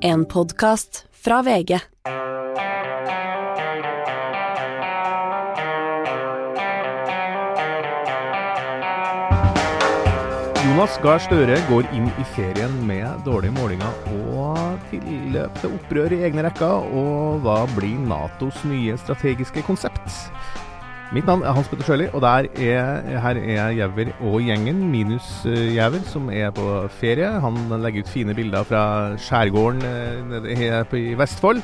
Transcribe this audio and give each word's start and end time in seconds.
En 0.00 0.24
podkast 0.24 1.06
fra 1.10 1.42
VG. 1.42 1.80
Jonas 10.64 10.98
Gahr 11.02 11.18
Støre 11.18 11.56
går 11.66 11.88
inn 11.96 12.06
i 12.06 12.26
ferien 12.36 12.76
med 12.86 13.24
dårlige 13.26 13.56
målinger 13.56 13.90
og 14.30 14.78
tilløp 14.92 15.58
til 15.58 15.74
opprør 15.80 16.14
i 16.14 16.22
egne 16.28 16.46
rekker. 16.46 16.86
Og 16.94 17.42
hva 17.42 17.64
blir 17.74 17.98
Natos 17.98 18.62
nye 18.70 18.94
strategiske 19.02 19.66
konsept? 19.66 20.06
Mitt 21.08 21.24
navn 21.24 21.40
er 21.40 21.54
Hans 21.56 21.68
Petter 21.70 21.86
Sjøli, 21.86 22.06
og 22.12 22.20
er, 22.20 22.48
her 23.22 23.38
er 23.40 23.70
Jæver 23.72 24.10
og 24.20 24.42
gjengen, 24.44 24.82
minus 24.92 25.24
uh, 25.48 25.56
Jæver, 25.56 26.02
som 26.04 26.28
er 26.28 26.50
på 26.52 26.66
ferie. 27.00 27.30
Han 27.40 27.56
legger 27.80 28.04
ut 28.04 28.10
fine 28.12 28.34
bilder 28.36 28.66
fra 28.68 28.82
skjærgården 29.16 29.80
nede 30.28 30.52
i 31.00 31.16
Vestfold. 31.16 31.62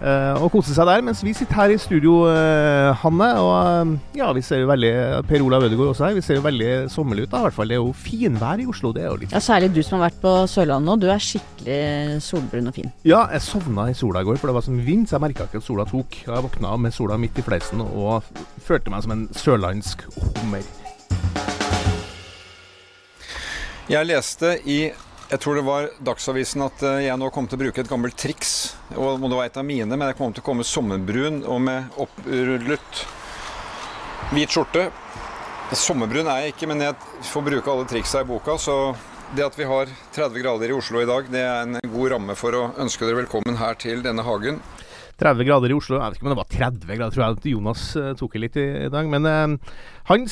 Eh, 0.00 0.38
og 0.38 0.50
koser 0.52 0.76
seg 0.76 0.88
der, 0.88 1.02
mens 1.06 1.22
vi 1.24 1.34
sitter 1.36 1.58
her 1.58 1.74
i 1.74 1.78
studio, 1.80 2.20
eh, 2.30 2.90
Hanne. 3.02 3.28
Og 3.42 3.52
eh, 3.58 3.92
ja, 4.20 4.30
vi 4.36 4.42
ser 4.46 4.62
jo 4.62 4.70
veldig 4.70 4.92
Per 5.28 5.44
Olav 5.46 5.66
Ødegaard 5.68 5.92
også 5.94 6.06
her. 6.08 6.16
Vi 6.18 6.24
ser 6.24 6.38
jo 6.40 6.44
veldig 6.46 6.70
sommerlig 6.92 7.26
ut, 7.26 7.32
da, 7.32 7.42
i 7.42 7.48
hvert 7.48 7.58
fall. 7.58 7.72
Det 7.72 7.78
er 7.78 7.82
jo 7.82 7.94
finvær 8.06 8.62
i 8.62 8.68
Oslo. 8.70 8.92
Det 8.96 9.04
er 9.04 9.10
jo 9.10 9.20
litt 9.22 9.36
Ja, 9.36 9.42
Særlig 9.44 9.72
du 9.74 9.82
som 9.86 9.98
har 9.98 10.08
vært 10.08 10.20
på 10.22 10.34
Sørlandet 10.50 10.88
nå. 10.90 10.98
Du 11.02 11.08
er 11.12 11.22
skikkelig 11.22 12.22
solbrun 12.24 12.70
og 12.72 12.76
fin. 12.78 12.92
Ja, 13.08 13.24
jeg 13.34 13.44
sovna 13.46 13.88
i 13.90 13.96
sola 13.98 14.22
i 14.22 14.28
går, 14.28 14.40
for 14.40 14.50
det 14.52 14.58
var 14.58 14.66
sånn 14.68 14.82
vind, 14.86 15.08
så 15.08 15.18
jeg 15.18 15.26
merka 15.28 15.48
ikke 15.48 15.62
at 15.62 15.68
sola 15.68 15.88
tok. 15.88 16.20
Og 16.26 16.34
Jeg 16.34 16.46
våkna 16.48 16.76
med 16.86 16.94
sola 16.96 17.18
midt 17.20 17.38
i 17.40 17.46
fleisen 17.46 17.82
og 17.86 18.28
følte 18.64 18.92
meg 18.92 19.06
som 19.06 19.16
en 19.16 19.26
sørlandsk 19.36 20.04
hummer. 20.18 20.66
Jeg 23.88 24.04
leste 24.04 24.58
i 24.68 24.90
jeg 25.28 25.40
tror 25.42 25.58
det 25.58 25.64
var 25.66 25.90
Dagsavisen 26.04 26.64
at 26.64 26.82
eh, 26.86 27.02
jeg 27.04 27.20
nå 27.20 27.28
kom 27.34 27.48
til 27.48 27.58
å 27.58 27.62
bruke 27.66 27.82
et 27.82 27.90
gammelt 27.90 28.16
triks. 28.16 28.54
Og 28.96 29.20
det 29.20 29.36
var 29.36 29.44
et 29.48 29.60
av 29.60 29.66
mine, 29.66 29.90
men 29.92 30.08
jeg 30.08 30.16
kom 30.16 30.32
til 30.32 30.44
å 30.44 30.46
komme 30.46 30.64
sommerbrun 30.64 31.42
og 31.44 31.60
med 31.66 32.00
opprullet 32.00 33.02
hvit 34.32 34.56
skjorte. 34.56 34.88
Sommerbrun 35.76 36.30
er 36.32 36.46
jeg 36.46 36.56
ikke, 36.56 36.70
men 36.70 36.80
jeg 36.86 36.96
får 37.28 37.44
bruke 37.50 37.72
alle 37.72 37.88
triksa 37.90 38.24
i 38.24 38.28
boka. 38.28 38.56
Så 38.56 38.78
det 39.36 39.44
at 39.44 39.58
vi 39.58 39.68
har 39.68 39.92
30 40.16 40.40
grader 40.40 40.72
i 40.72 40.76
Oslo 40.78 41.04
i 41.04 41.08
dag, 41.08 41.28
det 41.28 41.44
er 41.44 41.66
en 41.66 41.80
god 41.92 42.14
ramme 42.14 42.36
for 42.38 42.56
å 42.56 42.64
ønske 42.80 43.04
dere 43.04 43.20
velkommen 43.20 43.60
her 43.60 43.76
til 43.80 44.00
denne 44.04 44.24
hagen. 44.24 44.62
30 45.20 45.44
grader 45.44 45.74
i 45.74 45.76
Oslo. 45.76 45.98
Jeg 45.98 46.14
vet 46.14 46.20
ikke 46.20 46.28
om 46.28 46.32
det 46.32 46.40
var 46.40 46.52
30 46.54 46.88
grader, 46.94 47.12
tror 47.12 47.26
jeg 47.26 47.52
Jonas 47.52 47.84
eh, 47.98 48.12
tok 48.16 48.38
i 48.38 48.42
litt 48.46 48.56
i, 48.56 48.68
dag. 48.92 49.12
Men 49.12 49.28
eh, 49.28 49.76
han 50.08 50.24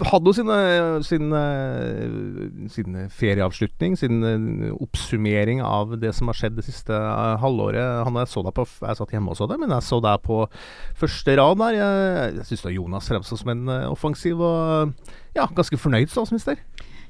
hadde 0.00 0.30
jo 0.30 0.32
sine, 0.36 0.56
sin, 1.04 1.32
eh, 1.36 2.68
sin 2.72 2.96
ferieavslutning, 3.12 3.96
sin 3.98 4.22
eh, 4.24 4.72
oppsummering 4.72 5.60
av 5.64 5.96
det 6.00 6.14
som 6.16 6.30
har 6.30 6.38
skjedd 6.38 6.56
det 6.56 6.64
siste 6.66 6.96
eh, 6.96 7.36
halvåret. 7.42 8.04
Han, 8.06 8.16
jeg, 8.22 8.30
så 8.32 8.44
deg 8.46 8.54
på, 8.56 8.66
jeg 8.80 8.98
satt 8.98 9.12
hjemme 9.12 9.34
og 9.34 9.38
så 9.38 9.48
det, 9.50 9.58
men 9.60 9.74
jeg 9.74 9.86
så 9.86 10.00
deg 10.04 10.22
på 10.24 10.44
første 10.98 11.36
rad 11.40 11.60
der. 11.60 11.78
Jeg, 11.78 12.38
jeg 12.40 12.48
syns 12.50 12.66
Jonas 12.72 13.10
fremstod 13.12 13.42
som 13.42 13.52
en 13.52 13.68
eh, 13.68 13.90
offensiv 13.90 14.40
og 14.40 14.94
ja, 15.36 15.46
ganske 15.52 15.80
fornøyd 15.80 16.12
statsminister. 16.12 16.60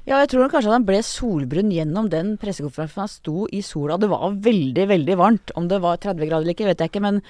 Ja, 0.03 0.17
jeg 0.19 0.33
tror 0.33 0.49
kanskje 0.51 0.67
at 0.67 0.75
han 0.75 0.87
ble 0.87 0.97
solbrun 1.07 1.69
gjennom 1.71 2.09
den 2.11 2.33
pressekonferansen. 2.41 3.05
Han 3.05 3.11
sto 3.11 3.45
i 3.55 3.61
sola. 3.63 3.95
Det 3.95 4.09
var 4.11 4.35
veldig, 4.43 4.87
veldig 4.89 5.15
varmt. 5.15 5.53
Om 5.55 5.69
det 5.71 5.79
var 5.83 6.01
30 6.03 6.27
grader 6.27 6.43
eller 6.43 6.57
ikke, 6.57 6.67
vet 6.67 6.83
jeg 6.83 6.91
ikke. 6.91 7.03
Men 7.05 7.21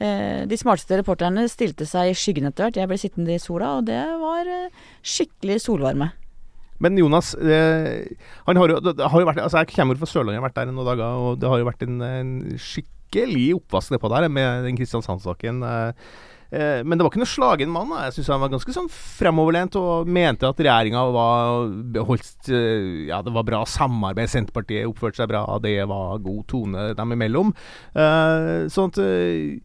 eh, 0.00 0.48
de 0.48 0.56
smarteste 0.56 0.96
reporterne 0.96 1.44
stilte 1.52 1.84
seg 1.88 2.08
i 2.08 2.16
skyggen 2.16 2.48
etter 2.48 2.70
hvert. 2.70 2.80
Jeg 2.80 2.88
ble 2.88 3.00
sittende 3.02 3.36
i 3.36 3.42
sola, 3.42 3.74
og 3.76 3.84
det 3.90 4.00
var 4.22 4.48
eh, 4.48 4.88
skikkelig 5.04 5.60
solvarme. 5.66 6.08
Men 6.82 6.96
Jonas, 6.98 7.34
eh, 7.36 8.08
han 8.48 8.58
har 8.58 8.72
jo, 8.72 8.80
har 8.80 9.20
jo 9.20 9.28
vært, 9.28 9.44
altså 9.44 9.60
jeg 9.60 9.74
kommer 9.76 10.00
fra 10.00 10.08
Sørlandet, 10.08 10.38
jeg 10.38 10.42
har 10.42 10.48
vært 10.48 10.56
der 10.56 10.72
noen 10.72 10.88
dager, 10.88 11.20
og 11.28 11.36
det 11.38 11.52
har 11.52 11.60
jo 11.60 11.68
vært 11.68 11.84
en, 11.84 12.00
en 12.02 12.32
skikkelig 12.58 13.48
oppvask 13.60 13.92
nedpå 13.92 14.10
der 14.10 14.32
med 14.32 14.64
den 14.66 14.80
Kristiansand-saken. 14.80 15.60
Eh, 15.68 16.16
eh, 16.52 16.80
men 16.84 16.96
det 16.96 17.04
var 17.04 17.10
ikke 17.12 17.22
noe 17.22 17.32
slagen 17.32 17.72
mann. 17.72 17.90
da. 17.92 18.06
Jeg 18.06 18.16
syns 18.18 18.30
han 18.34 18.42
var 18.42 18.52
ganske 18.52 18.74
sånn 18.76 18.88
fremoverlent 18.92 19.76
og 19.80 20.08
mente 20.10 20.48
at 20.48 20.62
regjeringa 20.62 21.04
var 21.14 21.68
beholdt 21.94 22.50
eh, 22.52 23.08
Ja, 23.10 23.20
det 23.24 23.34
var 23.34 23.46
bra 23.48 23.62
samarbeid, 23.68 24.30
Senterpartiet 24.32 24.88
oppførte 24.88 25.22
seg 25.22 25.30
bra, 25.32 25.44
det 25.62 25.76
var 25.90 26.22
god 26.24 26.42
tone 26.50 26.88
dem 26.98 27.14
imellom. 27.16 27.54
Eh, 27.92 28.66
sånn 28.72 28.92
at 28.92 29.00
eh, 29.02 29.60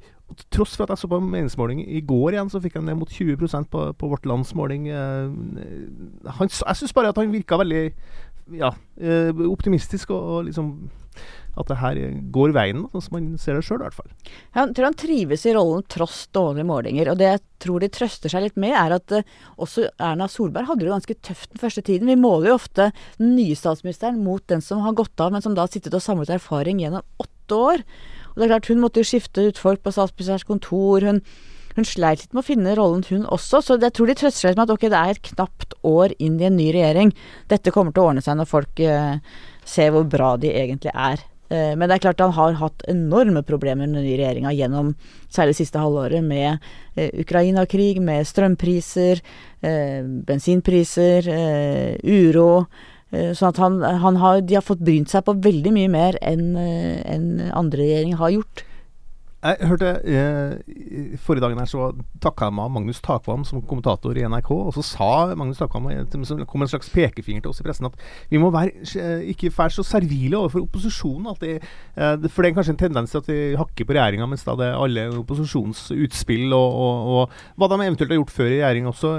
tross 0.52 0.76
for 0.76 0.86
at 0.86 0.96
jeg 0.96 1.04
så 1.04 1.12
på 1.12 1.22
meningsmåling 1.24 1.86
i 1.86 2.02
går 2.04 2.36
igjen, 2.36 2.52
så 2.52 2.62
fikk 2.64 2.80
han 2.80 2.88
ned 2.90 3.00
mot 3.00 3.12
20 3.12 3.68
på, 3.72 3.84
på 3.96 4.10
Vårt 4.12 4.28
Lands 4.28 4.52
måling. 4.60 4.90
Jeg 4.92 6.50
syns 6.52 6.96
bare 6.96 7.14
at 7.14 7.20
han 7.20 7.32
virka 7.32 7.60
veldig 7.62 7.86
ja, 8.60 8.74
optimistisk, 9.48 10.12
og, 10.12 10.34
og 10.36 10.50
liksom 10.50 10.74
at 11.58 11.70
det 11.72 11.80
her 11.82 12.00
går 12.34 12.54
veien, 12.56 12.86
sånn 12.92 13.04
som 13.04 13.16
man 13.18 13.30
ser 13.42 13.58
det 13.58 13.66
sjøl, 13.66 13.82
i 13.82 13.88
hvert 13.88 13.98
fall. 13.98 14.12
Jeg 14.56 14.76
tror 14.78 14.88
han 14.88 14.98
trives 15.02 15.46
i 15.48 15.54
rollen 15.56 15.86
tross 15.92 16.20
dårlige 16.36 16.68
målinger. 16.70 17.12
Og 17.12 17.20
det 17.20 17.32
jeg 17.32 17.44
tror 17.64 17.82
de 17.82 17.90
trøster 17.94 18.34
seg 18.34 18.46
litt 18.46 18.60
med, 18.62 18.76
er 18.78 18.98
at 18.98 19.16
uh, 19.18 19.34
også 19.64 19.88
Erna 19.98 20.30
Solberg 20.32 20.70
hadde 20.70 20.86
det 20.86 20.94
ganske 20.94 21.18
tøft 21.26 21.52
den 21.54 21.64
første 21.64 21.84
tiden. 21.88 22.12
Vi 22.12 22.20
måler 22.20 22.52
jo 22.52 22.60
ofte 22.60 22.92
den 23.18 23.34
nye 23.40 23.58
statsministeren 23.58 24.22
mot 24.24 24.46
den 24.52 24.64
som 24.66 24.86
har 24.86 24.98
gått 24.98 25.18
av, 25.24 25.34
men 25.34 25.44
som 25.46 25.58
da 25.58 25.66
har 25.66 25.74
sittet 25.74 25.98
og 25.98 26.06
samlet 26.06 26.36
erfaring 26.38 26.84
gjennom 26.84 27.06
åtte 27.24 27.62
år. 27.74 27.86
Og 28.38 28.42
det 28.42 28.48
er 28.48 28.54
klart, 28.54 28.70
hun 28.70 28.84
måtte 28.84 29.02
jo 29.02 29.10
skifte 29.10 29.48
ut 29.50 29.58
folk 29.62 29.82
på 29.82 29.96
statsministerens 29.96 30.46
kontor. 30.46 31.02
Hun, 31.10 31.24
hun 31.78 31.88
sleit 31.90 32.22
litt 32.22 32.36
med 32.36 32.44
å 32.44 32.46
finne 32.46 32.76
rollen, 32.78 33.02
hun 33.10 33.26
også. 33.26 33.64
Så 33.66 33.80
jeg 33.82 33.96
tror 33.98 34.10
de 34.10 34.18
trøster 34.20 34.52
seg 34.52 34.60
med 34.60 34.68
at 34.68 34.76
ok, 34.76 34.86
det 34.94 35.00
er 35.00 35.16
et 35.16 35.30
knapt 35.32 35.74
år 35.88 36.14
inn 36.22 36.38
i 36.38 36.46
en 36.50 36.60
ny 36.60 36.70
regjering. 36.76 37.16
Dette 37.50 37.74
kommer 37.74 37.96
til 37.96 38.06
å 38.06 38.12
ordne 38.12 38.22
seg 38.26 38.38
når 38.38 38.50
folk 38.50 38.84
eh, 38.86 39.18
ser 39.66 39.96
hvor 39.96 40.06
bra 40.10 40.36
de 40.42 40.54
egentlig 40.54 40.94
er. 40.94 41.26
Eh, 41.50 41.76
Men 41.76 41.88
det 41.88 41.98
er 41.98 42.04
klart 42.08 42.24
han 42.24 42.36
har 42.36 42.58
hatt 42.60 42.84
enorme 42.92 43.44
problemer 43.48 43.88
med 43.88 43.96
den 43.96 44.04
nye 44.04 44.18
regjeringa 44.20 44.54
gjennom 44.56 44.94
særlig 45.32 45.56
siste 45.60 45.80
halvåret 45.80 46.24
med 46.24 46.60
eh, 46.96 47.12
Ukraina-krig, 47.24 48.02
med 48.02 48.28
strømpriser, 48.28 49.24
eh, 49.62 50.04
bensinpriser, 50.28 51.32
uro. 52.04 52.68
Sånn 53.08 53.54
at 53.54 53.60
han, 53.64 53.78
han 54.04 54.18
har, 54.20 54.42
de 54.44 54.58
har 54.58 54.66
fått 54.68 54.82
brynt 54.84 55.08
seg 55.08 55.24
på 55.24 55.38
veldig 55.40 55.72
mye 55.72 55.88
mer 55.88 56.18
enn 56.20 56.58
enn 56.60 57.28
andre 57.56 57.86
regjeringer 57.86 58.20
har 58.20 58.34
gjort. 58.36 58.67
Jeg 59.38 59.68
hørte 59.70 59.90
eh, 60.02 61.18
Forrige 61.22 61.44
dagen 61.44 61.60
her 61.62 61.68
så 61.70 61.92
takka 62.24 62.48
jeg 62.48 62.56
meg 62.58 62.72
Magnus 62.74 62.98
Takvam 63.06 63.44
som 63.46 63.62
kommentator 63.62 64.18
i 64.18 64.24
NRK. 64.26 64.50
Og 64.50 64.72
så 64.74 64.82
sa 64.86 65.10
Magnus 65.38 65.60
Takvam 65.62 65.92
eh, 65.92 66.00
som 66.26 66.40
kom 66.50 66.66
en 66.66 66.72
slags 66.72 66.90
pekefinger 66.90 67.44
til 67.46 67.52
oss 67.52 67.62
i 67.62 67.66
pressen 67.68 67.86
at 67.86 68.00
vi 68.32 68.42
må 68.42 68.50
være, 68.54 68.74
eh, 68.98 69.28
ikke 69.34 69.52
være 69.54 69.76
så 69.76 69.86
servile 69.86 70.40
overfor 70.40 70.66
opposisjonen. 70.66 71.30
Alltid, 71.30 71.68
eh, 71.94 72.26
for 72.26 72.42
det 72.42 72.50
er 72.50 72.56
kanskje 72.58 72.74
en 72.74 72.82
tendens 72.82 73.14
til 73.14 73.22
at 73.22 73.30
vi 73.30 73.38
hakker 73.62 73.86
på 73.86 73.98
regjeringa, 73.98 74.30
mens 74.32 74.46
da 74.48 74.56
det 74.58 74.72
er 74.72 74.80
alle 74.82 75.06
opposisjonens 75.22 75.84
utspill 75.94 76.58
og, 76.58 76.82
og, 76.88 77.14
og 77.14 77.62
hva 77.62 77.70
de 77.70 77.80
eventuelt 77.86 78.16
har 78.16 78.22
gjort 78.24 78.36
før 78.40 78.50
i 78.50 78.58
regjering 78.58 78.90
også, 78.90 79.14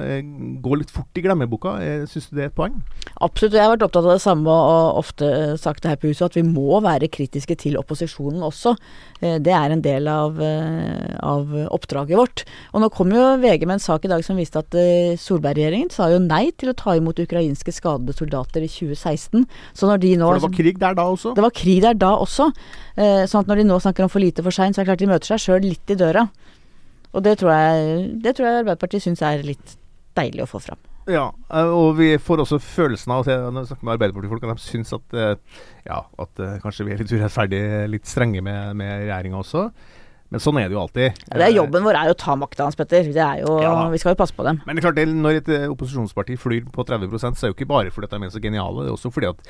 går 0.66 0.82
litt 0.82 0.94
fort 0.94 1.22
i 1.22 1.26
glemmeboka. 1.28 1.76
Syns 2.10 2.26
du 2.32 2.40
det 2.40 2.48
er 2.48 2.50
et 2.50 2.58
poeng? 2.58 2.74
Absolutt. 3.22 3.54
Jeg 3.54 3.62
har 3.62 3.76
vært 3.76 3.86
opptatt 3.86 4.02
av 4.02 4.16
det 4.16 4.26
samme 4.26 4.50
og 4.50 4.98
ofte 4.98 5.30
sagt 5.62 5.84
det 5.84 5.94
her 5.94 6.02
på 6.02 6.10
huset, 6.10 6.26
at 6.26 6.38
vi 6.40 6.46
må 6.46 6.82
være 6.82 7.10
kritiske 7.12 7.54
til 7.62 7.78
opposisjonen 7.78 8.42
også. 8.46 8.74
Det 9.18 9.54
er 9.54 9.74
en 9.74 9.82
del 9.84 10.08
av, 10.08 10.17
eh, 10.26 11.14
av 11.22 11.52
oppdraget 11.70 12.18
vårt. 12.18 12.42
Og 12.72 12.82
nå 12.82 12.88
kom 12.94 13.12
jo 13.14 13.22
VG 13.42 13.66
med 13.66 13.76
en 13.78 13.82
sak 13.84 14.04
i 14.04 14.10
dag 14.10 14.24
som 14.26 14.38
viste 14.40 14.60
at 14.60 14.74
eh, 14.78 15.14
Solberg-regjeringen 15.20 15.92
sa 15.94 16.10
jo 16.12 16.20
nei 16.22 16.48
til 16.58 16.72
å 16.72 16.76
ta 16.78 16.96
imot 16.98 17.20
ukrainske 17.22 17.74
skadede 17.74 18.16
soldater 18.16 18.64
i 18.64 18.70
2016. 18.70 19.46
Så 19.72 19.88
når 19.88 20.02
de 20.04 20.14
nå 20.20 20.28
For 20.28 20.40
det 20.40 20.48
var 20.48 20.58
krig 20.58 20.82
der 20.82 20.98
da 20.98 21.06
også. 21.14 21.34
Det 21.36 21.46
var 21.46 21.56
krig 21.62 21.80
der 21.84 21.98
da 21.98 22.12
også. 22.18 22.50
Eh, 22.96 23.24
sånn 23.30 23.44
at 23.44 23.50
når 23.50 23.62
de 23.62 23.68
nå 23.70 23.80
snakker 23.84 24.06
om 24.06 24.12
for 24.12 24.24
lite 24.24 24.44
for 24.44 24.54
seint, 24.54 24.76
så 24.76 24.82
er 24.82 24.86
det 24.86 24.92
klart 24.92 25.04
de 25.04 25.10
møter 25.10 25.32
seg 25.32 25.44
sjøl 25.46 25.66
litt 25.66 25.94
i 25.94 25.98
døra. 25.98 26.28
Og 27.16 27.24
det 27.24 27.38
tror 27.40 27.54
jeg, 27.54 28.06
det 28.22 28.36
tror 28.36 28.48
jeg 28.48 28.62
Arbeiderpartiet 28.62 29.06
syns 29.06 29.24
er 29.24 29.44
litt 29.46 29.78
deilig 30.18 30.44
å 30.44 30.50
få 30.50 30.60
fram. 30.62 30.80
Ja, 31.08 31.30
og 31.72 31.94
vi 31.96 32.10
får 32.20 32.42
også 32.42 32.58
følelsen 32.60 33.14
av 33.14 33.24
når 33.24 33.62
vi 33.62 33.68
snakker 33.70 33.86
med 33.86 33.94
Arbeiderpartifolk, 33.94 34.42
at 34.44 34.60
de 34.60 34.64
syns 34.66 34.92
at, 34.92 35.14
ja, 35.86 36.02
at 36.04 36.42
kanskje 36.60 36.84
vi 36.84 36.92
er 36.92 37.00
litt 37.00 37.14
urettferdig, 37.14 37.62
litt 37.88 38.10
strenge 38.10 38.42
med, 38.44 38.76
med 38.76 39.06
regjeringa 39.06 39.40
også. 39.40 39.62
Men 40.28 40.42
sånn 40.44 40.58
er 40.60 40.68
det 40.68 40.76
jo 40.76 40.82
alltid. 40.82 41.20
Ja, 41.24 41.38
det 41.40 41.44
er 41.46 41.54
Jobben 41.54 41.86
vår 41.86 41.96
er 41.96 42.10
jo 42.10 42.14
å 42.16 42.18
ta 42.20 42.34
makta 42.36 42.66
hans, 42.66 42.76
Petter. 42.76 43.06
Det 43.14 43.22
er 43.24 43.40
jo, 43.40 43.54
Ja 43.64 43.72
vi 43.88 44.00
skal 44.00 44.12
jo 44.12 44.18
passe 44.20 44.36
på 44.36 44.44
dem. 44.44 44.58
Men 44.66 44.76
det 44.76 44.82
er 44.82 44.90
klart, 44.90 45.12
når 45.24 45.38
et 45.40 45.48
eh, 45.54 45.64
opposisjonsparti 45.72 46.36
flyr 46.40 46.66
på 46.74 46.84
30% 46.84 47.38
så 47.38 47.46
er 47.46 47.48
det 47.48 47.52
jo 47.54 47.56
ikke 47.56 47.70
bare 47.70 47.92
fordi 47.94 48.10
de 48.12 48.26
er 48.26 48.34
så 48.34 48.42
geniale, 48.42 48.84
det 48.84 48.90
er 48.90 48.96
også 48.98 49.12
fordi 49.14 49.30
at 49.30 49.40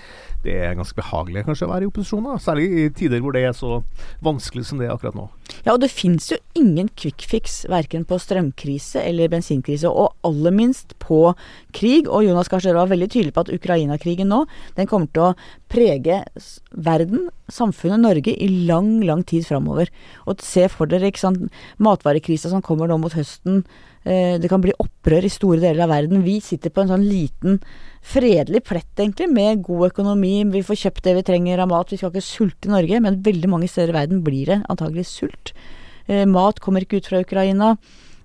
det 0.45 0.55
er 0.69 0.77
ganske 0.79 0.99
behagelig 1.01 1.43
kanskje 1.49 1.67
å 1.67 1.73
være 1.73 1.87
i 1.87 1.91
opposisjon. 1.91 2.29
da, 2.29 2.37
Særlig 2.43 2.69
i 2.69 2.87
tider 2.95 3.25
hvor 3.25 3.35
det 3.35 3.43
er 3.49 3.57
så 3.59 3.81
vanskelig 4.25 4.69
som 4.69 4.79
det 4.79 4.87
er 4.87 4.95
akkurat 4.95 5.19
nå. 5.19 5.27
Ja, 5.65 5.75
og 5.75 5.81
det 5.83 5.91
fins 5.91 6.29
jo 6.31 6.39
ingen 6.59 6.91
quick 6.95 7.25
fix 7.27 7.65
verken 7.71 8.05
på 8.07 8.21
strømkrise 8.23 9.03
eller 9.03 9.33
bensinkrise, 9.33 9.91
og 9.91 10.15
aller 10.27 10.55
minst 10.55 10.95
på 11.03 11.33
krig. 11.75 12.07
Og 12.07 12.27
Jonas 12.29 12.51
Gahr 12.53 12.63
Støre 12.63 12.79
var 12.83 12.93
veldig 12.93 13.11
tydelig 13.11 13.35
på 13.35 13.47
at 13.47 13.53
Ukraina-krigen 13.55 14.31
nå, 14.31 14.45
den 14.79 14.91
kommer 14.91 15.11
til 15.11 15.31
å 15.31 15.35
prege 15.73 16.23
verden, 16.71 17.29
samfunnet 17.53 18.03
Norge, 18.03 18.33
i 18.33 18.49
lang, 18.69 18.99
lang 19.07 19.25
tid 19.27 19.47
framover. 19.49 19.91
Og 20.29 20.43
se 20.45 20.67
for 20.73 20.91
dere 20.91 21.11
ikke 21.11 21.25
sant, 21.25 21.47
matvarekrisa 21.83 22.53
som 22.53 22.65
kommer 22.65 22.91
nå 22.91 22.99
mot 23.01 23.15
høsten. 23.17 23.63
Eh, 24.05 24.37
det 24.41 24.51
kan 24.51 24.63
bli 24.65 24.77
opprør 24.81 25.27
i 25.27 25.33
store 25.33 25.61
deler 25.63 25.87
av 25.87 25.93
verden. 25.93 26.25
Vi 26.27 26.39
sitter 26.45 26.73
på 26.73 26.85
en 26.85 26.93
sånn 26.93 27.07
liten, 27.09 27.61
fredelig 28.09 28.63
plett, 28.69 28.93
egentlig, 28.97 29.31
med 29.33 29.65
god 29.67 29.91
økonomi. 29.91 30.35
Vi 30.53 30.65
får 30.67 30.83
kjøpt 30.85 31.05
det 31.09 31.17
vi 31.19 31.27
trenger 31.31 31.65
av 31.65 31.73
mat. 31.73 31.93
Vi 31.93 32.01
skal 32.01 32.13
ikke 32.13 32.25
sulte 32.25 32.71
i 32.71 32.75
Norge, 32.75 33.03
men 33.05 33.23
veldig 33.27 33.53
mange 33.53 33.71
steder 33.71 33.95
i 33.95 33.99
verden 34.01 34.23
blir 34.27 34.53
det 34.53 34.63
antagelig 34.73 35.09
sult. 35.11 35.55
Eh, 36.09 36.25
mat 36.29 36.61
kommer 36.65 36.85
ikke 36.85 37.03
ut 37.03 37.11
fra 37.11 37.25
Ukraina 37.25 37.77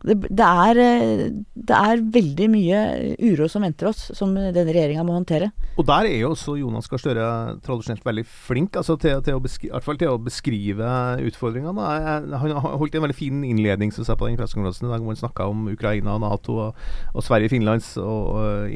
det, 0.04 0.18
det, 0.28 0.44
er, 0.44 0.80
eh, 0.84 1.22
det, 1.56 1.76
er, 1.78 2.02
veldig 2.14 2.48
mye 2.52 2.80
uro 3.24 3.48
som 3.52 3.64
venter 3.64 3.88
oss, 3.90 4.10
som 4.18 4.34
denne 4.36 4.66
regjeringa 4.68 5.06
må 5.08 5.16
håndtere. 5.16 5.52
Og 5.80 5.88
der 5.88 6.10
er 6.10 6.18
jo 6.20 6.34
også 6.34 6.58
Jonas 6.60 6.90
Gahr 6.92 7.02
Støre 7.02 7.28
tradisjonelt 7.64 8.04
veldig 8.06 8.26
flink 8.28 8.76
altså 8.80 8.98
til, 9.00 9.22
til, 9.24 9.38
å 9.40 9.44
beskrive, 9.44 9.80
til 10.02 10.12
å 10.12 10.20
beskrive 10.22 10.90
utfordringene. 11.30 11.88
Han 12.36 12.56
har 12.58 12.76
holdt 12.82 12.98
en 13.00 13.06
veldig 13.08 13.18
fin 13.18 13.46
innledning 13.48 13.94
som 13.96 14.04
på 14.14 14.28
den 14.28 14.38
pressekonferansen 14.40 14.92
da 14.92 15.00
han 15.00 15.22
snakka 15.24 15.48
om 15.50 15.70
Ukraina, 15.72 16.18
Nato 16.22 16.60
og, 16.68 16.84
og 17.14 17.26
Sverige-Finlands 17.26 17.96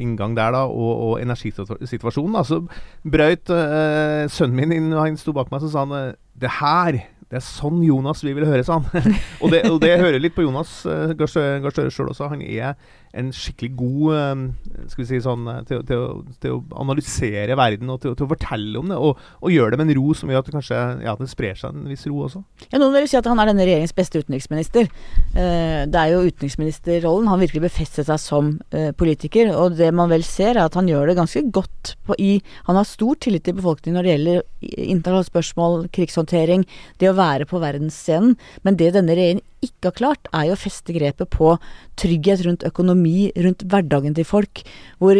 inngang 0.00 0.34
der, 0.38 0.56
da, 0.56 0.64
og, 0.64 1.04
og 1.10 1.14
energisituasjonen. 1.22 2.40
Altså, 2.40 2.62
brøyt 3.04 3.52
uh, 3.52 4.24
sønnen 4.32 4.56
min 4.58 4.74
inn, 4.74 4.90
han 4.96 5.20
sto 5.20 5.36
bak 5.36 5.52
meg, 5.52 5.62
så 5.62 5.70
sa 5.72 5.84
han 5.84 6.16
det 6.38 6.56
her 6.60 7.02
det 7.28 7.36
er 7.36 7.44
sånn 7.44 7.82
Jonas 7.84 8.22
vi 8.24 8.32
vil 8.36 8.46
høre, 8.48 8.64
sa 8.64 8.78
han. 8.80 9.16
og, 9.42 9.50
det, 9.52 9.62
og 9.68 9.82
det 9.82 9.98
hører 10.00 10.22
litt 10.22 10.36
på 10.36 10.46
Jonas 10.46 10.80
uh, 10.88 11.12
Gahr 11.18 11.28
Støre 11.28 11.92
sjøl 11.92 12.08
også. 12.14 12.30
Han 12.32 12.40
er 12.40 12.72
en 13.16 13.30
skikkelig 13.34 13.70
god 13.78 14.16
um, 14.16 14.42
skal 14.90 15.02
vi 15.02 15.06
si 15.08 15.20
sånn, 15.24 15.46
til, 15.68 15.82
til, 15.88 16.02
å, 16.02 16.36
til, 16.42 16.58
å 16.58 16.80
analysere 16.82 17.56
verden 17.58 17.92
og 17.92 18.02
til, 18.02 18.14
til, 18.18 18.26
å 18.26 18.32
fortelle 18.32 18.80
om 18.80 18.92
det. 18.92 18.98
Og, 19.00 19.22
og 19.40 19.54
gjøre 19.54 19.74
det 19.74 19.80
med 19.80 19.88
en 19.88 19.98
ro 20.00 20.12
som 20.16 20.30
gjør 20.30 20.42
at 20.42 20.50
det 20.50 20.56
kanskje 20.58 20.82
ja, 21.06 21.14
det 21.18 21.30
sprer 21.32 21.58
seg 21.58 21.74
en 21.74 21.88
viss 21.88 22.06
ro 22.08 22.20
også. 22.26 22.42
Ja, 22.68 22.80
Noen 22.80 22.96
vil 22.98 23.08
si 23.10 23.18
at 23.20 23.28
han 23.30 23.40
er 23.40 23.50
denne 23.50 23.64
regjeringens 23.64 23.96
beste 23.96 24.22
utenriksminister. 24.22 24.90
Uh, 25.32 25.84
det 25.88 26.02
er 26.02 26.14
jo 26.14 26.24
utenriksministerrollen 26.28 27.30
han 27.32 27.42
virkelig 27.42 27.64
befestet 27.68 28.10
seg 28.10 28.22
som 28.22 28.54
uh, 28.76 28.90
politiker. 28.98 29.54
Og 29.56 29.78
det 29.80 29.90
man 29.96 30.12
vel 30.12 30.26
ser, 30.26 30.56
er 30.56 30.66
at 30.66 30.78
han 30.78 30.90
gjør 30.90 31.12
det 31.12 31.18
ganske 31.18 31.44
godt 31.54 31.94
på, 32.06 32.16
i 32.18 32.38
Han 32.68 32.76
har 32.76 32.86
stor 32.88 33.16
tillit 33.20 33.44
til 33.46 33.56
befolkningen 33.56 33.98
når 33.98 34.06
det 34.06 34.14
gjelder 34.14 34.42
internasjonale 34.60 35.28
spørsmål, 35.28 35.76
krigshåndtering, 35.94 36.64
det 37.00 37.10
å 37.10 37.16
være 37.18 37.46
på 37.48 37.60
verdensscenen. 37.62 38.36
Men 38.66 38.78
det 38.78 38.92
denne 38.96 39.16
regjeringen 39.16 39.44
ikke 39.64 39.90
har 39.90 39.96
klart, 39.98 40.28
er 40.34 40.44
jo 40.48 40.56
å 40.56 40.60
feste 40.60 40.92
grepet 40.94 41.28
på 41.34 41.56
trygghet 41.98 42.44
rundt 42.46 42.66
økonomi, 42.68 43.32
rundt 43.38 43.64
hverdagen 43.66 44.14
til 44.16 44.26
folk. 44.28 44.54
Hvor 45.02 45.14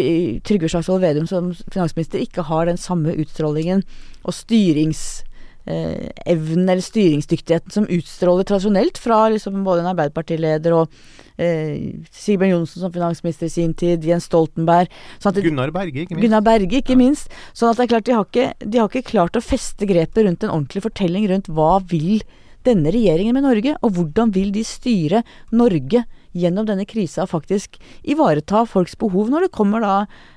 Trygve 0.47 0.69
Slagsvold 0.71 1.03
Vedum 1.03 1.27
som 1.31 1.45
finansminister 1.73 2.19
ikke 2.23 2.43
har 2.47 2.63
den 2.69 2.79
samme 2.81 3.11
utstrålingen 3.19 3.81
og 4.23 4.33
styringsevnen 4.37 6.69
eller 6.69 6.85
styringsdyktigheten 6.85 7.71
som 7.75 7.91
utstråler 7.91 8.45
tradisjonelt 8.47 8.97
fra 9.03 9.19
liksom 9.35 9.65
både 9.67 9.81
en 9.83 9.93
Arbeiderpartileder 9.93 10.73
og 10.77 10.85
eh, 11.37 11.75
Sigbjørn 12.15 12.55
Johnsen 12.55 12.81
som 12.85 12.95
finansminister 12.95 13.47
i 13.51 13.57
sin 13.57 13.73
tid, 13.79 13.99
Jens 14.07 14.27
Stoltenberg 14.31 14.89
sånn 15.19 15.43
Gunnar 15.43 15.71
Berge, 15.75 15.99
ikke 16.05 16.15
minst. 16.15 16.27
Gunnar 16.27 16.45
Berge, 16.47 16.75
ikke 16.79 16.95
ja. 16.95 17.03
minst. 17.03 17.27
Sånn 17.53 17.71
at 17.73 17.77
det 17.81 17.85
er 17.89 17.95
klart, 17.97 18.07
de 18.07 18.15
har, 18.15 18.25
ikke, 18.31 18.49
de 18.65 18.79
har 18.79 18.89
ikke 18.93 19.11
klart 19.11 19.39
å 19.39 19.45
feste 19.45 19.85
grepet 19.89 20.25
rundt 20.29 20.43
en 20.47 20.55
ordentlig 20.55 20.83
fortelling 20.87 21.25
rundt 21.33 21.51
hva 21.51 21.73
vil 21.91 22.23
denne 22.69 22.93
regjeringen 22.95 23.37
med 23.37 23.47
Norge, 23.49 23.75
og 23.83 23.97
hvordan 23.97 24.33
vil 24.37 24.53
de 24.55 24.65
styre 24.67 25.25
Norge 25.51 26.05
gjennom 26.39 26.69
denne 26.69 26.87
krisa 26.89 27.25
og 27.25 27.33
faktisk 27.33 27.79
ivareta 28.07 28.65
folks 28.69 28.99
behov 29.01 29.33
når 29.33 29.49
det 29.49 29.55
kommer 29.57 29.85
da 29.85 29.95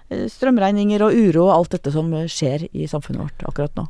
eh, 0.09 0.27
strømregninger 0.31 1.03
og 1.05 1.15
uro 1.15 1.49
og 1.49 1.55
alt 1.59 1.75
dette 1.77 1.93
som 1.93 2.13
skjer 2.25 2.69
i 2.71 2.87
samfunnet 2.89 3.27
vårt 3.27 3.49
akkurat 3.51 3.75
nå. 3.79 3.89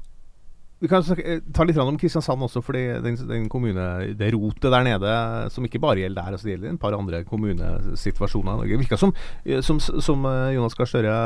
Vi 0.82 0.90
kan 0.90 1.06
eh, 1.22 1.44
ta 1.54 1.66
litt 1.68 1.78
om 1.78 1.98
Kristiansand 2.02 2.42
også, 2.48 2.64
fordi 2.66 2.84
den, 3.06 3.18
den 3.30 3.48
kommune, 3.54 3.88
det 4.18 4.32
rotet 4.34 4.72
der 4.74 4.86
nede, 4.88 5.12
som 5.54 5.66
ikke 5.68 5.82
bare 5.82 6.02
gjelder 6.02 6.24
der, 6.24 6.38
altså 6.38 6.48
det 6.48 6.56
gjelder 6.56 6.72
en 6.72 6.82
par 6.82 6.98
andre 6.98 7.24
kommunesituasjoner 7.28 8.64
Det 8.66 8.80
virka 8.82 8.98
som, 8.98 9.14
eh, 9.46 9.62
som, 9.62 9.80
som 9.80 10.26
Jonas 10.56 10.78
Gahr 10.78 10.90
Støre 10.90 11.18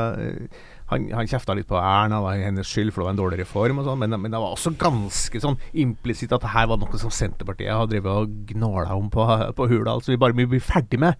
han, 0.90 1.08
han 1.10 1.30
kjefta 1.30 1.56
litt 1.56 1.66
på 1.70 1.78
Erna, 1.80 2.20
det 2.20 2.26
var 2.26 2.44
hennes 2.44 2.68
skyld, 2.68 2.92
for 2.92 3.02
det 3.02 3.08
var 3.08 3.16
en 3.16 3.22
dårlig 3.22 3.40
reform 3.40 3.80
og 3.80 3.88
sånn, 3.88 4.02
men, 4.04 4.18
men, 4.20 4.34
det 4.34 4.42
var 4.42 4.54
også 4.54 4.76
ganske 4.78 5.40
sånn 5.42 5.58
implisitt 5.72 6.36
at 6.36 6.44
det 6.44 6.52
her 6.52 6.68
var 6.70 6.78
noe 6.82 7.00
som 7.00 7.14
Senterpartiet 7.14 7.74
har 7.74 7.88
drevet 7.90 8.12
og 8.12 8.36
gnåla 8.52 8.94
om 8.94 9.08
på, 9.10 9.24
på 9.56 9.70
Hurdal, 9.72 10.04
som 10.04 10.14
vi 10.14 10.20
bare 10.20 10.36
må 10.36 10.46
bli 10.52 10.62
ferdig 10.62 11.00
med. 11.02 11.16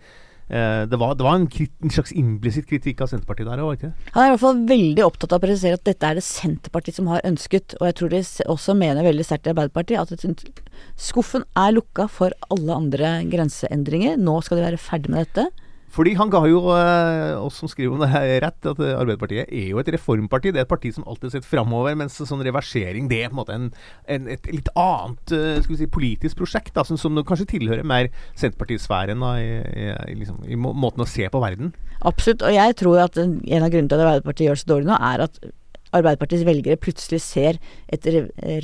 Eh, 0.49 0.83
det, 0.87 0.97
var, 0.97 1.17
det 1.19 1.25
var 1.27 1.35
en, 1.35 1.49
krit, 1.51 1.73
en, 1.83 1.91
slags 1.91 2.13
implisitt 2.15 2.69
kritikk 2.71 3.01
av 3.03 3.11
Senterpartiet 3.11 3.49
der 3.51 3.65
òg, 3.65 3.81
ikke 3.81 3.89
Han 4.15 4.23
er 4.23 4.29
i 4.29 4.35
hvert 4.37 4.43
fall 4.45 4.61
veldig 4.69 5.03
opptatt 5.03 5.33
av 5.35 5.41
å 5.41 5.43
presisere 5.43 5.79
at 5.81 5.89
dette 5.89 6.07
er 6.07 6.21
det 6.21 6.23
Senterpartiet 6.23 7.01
som 7.01 7.11
har 7.11 7.25
ønsket, 7.27 7.75
og 7.81 7.89
jeg 7.89 7.97
tror 7.99 8.13
de 8.15 8.21
også 8.55 8.77
mener 8.79 9.09
veldig 9.09 9.27
sterkt 9.27 9.51
i 9.51 9.55
Arbeiderpartiet 9.57 10.15
at 10.15 10.63
skuffen 11.09 11.43
er 11.59 11.75
lukka 11.75 12.07
for 12.07 12.37
alle 12.55 12.79
andre 12.79 13.11
grenseendringer. 13.33 14.21
Nå 14.23 14.39
skal 14.47 14.61
de 14.61 14.69
være 14.69 14.83
ferdig 14.85 15.11
med 15.11 15.27
dette. 15.27 15.66
Fordi 15.95 16.15
han 16.19 16.31
ga 16.33 16.43
jo 16.51 16.63
uh, 16.69 17.39
oss 17.41 17.61
som 17.63 17.71
skriver 17.71 17.95
om 17.95 18.03
det 18.03 18.11
her 18.13 18.29
rett, 18.45 18.59
at 18.69 18.81
Arbeiderpartiet 18.81 19.49
er 19.49 19.71
jo 19.71 19.81
et 19.81 19.91
reformparti. 19.95 20.53
Det 20.53 20.61
er 20.61 20.67
et 20.67 20.73
parti 20.73 20.93
som 20.95 21.07
alltid 21.07 21.29
har 21.29 21.35
sett 21.39 21.49
framover, 21.49 21.97
mens 21.99 22.19
sånn 22.19 22.45
reversering 22.45 23.11
det 23.13 23.23
er 23.25 23.31
på 23.31 23.37
en 23.37 23.41
måte 23.41 23.57
en, 23.57 23.69
en, 24.13 24.31
et 24.33 24.51
litt 24.51 24.71
annet 24.77 25.35
uh, 25.37 25.59
skal 25.63 25.75
vi 25.75 25.81
si, 25.83 25.91
politisk 25.99 26.41
prosjekt, 26.43 26.75
da, 26.77 26.85
som, 26.87 27.01
som 27.01 27.21
kanskje 27.27 27.51
tilhører 27.57 27.87
mer 27.87 28.11
Senterpartisfæren 28.39 29.23
i, 29.37 29.47
i, 29.47 29.91
i, 30.13 30.19
liksom, 30.23 30.43
i, 30.45 30.59
måten 30.59 31.05
å 31.05 31.09
se 31.09 31.29
på 31.33 31.43
verden. 31.43 31.73
Absolutt, 32.07 32.45
og 32.45 32.53
jeg 32.55 32.77
tror 32.81 33.05
at 33.07 33.17
en 33.21 33.39
av 33.39 33.71
grunnene 33.71 33.89
til 33.89 33.97
at 33.97 34.03
Arbeiderpartiet 34.03 34.51
gjør 34.51 34.59
det 34.59 34.65
så 34.65 34.75
dårlig 34.75 34.91
nå, 34.91 34.99
er 35.13 35.25
at 35.29 35.41
Arbeiderpartiets 35.95 36.47
velgere 36.47 36.79
plutselig 36.81 37.21
ser 37.23 37.61
et 37.93 38.07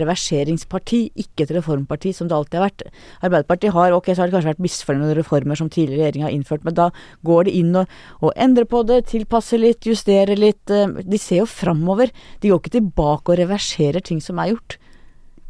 reverseringsparti, 0.00 1.04
ikke 1.22 1.46
et 1.46 1.54
reformparti, 1.58 2.12
som 2.16 2.28
det 2.28 2.36
alltid 2.36 2.58
har 2.58 2.66
vært. 2.66 2.84
Arbeiderpartiet 3.22 3.76
har 3.76 3.96
ok, 3.96 4.10
så 4.12 4.22
har 4.22 4.30
det 4.30 4.36
kanskje 4.36 4.52
vært 4.52 4.64
misfornøyd 4.66 5.06
med 5.06 5.18
reformer 5.20 5.60
som 5.60 5.70
tidligere 5.70 6.08
regjeringer 6.08 6.28
har 6.28 6.36
innført, 6.36 6.66
men 6.66 6.78
da 6.78 6.90
går 7.26 7.48
de 7.48 7.56
inn 7.62 7.74
og, 7.82 7.98
og 8.20 8.34
endrer 8.34 8.68
på 8.68 8.82
det, 8.88 9.02
tilpasser 9.12 9.62
litt, 9.62 9.86
justerer 9.86 10.38
litt. 10.38 10.64
Eh, 10.70 11.02
de 11.06 11.20
ser 11.20 11.42
jo 11.44 11.50
framover. 11.50 12.12
De 12.42 12.50
går 12.50 12.62
ikke 12.62 12.78
tilbake 12.78 13.32
og 13.34 13.42
reverserer 13.42 14.04
ting 14.04 14.22
som 14.24 14.40
er 14.42 14.54
gjort. 14.54 14.78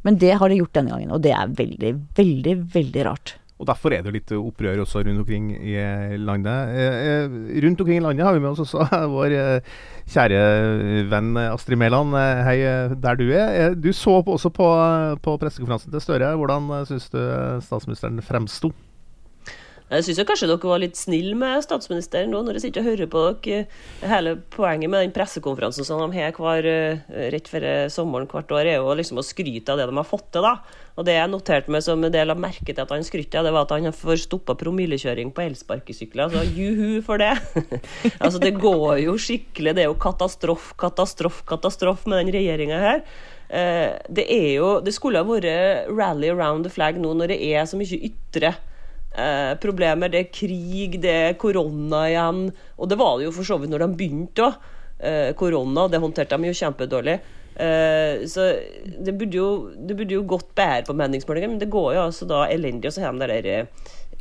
Men 0.03 0.19
det 0.19 0.35
har 0.39 0.51
de 0.51 0.59
gjort 0.59 0.75
denne 0.75 0.97
gangen, 0.97 1.15
og 1.15 1.23
det 1.25 1.35
er 1.37 1.55
veldig, 1.63 1.95
veldig, 2.19 2.57
veldig 2.75 3.07
rart. 3.07 3.37
Og 3.63 3.69
Derfor 3.71 3.95
er 3.95 4.03
det 4.03 4.11
litt 4.17 4.33
opprør 4.35 4.83
også 4.83 5.05
rundt 5.07 5.23
omkring 5.23 5.53
i 5.55 5.77
landet. 6.19 6.73
Eh, 6.75 6.97
eh, 7.07 7.35
rundt 7.63 7.83
omkring 7.85 8.01
i 8.01 8.03
landet 8.03 8.27
har 8.27 8.35
vi 8.35 8.43
med 8.43 8.51
oss 8.51 8.65
også 8.65 8.89
vår 9.15 9.35
eh, 9.39 9.75
kjære 10.11 10.41
venn 11.13 11.39
Astrid 11.45 11.79
Mæland. 11.79 12.17
Hei 12.43 12.59
der 12.99 13.21
du 13.21 13.29
er. 13.31 13.77
Du 13.79 13.93
så 13.95 14.19
også 14.19 14.51
på, 14.51 14.67
på 15.23 15.37
pressekonferansen 15.39 15.95
til 15.95 16.03
Støre. 16.03 16.35
Hvordan 16.41 16.73
syns 16.91 17.07
du 17.15 17.21
statsministeren 17.63 18.19
fremsto? 18.27 18.73
Jeg 19.93 20.07
syns 20.07 20.23
kanskje 20.25 20.47
dere 20.49 20.69
var 20.71 20.81
litt 20.81 20.97
snille 20.97 21.35
med 21.37 21.61
statsministeren 21.67 22.31
nå, 22.33 22.39
når 22.47 22.57
jeg 22.57 22.65
sitter 22.65 22.81
og 22.81 22.87
hører 22.89 23.09
på 23.13 23.25
dere. 23.45 23.65
Hele 24.09 24.31
poenget 24.55 24.89
med 24.89 25.05
den 25.05 25.13
pressekonferansen 25.13 25.85
som 25.85 26.01
de 26.01 26.17
har 26.17 26.33
hver, 26.33 26.65
eh, 26.65 27.03
rett 27.35 27.51
før 27.51 27.67
sommeren 27.93 28.29
hvert 28.31 28.55
år, 28.57 28.65
er 28.65 28.79
jo 28.79 28.95
liksom 28.97 29.21
å 29.21 29.27
skryte 29.27 29.69
av 29.69 29.77
det 29.77 29.91
de 29.91 29.99
har 29.99 30.09
fått 30.09 30.31
til. 30.33 30.41
da. 30.49 30.55
Og 30.97 31.05
Det 31.05 31.13
jeg 31.13 31.29
noterte 31.29 31.69
meg 31.69 31.83
som 31.83 32.03
en 32.03 32.13
del 32.13 32.31
av 32.31 32.41
merket 32.41 32.75
til 32.75 32.81
at 32.81 32.89
han 32.89 33.05
skrytte, 33.05 33.45
det 33.45 33.53
var 33.53 33.69
at 33.69 33.77
han 33.77 33.93
får 33.93 34.25
stoppa 34.25 34.57
promillekjøring 34.57 35.33
på 35.33 35.45
elsparkesykler. 35.45 36.25
Altså 36.25 36.49
juhu 36.49 37.03
for 37.03 37.19
det! 37.19 37.37
altså 38.25 38.41
Det 38.41 38.57
går 38.57 39.05
jo 39.05 39.19
skikkelig. 39.21 39.75
Det 39.77 39.85
er 39.85 39.93
jo 39.93 40.01
katastrof, 40.01 40.73
katastrof, 40.79 41.45
katastrof 41.45 42.07
med 42.07 42.25
den 42.25 42.33
regjeringa 42.33 42.81
her. 42.81 43.05
Eh, 43.53 43.93
det 44.09 44.25
er 44.25 44.57
jo 44.57 44.81
Det 44.81 44.95
skulle 44.95 45.21
ha 45.21 45.29
vært 45.29 45.89
rally 45.93 46.31
around 46.33 46.65
the 46.65 46.71
flag 46.73 46.97
nå 46.97 47.13
når 47.13 47.35
det 47.35 47.43
er 47.53 47.67
så 47.69 47.77
mye 47.77 48.09
ytre 48.09 48.55
eh, 49.15 49.53
problemer. 49.63 50.13
Det 50.13 50.21
er 50.21 50.33
krig, 50.35 50.99
det 51.03 51.13
er 51.13 51.39
korona 51.41 52.07
igjen. 52.09 52.43
Og 52.79 52.91
det 52.91 52.99
var 53.01 53.19
det 53.19 53.29
jo 53.29 53.37
for 53.37 53.49
så 53.49 53.59
vidt 53.61 53.73
når 53.73 53.87
de 53.87 53.93
begynte 54.01 54.49
òg. 54.49 54.59
Eh, 55.03 55.33
korona, 55.35 55.89
det 55.91 55.99
håndterte 55.99 56.39
de 56.39 56.51
jo 56.51 56.59
kjempedårlig. 56.61 57.17
Eh, 57.53 58.23
så 58.31 58.47
det 58.85 59.13
burde, 59.19 59.37
jo, 59.37 59.49
det 59.77 59.97
burde 59.99 60.15
jo 60.15 60.23
gått 60.25 60.55
bedre 60.57 60.87
på 60.87 60.97
meningsmålingene, 60.97 61.57
men 61.57 61.61
det 61.61 61.73
går 61.73 61.97
jo 61.97 62.05
altså 62.07 62.29
da 62.31 62.45
elendig. 62.47 62.89
Og 62.89 62.95
så 62.95 63.05
har 63.05 63.17
de 63.17 63.27
det 63.27 63.43
der 63.51 63.67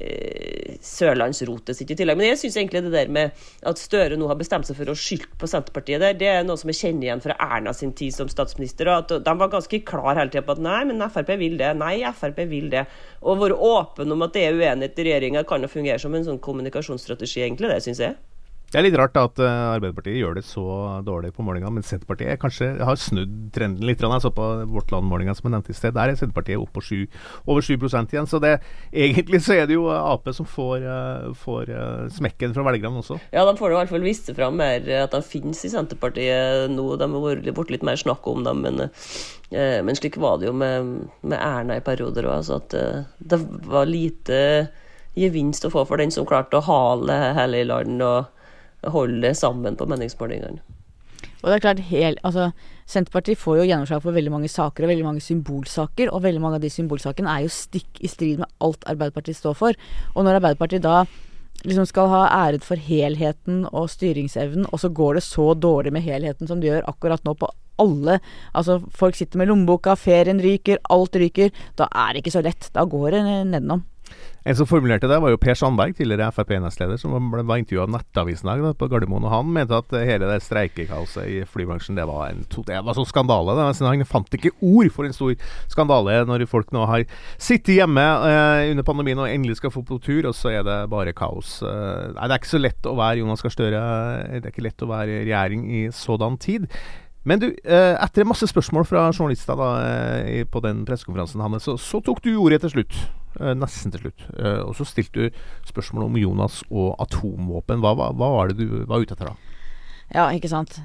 eh, 0.02 0.76
sørlandsrotet 0.82 1.78
sitt 1.78 1.94
i 1.94 1.98
tillegg. 2.00 2.18
Men 2.20 2.32
jeg 2.32 2.40
syns 2.42 2.58
egentlig 2.60 2.84
det 2.88 2.94
der 2.96 3.12
med 3.14 3.38
at 3.68 3.82
Støre 3.82 4.18
nå 4.20 4.28
har 4.30 4.40
bestemt 4.40 4.68
seg 4.68 4.78
for 4.80 4.92
å 4.92 4.98
skylde 4.98 5.30
på 5.40 5.50
Senterpartiet 5.50 6.02
der, 6.04 6.18
det 6.18 6.30
er 6.32 6.44
noe 6.48 6.60
som 6.60 6.72
jeg 6.72 6.80
kjenner 6.82 7.08
igjen 7.08 7.24
fra 7.24 7.38
Erna 7.42 7.74
sin 7.78 7.94
tid 7.98 8.16
som 8.16 8.32
statsminister. 8.32 8.90
og 8.90 9.06
at 9.06 9.26
De 9.26 9.38
var 9.44 9.54
ganske 9.54 9.82
klar 9.88 10.18
hele 10.18 10.34
tida 10.34 10.46
på 10.48 10.58
at 10.58 10.66
nei, 10.66 10.82
men 10.90 11.06
Frp 11.12 11.34
vil 11.42 11.58
det. 11.62 11.72
Nei, 11.80 11.96
Frp 12.18 12.44
vil 12.52 12.70
det. 12.74 12.86
Og 13.22 13.42
være 13.44 13.58
åpen 13.58 14.12
om 14.12 14.28
at 14.28 14.36
det 14.36 14.48
er 14.48 14.58
uenighet 14.58 15.00
i 15.00 15.08
regjeringa 15.10 15.46
kan 15.48 15.64
jo 15.64 15.72
fungere 15.72 16.02
som 16.02 16.16
en 16.18 16.28
sånn 16.28 16.44
kommunikasjonsstrategi, 16.44 17.46
egentlig. 17.46 17.72
Det 17.72 17.84
syns 17.88 18.04
jeg. 18.04 18.20
Det 18.72 18.80
er 18.80 18.86
litt 18.86 18.96
rart 18.96 19.12
da, 19.12 19.26
at 19.28 19.40
uh, 19.44 19.74
Arbeiderpartiet 19.74 20.22
gjør 20.22 20.38
det 20.38 20.46
så 20.48 20.64
dårlig 21.04 21.34
på 21.36 21.44
målinga, 21.44 21.68
men 21.76 21.84
Senterpartiet 21.84 22.40
kanskje 22.40 22.70
har 22.80 23.00
snudd 23.00 23.50
trenden 23.52 23.84
litt. 23.84 24.00
Jeg 24.00 24.24
så 24.24 24.32
på 24.32 24.46
Vårt 24.72 24.94
Land-målinga 24.94 25.36
som 25.36 25.50
jeg 25.50 25.56
nevnte 25.58 25.74
i 25.74 25.76
sted. 25.76 25.92
Der 25.98 26.08
er 26.08 26.16
Senterpartiet 26.16 26.62
opp 26.62 26.72
på 26.78 26.84
7, 26.88 26.94
over 27.52 27.68
7% 27.68 28.16
igjen. 28.16 28.30
Så 28.32 28.40
det, 28.40 28.54
egentlig 28.96 29.42
så 29.44 29.58
er 29.58 29.68
det 29.68 29.76
jo 29.76 29.90
Ap 29.92 30.32
som 30.32 30.48
får, 30.48 30.88
uh, 30.88 31.36
får 31.36 31.74
uh, 31.76 32.08
smekken 32.16 32.56
fra 32.56 32.64
velgerne 32.70 33.04
også. 33.04 33.20
Ja, 33.36 33.44
de 33.44 33.58
får 33.60 33.76
i 33.76 33.80
hvert 33.82 33.92
fall 33.92 34.08
vist 34.08 34.32
fram 34.40 34.56
mer 34.64 34.88
at 35.02 35.12
de 35.18 35.24
finnes 35.26 35.68
i 35.68 35.76
Senterpartiet 35.76 36.72
nå. 36.72 36.88
De 36.96 37.12
har 37.12 37.46
blitt 37.52 37.76
litt 37.76 37.88
mer 37.88 38.00
snakk 38.00 38.24
om 38.32 38.48
dem, 38.48 38.64
men, 38.64 38.88
men 39.52 39.98
slik 40.00 40.16
var 40.22 40.40
det 40.40 40.48
jo 40.48 40.56
med, 40.56 40.94
med 41.28 41.40
Erna 41.44 41.76
i 41.76 41.84
perioder 41.84 42.30
òg. 42.30 42.40
Altså 42.40 42.62
at 42.64 42.76
det 43.20 43.46
var 43.68 43.90
lite 43.90 44.38
gevinst 45.20 45.68
å 45.68 45.74
få 45.74 45.84
for 45.90 46.00
den 46.00 46.14
som 46.14 46.24
klarte 46.24 46.62
å 46.62 46.70
hale 46.72 47.26
hele 47.36 47.68
landet. 47.68 48.08
og 48.08 48.38
holde 48.90 49.34
sammen 49.38 49.78
på 49.78 49.88
meningsmålingene. 49.90 50.62
Og 51.42 51.50
det 51.50 51.56
er 51.56 51.64
klart, 51.64 51.82
hel, 51.90 52.18
altså, 52.28 52.52
Senterpartiet 52.90 53.40
får 53.40 53.62
jo 53.62 53.66
gjennomslag 53.66 54.04
for 54.04 54.14
veldig 54.14 54.34
mange 54.34 54.50
saker, 54.52 54.86
og 54.86 54.92
veldig 54.92 55.08
mange 55.08 55.24
symbolsaker. 55.26 56.12
Og 56.14 56.22
veldig 56.26 56.42
mange 56.44 56.60
av 56.60 56.66
de 56.66 56.70
symbolsakene 56.70 57.34
er 57.34 57.46
jo 57.46 57.54
stikk 57.56 58.02
i 58.04 58.10
strid 58.12 58.42
med 58.44 58.52
alt 58.62 58.86
Arbeiderpartiet 58.90 59.40
står 59.40 59.58
for. 59.58 59.80
Og 60.14 60.26
når 60.26 60.38
Arbeiderpartiet 60.38 60.86
da 60.86 61.06
liksom 61.66 61.86
skal 61.90 62.10
ha 62.10 62.22
æret 62.48 62.66
for 62.66 62.82
helheten 62.82 63.64
og 63.70 63.90
styringsevnen, 63.94 64.68
og 64.70 64.82
så 64.82 64.90
går 64.90 65.18
det 65.18 65.26
så 65.26 65.52
dårlig 65.54 65.94
med 65.94 66.06
helheten 66.06 66.50
som 66.50 66.62
det 66.62 66.72
gjør 66.72 66.90
akkurat 66.90 67.26
nå 67.26 67.36
på 67.38 67.50
alle 67.82 68.20
Altså, 68.54 68.78
folk 68.94 69.16
sitter 69.18 69.40
med 69.40 69.50
lommeboka, 69.50 69.96
ferien 69.98 70.42
ryker, 70.44 70.78
alt 70.94 71.16
ryker. 71.18 71.50
Da 71.80 71.88
er 71.90 72.14
det 72.14 72.22
ikke 72.22 72.36
så 72.36 72.44
lett. 72.46 72.68
Da 72.76 72.84
går 72.86 73.16
det 73.16 73.22
nedenom. 73.50 73.82
En 74.42 74.58
som 74.58 74.66
formulerte 74.66 75.06
det, 75.06 75.20
var 75.22 75.30
jo 75.30 75.38
Per 75.38 75.54
Sandberg, 75.54 75.94
tidligere 76.00 76.32
Frp-nestleder, 76.34 76.98
som 76.98 77.14
ble, 77.30 77.44
var 77.46 77.60
intervjua 77.62 77.84
av 77.86 77.92
Nettavisen 77.94 78.50
her 78.50 78.64
på 78.78 78.88
Gardermoen. 78.90 79.28
og 79.28 79.34
Han 79.36 79.52
mente 79.54 79.78
at 79.78 79.94
hele 80.02 80.30
det 80.32 80.40
streikekaoset 80.42 81.28
i 81.30 81.44
flybransjen 81.46 82.00
det 82.00 82.08
var 82.10 82.32
en 82.32 82.42
det 82.42 82.80
var 82.88 82.98
så 82.98 83.06
skandale. 83.06 83.54
Det. 83.54 83.86
Han 83.86 84.06
fant 84.10 84.34
ikke 84.34 84.54
ord 84.66 84.90
for 84.96 85.06
en 85.06 85.14
stor 85.14 85.36
skandale 85.70 86.24
når 86.26 86.48
folk 86.50 86.74
nå 86.74 86.88
har 86.90 87.06
sittet 87.38 87.78
hjemme 87.78 88.02
eh, 88.02 88.72
under 88.72 88.88
pandemien 88.88 89.22
og 89.22 89.30
endelig 89.30 89.60
skal 89.62 89.74
få 89.74 89.86
på 89.86 90.00
tur, 90.02 90.26
og 90.32 90.34
så 90.38 90.56
er 90.56 90.66
det 90.66 90.80
bare 90.90 91.14
kaos. 91.14 91.60
Eh, 91.62 92.10
Det 92.18 92.26
er 92.26 92.40
ikke 92.40 92.56
så 92.56 92.64
lett 92.66 92.90
å 92.90 92.98
være 92.98 93.22
Jonas 93.22 93.46
Gahr 93.46 93.54
Støre. 93.54 93.86
Det 94.42 94.42
er 94.42 94.52
ikke 94.56 94.66
lett 94.66 94.82
å 94.82 94.90
være 94.90 95.22
regjering 95.22 95.70
i 95.70 95.86
sådan 95.94 96.42
tid. 96.42 96.66
Men 97.24 97.42
du, 97.42 97.48
eh, 97.64 97.96
etter 98.02 98.26
masse 98.26 98.48
spørsmål 98.50 98.86
fra 98.90 99.04
journalister 99.12 99.58
da, 99.58 99.70
eh, 99.86 100.44
på 100.50 100.62
den 100.66 100.86
pressekonferansen, 100.88 101.42
Hanne, 101.44 101.60
så, 101.62 101.78
så, 101.78 102.02
tok 102.02 102.24
du 102.26 102.34
ordet 102.42 102.62
til 102.64 102.74
slutt. 102.74 102.98
Eh, 103.40 103.54
nesten 103.54 103.94
til 103.94 104.08
slutt. 104.08 104.26
Og 104.66 104.74
så 104.76 104.88
stilte 104.90 105.30
du 105.30 105.44
spørsmål 105.70 106.10
om 106.10 106.18
Jonas 106.18 106.64
og 106.72 106.96
atomvåpen. 107.04 107.84
Hva, 107.84 107.94
hva, 107.96 108.10
hva 108.18 108.32
var 108.36 108.52
det 108.52 108.66
du 108.66 108.82
var 108.90 109.06
ute 109.06 109.14
etter 109.14 109.32
da? 109.32 109.36
Ja, 110.12 110.26
ikke 110.34 110.50
sant. 110.52 110.80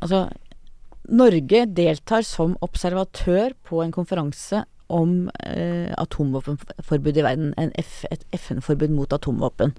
Altså, 0.00 0.28
Norge 1.06 1.66
deltar 1.74 2.24
som 2.26 2.56
observatør 2.64 3.54
på 3.66 3.82
en 3.82 3.94
konferanse 3.94 4.64
om 4.86 5.26
eh, 5.42 5.90
atomvåpenforbud 5.98 7.18
i 7.18 7.24
verden. 7.26 7.54
F, 7.82 8.04
et 8.10 8.22
FN-forbud 8.38 8.94
mot 8.94 9.12
atomvåpen. 9.12 9.74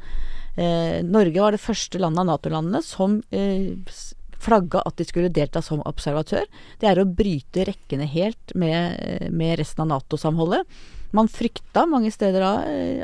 Eh, 0.58 1.00
Norge 1.06 1.41
var 1.41 1.56
det 1.56 1.63
første 1.63 2.00
landet 2.01 2.24
av 2.24 2.29
Nato-landene 2.32 2.84
som 2.84 3.22
eh, 3.32 3.77
flagga 4.44 4.84
at 4.86 5.00
de 5.00 5.08
skulle 5.08 5.34
delta 5.34 5.62
som 5.65 5.84
observatør. 5.88 6.46
Det 6.82 6.89
er 6.89 7.01
å 7.01 7.08
bryte 7.10 7.65
rekkene 7.67 8.08
helt 8.10 8.53
med, 8.56 9.29
med 9.34 9.58
resten 9.62 9.86
av 9.86 9.91
Nato-samholdet. 9.96 10.63
Man 11.15 11.32
frykta 11.32 11.86
mange 11.88 12.12
steder 12.12 12.44
da 12.44 12.53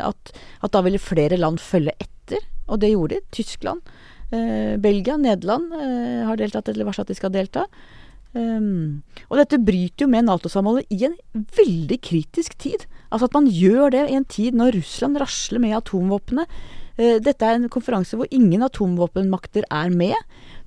at, 0.09 0.33
at, 0.59 0.71
da 0.73 0.83
ville 0.85 1.01
flere 1.01 1.39
land 1.39 1.61
følge 1.63 1.95
etter, 2.03 2.43
og 2.67 2.81
det 2.83 2.93
gjorde 2.93 3.19
de. 3.19 3.27
Tyskland, 3.39 3.93
eh, 4.35 4.75
Belgia, 4.81 5.17
Nederland 5.17 5.75
eh, 5.79 6.23
har 6.27 6.39
deltatt 6.39 6.71
eller 6.71 6.89
varsla 6.89 7.07
at 7.07 7.13
de 7.13 7.19
skal 7.19 7.33
delta. 7.33 7.67
Um, 8.33 9.03
og 9.29 9.37
dette 9.37 9.59
bryter 9.61 10.07
jo 10.07 10.09
med 10.09 10.25
Nato-samholdet 10.25 10.89
i 10.93 11.03
en 11.05 11.17
veldig 11.53 11.99
kritisk 12.01 12.57
tid. 12.61 12.87
Altså 13.13 13.29
at 13.29 13.35
man 13.37 13.45
gjør 13.45 13.93
det 13.93 14.07
i 14.09 14.15
en 14.17 14.25
tid 14.25 14.57
når 14.57 14.79
Russland 14.79 15.19
rasler 15.21 15.61
med 15.61 15.77
atomvåpnene. 15.77 16.47
Uh, 16.99 17.17
dette 17.23 17.45
er 17.45 17.57
en 17.57 17.71
konferanse 17.73 18.17
hvor 18.19 18.29
ingen 18.33 18.63
atomvåpenmakter 18.65 19.65
er 19.69 19.89
med. 19.93 20.13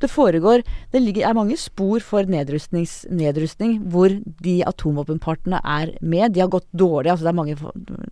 Det 0.02 0.10
foregår 0.12 0.64
Det 0.92 1.00
ligger, 1.00 1.28
er 1.28 1.36
mange 1.36 1.56
spor 1.56 2.00
for 2.04 2.26
nedrustning 2.26 3.78
hvor 3.88 4.12
de 4.42 4.56
atomvåpenpartene 4.66 5.60
er 5.62 5.94
med. 6.00 6.34
De 6.34 6.40
har 6.40 6.52
gått 6.52 6.68
dårlig, 6.72 7.10
altså 7.12 7.26
det 7.26 7.32
er 7.32 7.40
mange 7.40 7.56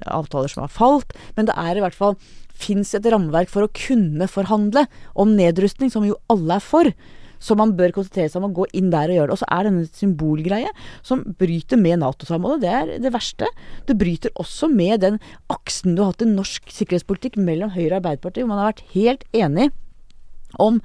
avtaler 0.07 0.49
som 0.49 0.65
har 0.65 0.73
falt. 0.73 1.13
Men 1.37 1.51
det 1.51 1.59
er 1.59 1.77
i 1.77 1.85
hvert 1.85 1.99
fall 1.99 2.17
fins 2.55 2.95
et 2.95 3.07
rammeverk 3.11 3.51
for 3.51 3.67
å 3.67 3.73
kunne 3.75 4.29
forhandle 4.31 4.87
om 5.19 5.35
nedrustning, 5.37 5.91
som 5.91 6.07
jo 6.07 6.17
alle 6.31 6.59
er 6.61 6.65
for. 6.65 6.95
Så 7.45 7.57
man 7.59 7.75
bør 7.77 7.93
konsentrere 7.99 8.33
seg 8.33 8.41
om 8.41 8.49
å 8.49 8.55
gå 8.57 8.69
inn 8.79 8.91
der 8.95 9.13
og 9.13 9.19
gjøre 9.19 9.31
det. 9.31 9.37
Og 9.37 9.43
så 9.43 9.51
er 9.53 9.69
denne 9.69 9.87
symbolgreie 10.01 10.73
som 11.05 11.25
bryter 11.41 11.81
med 11.81 12.01
Nato-samholdet. 12.01 12.65
Det 12.65 12.73
er 12.73 13.05
det 13.05 13.15
verste. 13.15 13.51
Det 13.89 13.99
bryter 14.01 14.33
også 14.41 14.71
med 14.73 15.05
den 15.05 15.21
aksen 15.53 15.95
du 15.95 16.05
har 16.05 16.15
hatt 16.15 16.25
i 16.25 16.31
norsk 16.31 16.73
sikkerhetspolitikk 16.73 17.37
mellom 17.41 17.75
Høyre 17.75 17.99
og 17.99 18.01
Arbeiderpartiet, 18.03 18.45
hvor 18.45 18.55
man 18.55 18.63
har 18.65 18.73
vært 18.73 18.87
helt 18.97 19.27
enig 19.37 19.71
om 20.63 20.81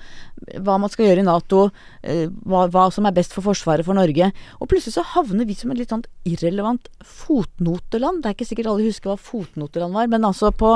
hva 0.63 0.77
man 0.79 0.91
skal 0.91 1.09
gjøre 1.09 1.23
i 1.23 1.27
Nato, 1.27 1.65
eh, 2.03 2.27
hva, 2.47 2.65
hva, 2.71 2.87
som 2.93 3.07
er 3.07 3.15
best 3.15 3.33
for 3.35 3.45
forsvaret 3.45 3.85
for 3.85 3.97
Norge. 3.97 4.31
Og 4.59 4.69
plutselig 4.71 4.95
så 4.95 5.05
havner 5.15 5.47
vi 5.47 5.57
som 5.57 5.73
et 5.73 5.81
litt 5.81 5.93
sånn 5.93 6.05
irrelevant 6.29 6.87
fotnoteland. 7.05 8.23
Det 8.23 8.31
er 8.31 8.37
ikke 8.37 8.49
sikkert 8.49 8.71
alle 8.71 8.87
husker 8.87 9.11
hva 9.11 9.19
fotnoteland 9.19 9.97
var, 9.97 10.09
men 10.11 10.27
altså 10.27 10.51
på 10.55 10.75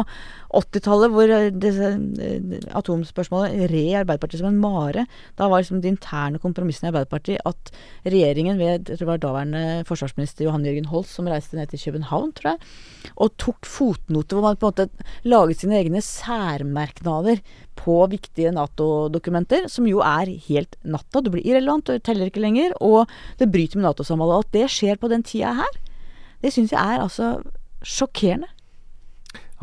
80-tallet 0.53 1.13
hvor 1.13 1.33
eh, 1.33 1.49
disse 1.53 1.89
eh, 2.21 2.67
atomspørsmålet 2.77 3.67
red 3.71 4.01
Arbeiderpartiet 4.03 4.43
som 4.43 4.51
en 4.51 4.61
mare, 4.61 5.05
da 5.39 5.49
var 5.51 5.63
liksom 5.63 5.81
de 5.83 5.91
interne 5.93 6.41
kompromissene 6.43 6.89
i 6.89 6.93
Arbeiderpartiet 6.93 7.43
at 7.49 7.73
regjeringen 8.05 8.59
ved 8.61 8.91
jeg 8.91 8.99
tror 8.99 9.03
det 9.03 9.11
var 9.11 9.23
daværende 9.23 9.63
forsvarsminister 9.89 10.47
Johan 10.47 10.65
Jørgen 10.67 10.89
Holst 10.91 11.17
som 11.17 11.29
reiste 11.29 11.57
ned 11.57 11.71
til 11.71 11.81
København, 11.87 12.33
tror 12.37 12.53
jeg, 12.53 12.71
og 13.15 13.35
tok 13.41 13.69
fotnoter 13.69 14.37
hvor 14.37 14.47
man 14.47 14.59
på 14.59 14.69
en 14.69 14.73
måte 14.73 15.29
laget 15.29 15.63
sine 15.63 15.79
egne 15.79 16.03
særmerknader 16.03 17.41
på 17.79 17.97
viktige 18.11 18.53
Nato-dokumenter, 18.55 19.67
som 19.71 19.87
jo 19.89 20.01
er 20.05 20.31
helt 20.47 20.77
natta. 20.83 21.21
Du 21.21 21.31
blir 21.33 21.45
irrelevant, 21.45 21.87
du 21.87 21.99
teller 21.99 22.29
ikke 22.29 22.43
lenger, 22.43 22.75
og 22.83 23.11
det 23.39 23.51
bryter 23.53 23.79
med 23.79 23.87
Nato-samholdet. 23.87 24.45
At 24.45 24.57
det 24.57 24.71
skjer 24.73 24.99
på 25.01 25.11
den 25.11 25.25
tida 25.27 25.55
her, 25.61 25.79
det 26.43 26.53
syns 26.53 26.73
jeg 26.75 26.81
er 26.81 27.03
altså 27.03 27.35
sjokkerende. 27.83 28.49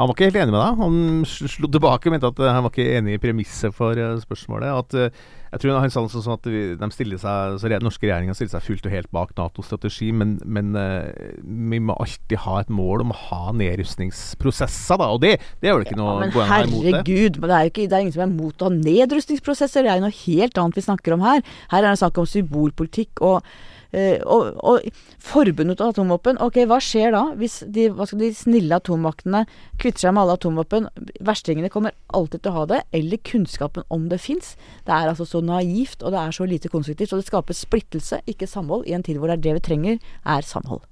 Han 0.00 0.09
var 0.09 0.16
ikke 0.16 0.30
helt 0.30 0.38
enig 0.40 0.54
med 0.54 0.62
deg. 0.62 0.78
Han 0.80 1.26
slo 1.28 1.69
tilbake 1.69 2.09
og 2.09 2.14
mente 2.14 2.30
at 2.30 2.38
han 2.47 2.64
var 2.64 2.73
ikke 2.73 2.97
enig 2.97 3.19
i 3.19 3.21
premisset 3.21 3.75
for 3.76 3.99
eh, 4.00 4.14
spørsmålet. 4.23 4.71
At, 4.73 4.97
eh, 4.97 5.26
jeg 5.50 5.61
tror 5.61 5.80
Han 5.83 5.92
sa 5.92 6.00
noe 6.04 6.12
sånn 6.14 6.38
at 6.38 6.47
de 6.80 6.88
stiller 6.95 7.21
seg, 7.21 7.57
så 7.61 7.71
norske 7.83 8.07
regjeringa 8.07 8.37
stiller 8.38 8.54
seg 8.54 8.64
fullt 8.64 8.87
og 8.87 8.95
helt 8.95 9.11
bak 9.12 9.35
Natos 9.37 9.66
strategi, 9.66 10.12
men, 10.14 10.37
men 10.47 10.71
vi 10.71 11.80
må 11.83 11.97
alltid 11.99 12.38
ha 12.45 12.61
et 12.62 12.71
mål 12.71 13.02
om 13.02 13.11
å 13.11 13.19
ha 13.26 13.40
nedrustningsprosesser, 13.59 15.00
da. 15.02 15.11
Og 15.11 15.25
det, 15.25 15.33
det 15.59 15.73
er 15.73 15.75
vel 15.75 15.88
ikke 15.88 15.99
noe 15.99 16.14
ja, 16.21 16.30
Men 16.30 16.52
herregud, 16.52 17.40
det 17.42 17.50
er 17.50 17.66
jo 17.66 17.73
ikke, 17.75 17.88
det 17.90 17.99
er 17.99 18.07
ingen 18.07 18.14
som 18.14 18.25
er 18.28 18.30
mot 18.30 18.62
å 18.62 18.71
ha 18.71 18.76
nedrustningsprosesser. 18.78 19.85
Det 19.85 19.90
er 19.90 19.99
jo 19.99 20.07
noe 20.07 20.19
helt 20.23 20.62
annet 20.62 20.78
vi 20.78 20.87
snakker 20.87 21.19
om 21.19 21.26
her. 21.26 21.42
Her 21.75 21.83
er 21.83 21.90
det 21.90 22.00
snakk 22.04 22.23
om 22.23 22.30
symbolpolitikk. 22.30 23.26
og 23.26 23.42
og, 23.91 24.59
og 24.63 24.85
forbud 25.25 25.67
mot 25.67 25.81
atomvåpen, 25.83 26.39
ok, 26.43 26.61
hva 26.71 26.79
skjer 26.85 27.15
da? 27.15 27.23
Hvis 27.39 27.61
de, 27.67 27.89
de 27.91 28.29
snille 28.37 28.77
atommaktene 28.77 29.43
kvitter 29.83 30.07
seg 30.07 30.15
med 30.15 30.23
alle 30.23 30.37
atomvåpen? 30.39 30.87
Verstingene 31.27 31.73
kommer 31.73 31.97
alltid 32.15 32.45
til 32.45 32.53
å 32.53 32.59
ha 32.61 32.67
det, 32.71 32.81
eller 32.97 33.23
kunnskapen 33.27 33.87
om 33.91 34.07
det 34.13 34.21
fins. 34.23 34.55
Det 34.87 34.95
er 34.95 35.11
altså 35.11 35.27
så 35.29 35.43
naivt, 35.45 36.05
og 36.05 36.15
det 36.15 36.23
er 36.23 36.37
så 36.37 36.47
lite 36.47 36.71
konstruktivt. 36.73 37.15
Og 37.15 37.23
det 37.23 37.31
skaper 37.31 37.59
splittelse, 37.59 38.23
ikke 38.31 38.51
samhold, 38.51 38.87
i 38.87 38.95
en 38.95 39.07
tid 39.07 39.19
hvor 39.19 39.33
det 39.33 39.41
er 39.41 39.47
det 39.49 39.57
vi 39.59 39.67
trenger, 39.73 39.99
er 40.23 40.47
samhold. 40.47 40.87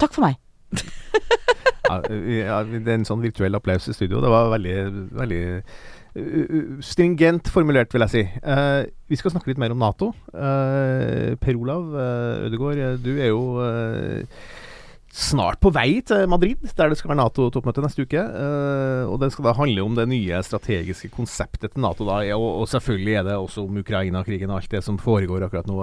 Takk 0.00 0.16
for 0.16 0.26
meg. 0.26 0.40
ja, 2.40 2.62
det 2.64 2.88
er 2.88 2.96
en 2.96 3.06
sånn 3.08 3.22
virtuell 3.24 3.56
applaus 3.58 3.90
i 3.90 3.96
studio. 3.96 4.22
Det 4.24 4.32
var 4.32 4.48
veldig, 4.56 4.78
veldig 5.20 5.44
stringent 6.84 7.48
formulert, 7.50 7.90
vil 7.90 8.04
jeg 8.06 8.12
si. 8.12 8.20
Uh, 8.46 8.86
vi 9.10 9.18
skal 9.18 9.32
snakke 9.34 9.50
litt 9.50 9.58
mer 9.58 9.74
om 9.74 9.80
Nato. 9.82 10.12
Uh, 10.30 11.34
per 11.42 11.58
Olav 11.58 11.88
uh, 11.90 12.44
Ødegaard, 12.46 13.00
du 13.02 13.16
er 13.16 13.32
jo 13.32 13.42
snart 15.14 15.60
på 15.62 15.70
vei 15.70 16.00
til 16.06 16.24
Madrid, 16.26 16.62
der 16.74 16.90
det 16.90 16.98
skal 16.98 17.12
være 17.12 17.20
Nato-toppmøte 17.20 17.82
neste 17.84 18.02
uke. 18.02 18.22
og 19.06 19.20
Det 19.22 19.28
skal 19.30 19.46
da 19.46 19.52
handle 19.54 19.84
om 19.86 19.94
det 19.94 20.08
nye 20.10 20.40
strategiske 20.42 21.12
konseptet 21.14 21.70
til 21.70 21.84
Nato. 21.84 22.06
da, 22.06 22.18
og, 22.34 22.48
og 22.62 22.68
selvfølgelig 22.68 23.14
er 23.14 23.22
det 23.28 23.36
også 23.38 23.62
om 23.62 23.78
Ukraina-krigen 23.78 24.50
og 24.50 24.58
alt 24.58 24.74
det 24.74 24.82
som 24.82 24.98
foregår 24.98 25.46
akkurat 25.46 25.70
nå. 25.70 25.78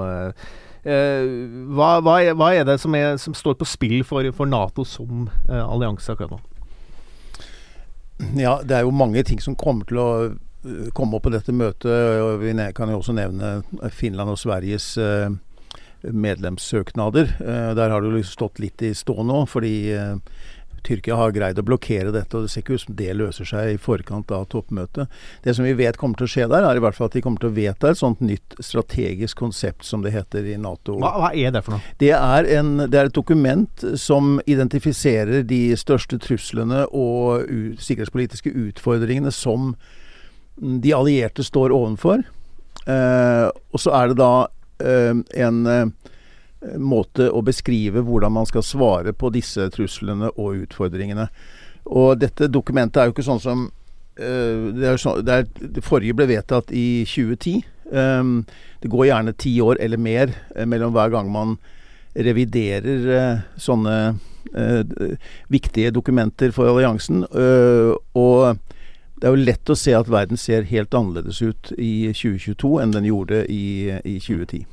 Hva, 0.84 1.90
hva, 2.04 2.18
er, 2.20 2.36
hva, 2.36 2.52
er, 2.52 2.68
det 2.68 2.76
som, 2.84 2.96
er, 2.96 3.16
som, 3.24 3.34
står 3.34 3.56
på 3.56 3.70
spill 3.70 4.04
for, 4.04 4.28
for 4.36 4.52
Nato 4.52 4.84
som 4.84 5.30
allianse 5.48 6.12
akkurat 6.12 6.36
nå? 6.36 6.42
Ja, 8.38 8.60
det 8.64 8.78
er 8.78 8.86
jo 8.86 8.96
mange 8.96 9.24
ting 9.28 9.42
som 9.44 9.58
kommer 9.60 9.88
til 9.90 10.02
å 10.02 10.10
uh, 10.32 10.90
komme 10.98 11.18
opp 11.18 11.28
på 11.28 11.34
dette 11.34 11.56
møtet. 11.56 11.90
Vi 12.42 12.54
kan 12.78 12.92
jo 12.92 13.00
også 13.02 13.16
nevne 13.18 13.62
Finland 13.96 14.34
og 14.34 14.40
Sveriges 14.42 14.94
uh, 15.02 15.32
medlemssøknader. 16.02 17.36
Uh, 17.42 17.72
der 17.78 17.94
har 17.94 18.02
det 18.04 18.14
jo 18.14 18.28
stått 18.28 18.62
litt 18.64 18.82
i 18.86 18.94
stå 18.98 19.22
nå, 19.28 19.44
fordi 19.50 19.76
Tyrkia 20.88 21.18
har 21.20 21.34
greid 21.36 21.60
å 21.60 21.66
blokkere 21.66 22.14
dette, 22.14 22.38
og 22.38 22.46
det 22.46 22.52
ser 22.54 22.64
ikke 22.64 22.78
ut 22.78 22.84
som 22.86 22.98
det 22.98 23.14
løser 23.18 23.48
seg 23.48 23.74
i 23.74 23.80
forkant 23.82 24.32
av 24.36 24.48
toppmøtet. 24.52 25.12
Det 25.46 25.56
som 25.58 25.68
vi 25.68 25.76
vet 25.78 26.00
kommer 26.02 26.20
til 26.20 26.30
å 26.30 26.32
skje 26.34 26.48
der, 26.52 26.66
er 26.68 26.80
i 26.80 26.84
hvert 26.84 26.98
fall 26.98 27.10
at 27.12 27.18
de 27.18 27.24
kommer 27.26 27.44
til 27.44 27.52
å 27.52 27.56
vedta 27.56 27.92
et 27.92 28.02
sånt 28.02 28.24
nytt 28.26 28.58
strategisk 28.60 29.42
konsept, 29.42 29.86
som 29.88 30.06
det 30.06 30.14
heter 30.16 30.48
i 30.50 30.58
Nato. 30.62 30.98
Hva, 31.02 31.14
hva 31.22 31.32
er 31.38 31.54
det 31.56 31.64
for 31.66 31.78
noe? 31.78 31.96
Det 32.02 32.14
er, 32.18 32.50
en, 32.58 32.74
det 32.84 32.98
er, 32.98 33.12
et 33.12 33.18
dokument 33.18 33.88
som 34.00 34.38
identifiserer 34.50 35.46
de 35.48 35.64
største 35.80 36.20
truslene 36.22 36.86
og 36.90 37.48
sikkerhetspolitiske 37.82 38.54
utfordringene 38.68 39.34
som 39.36 39.74
de 40.58 40.94
allierte 40.94 41.46
står 41.46 41.74
ovenfor. 41.74 42.24
Eh, 42.90 43.48
og 43.50 43.82
så 43.82 43.94
er 43.98 44.12
det 44.12 44.18
da 44.22 44.34
eh, 44.82 45.14
en 45.46 45.62
eh, 45.70 46.12
måte 46.78 47.30
å 47.32 47.42
beskrive 47.46 48.04
hvordan 48.06 48.34
man 48.36 48.48
skal 48.50 48.66
svare 48.66 49.14
på 49.18 49.32
disse 49.34 49.66
truslene 49.74 50.30
og 50.36 50.66
utfordringene. 50.68 51.28
Og 51.90 52.20
dette 52.22 52.50
dokumentet 52.52 53.02
er 53.02 53.10
jo 53.10 53.16
ikke 53.16 53.26
sånn 53.26 53.42
som 53.42 53.68
uh, 53.68 54.66
det, 54.76 54.88
er 54.88 55.00
så, 55.02 55.18
det, 55.26 55.38
er, 55.38 55.70
det, 55.78 55.86
forrige 55.86 56.18
ble 56.18 56.30
vedtatt 56.30 56.74
i 56.76 57.04
2010. 57.10 57.64
Um, 57.92 58.34
det 58.82 58.92
går 58.92 59.10
gjerne 59.10 59.38
ti 59.38 59.56
år 59.64 59.82
eller 59.84 60.00
mer 60.00 60.36
uh, 60.56 60.66
mellom 60.70 60.94
hver 60.96 61.14
gang 61.16 61.32
man 61.34 61.58
reviderer 62.16 63.08
uh, 63.08 63.48
sånne 63.60 64.18
viktige 65.54 65.92
dokumenter 65.94 66.50
for 66.52 66.68
alliansen. 66.68 67.22
og 67.30 68.58
det 69.22 69.30
er 69.30 69.36
jo 69.36 69.46
lett 69.46 69.70
å 69.70 69.78
se 69.78 69.94
at 69.94 70.10
verden 70.10 70.36
ser 70.36 70.66
helt 70.68 70.98
annerledes 70.98 71.44
ut 71.46 71.72
i 71.78 72.10
2022 72.10 72.74
enn 72.82 72.98
den 72.98 73.08
gjorde 73.08 73.46
i, 73.46 73.94
i 74.02 74.18
2010 74.18 74.66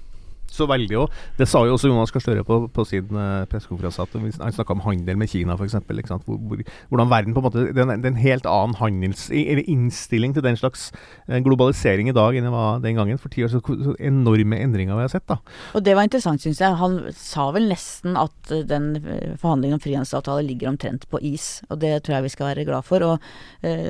så 0.59 0.69
veldig 0.71 0.99
òg. 1.05 1.19
Det 1.39 1.49
sa 1.49 1.63
jo 1.67 1.77
også 1.77 1.91
Jonas 1.91 2.13
Gahr 2.15 2.25
Støre 2.25 2.45
på, 2.47 2.61
på, 2.75 2.85
sin 2.89 3.15
uh, 3.15 3.47
pressekonferanse, 3.51 4.07
han 4.43 4.55
snakka 4.55 4.75
om 4.75 4.83
handel 4.85 5.19
med 5.21 5.31
Kina 5.31 5.57
f.eks. 5.59 5.79
Hvor, 6.27 6.39
hvor, 6.51 6.63
hvordan 6.91 7.11
verden 7.13 7.37
på 7.37 7.43
en 7.43 7.47
måte 7.47 7.67
Det 7.75 7.85
er 7.85 7.95
en, 7.95 8.19
helt 8.19 8.49
annen 8.49 8.77
handels... 8.81 9.29
Eller 9.31 9.65
innstilling 9.69 10.35
til 10.37 10.45
den 10.45 10.59
slags 10.59 10.89
uh, 11.29 11.39
globalisering 11.45 12.11
i 12.11 12.17
dag 12.17 12.37
enn 12.39 12.49
det 12.49 12.55
var 12.55 12.83
den 12.85 12.99
gangen. 12.99 13.21
For 13.23 13.33
ti 13.33 13.45
år 13.47 13.53
så, 13.53 13.63
så 13.63 13.95
enorme 13.99 14.59
endringer 14.59 14.99
vi 14.99 15.07
har 15.07 15.13
sett, 15.13 15.27
da. 15.31 15.39
Og 15.79 15.85
det 15.87 15.95
var 15.97 16.09
interessant, 16.09 16.43
syns 16.43 16.63
jeg. 16.63 16.79
Han 16.81 17.01
sa 17.17 17.49
vel 17.55 17.69
nesten 17.71 18.19
at 18.21 18.53
uh, 18.53 18.65
den 18.67 18.91
forhandlingen 19.39 19.79
om 19.79 19.85
frihandelsavtale 19.85 20.47
ligger 20.47 20.73
omtrent 20.73 21.09
på 21.11 21.23
is. 21.25 21.49
Og 21.71 21.81
det 21.85 21.95
tror 22.03 22.19
jeg 22.19 22.29
vi 22.29 22.35
skal 22.35 22.53
være 22.53 22.67
glad 22.69 22.87
for. 22.87 23.05
Og 23.05 23.17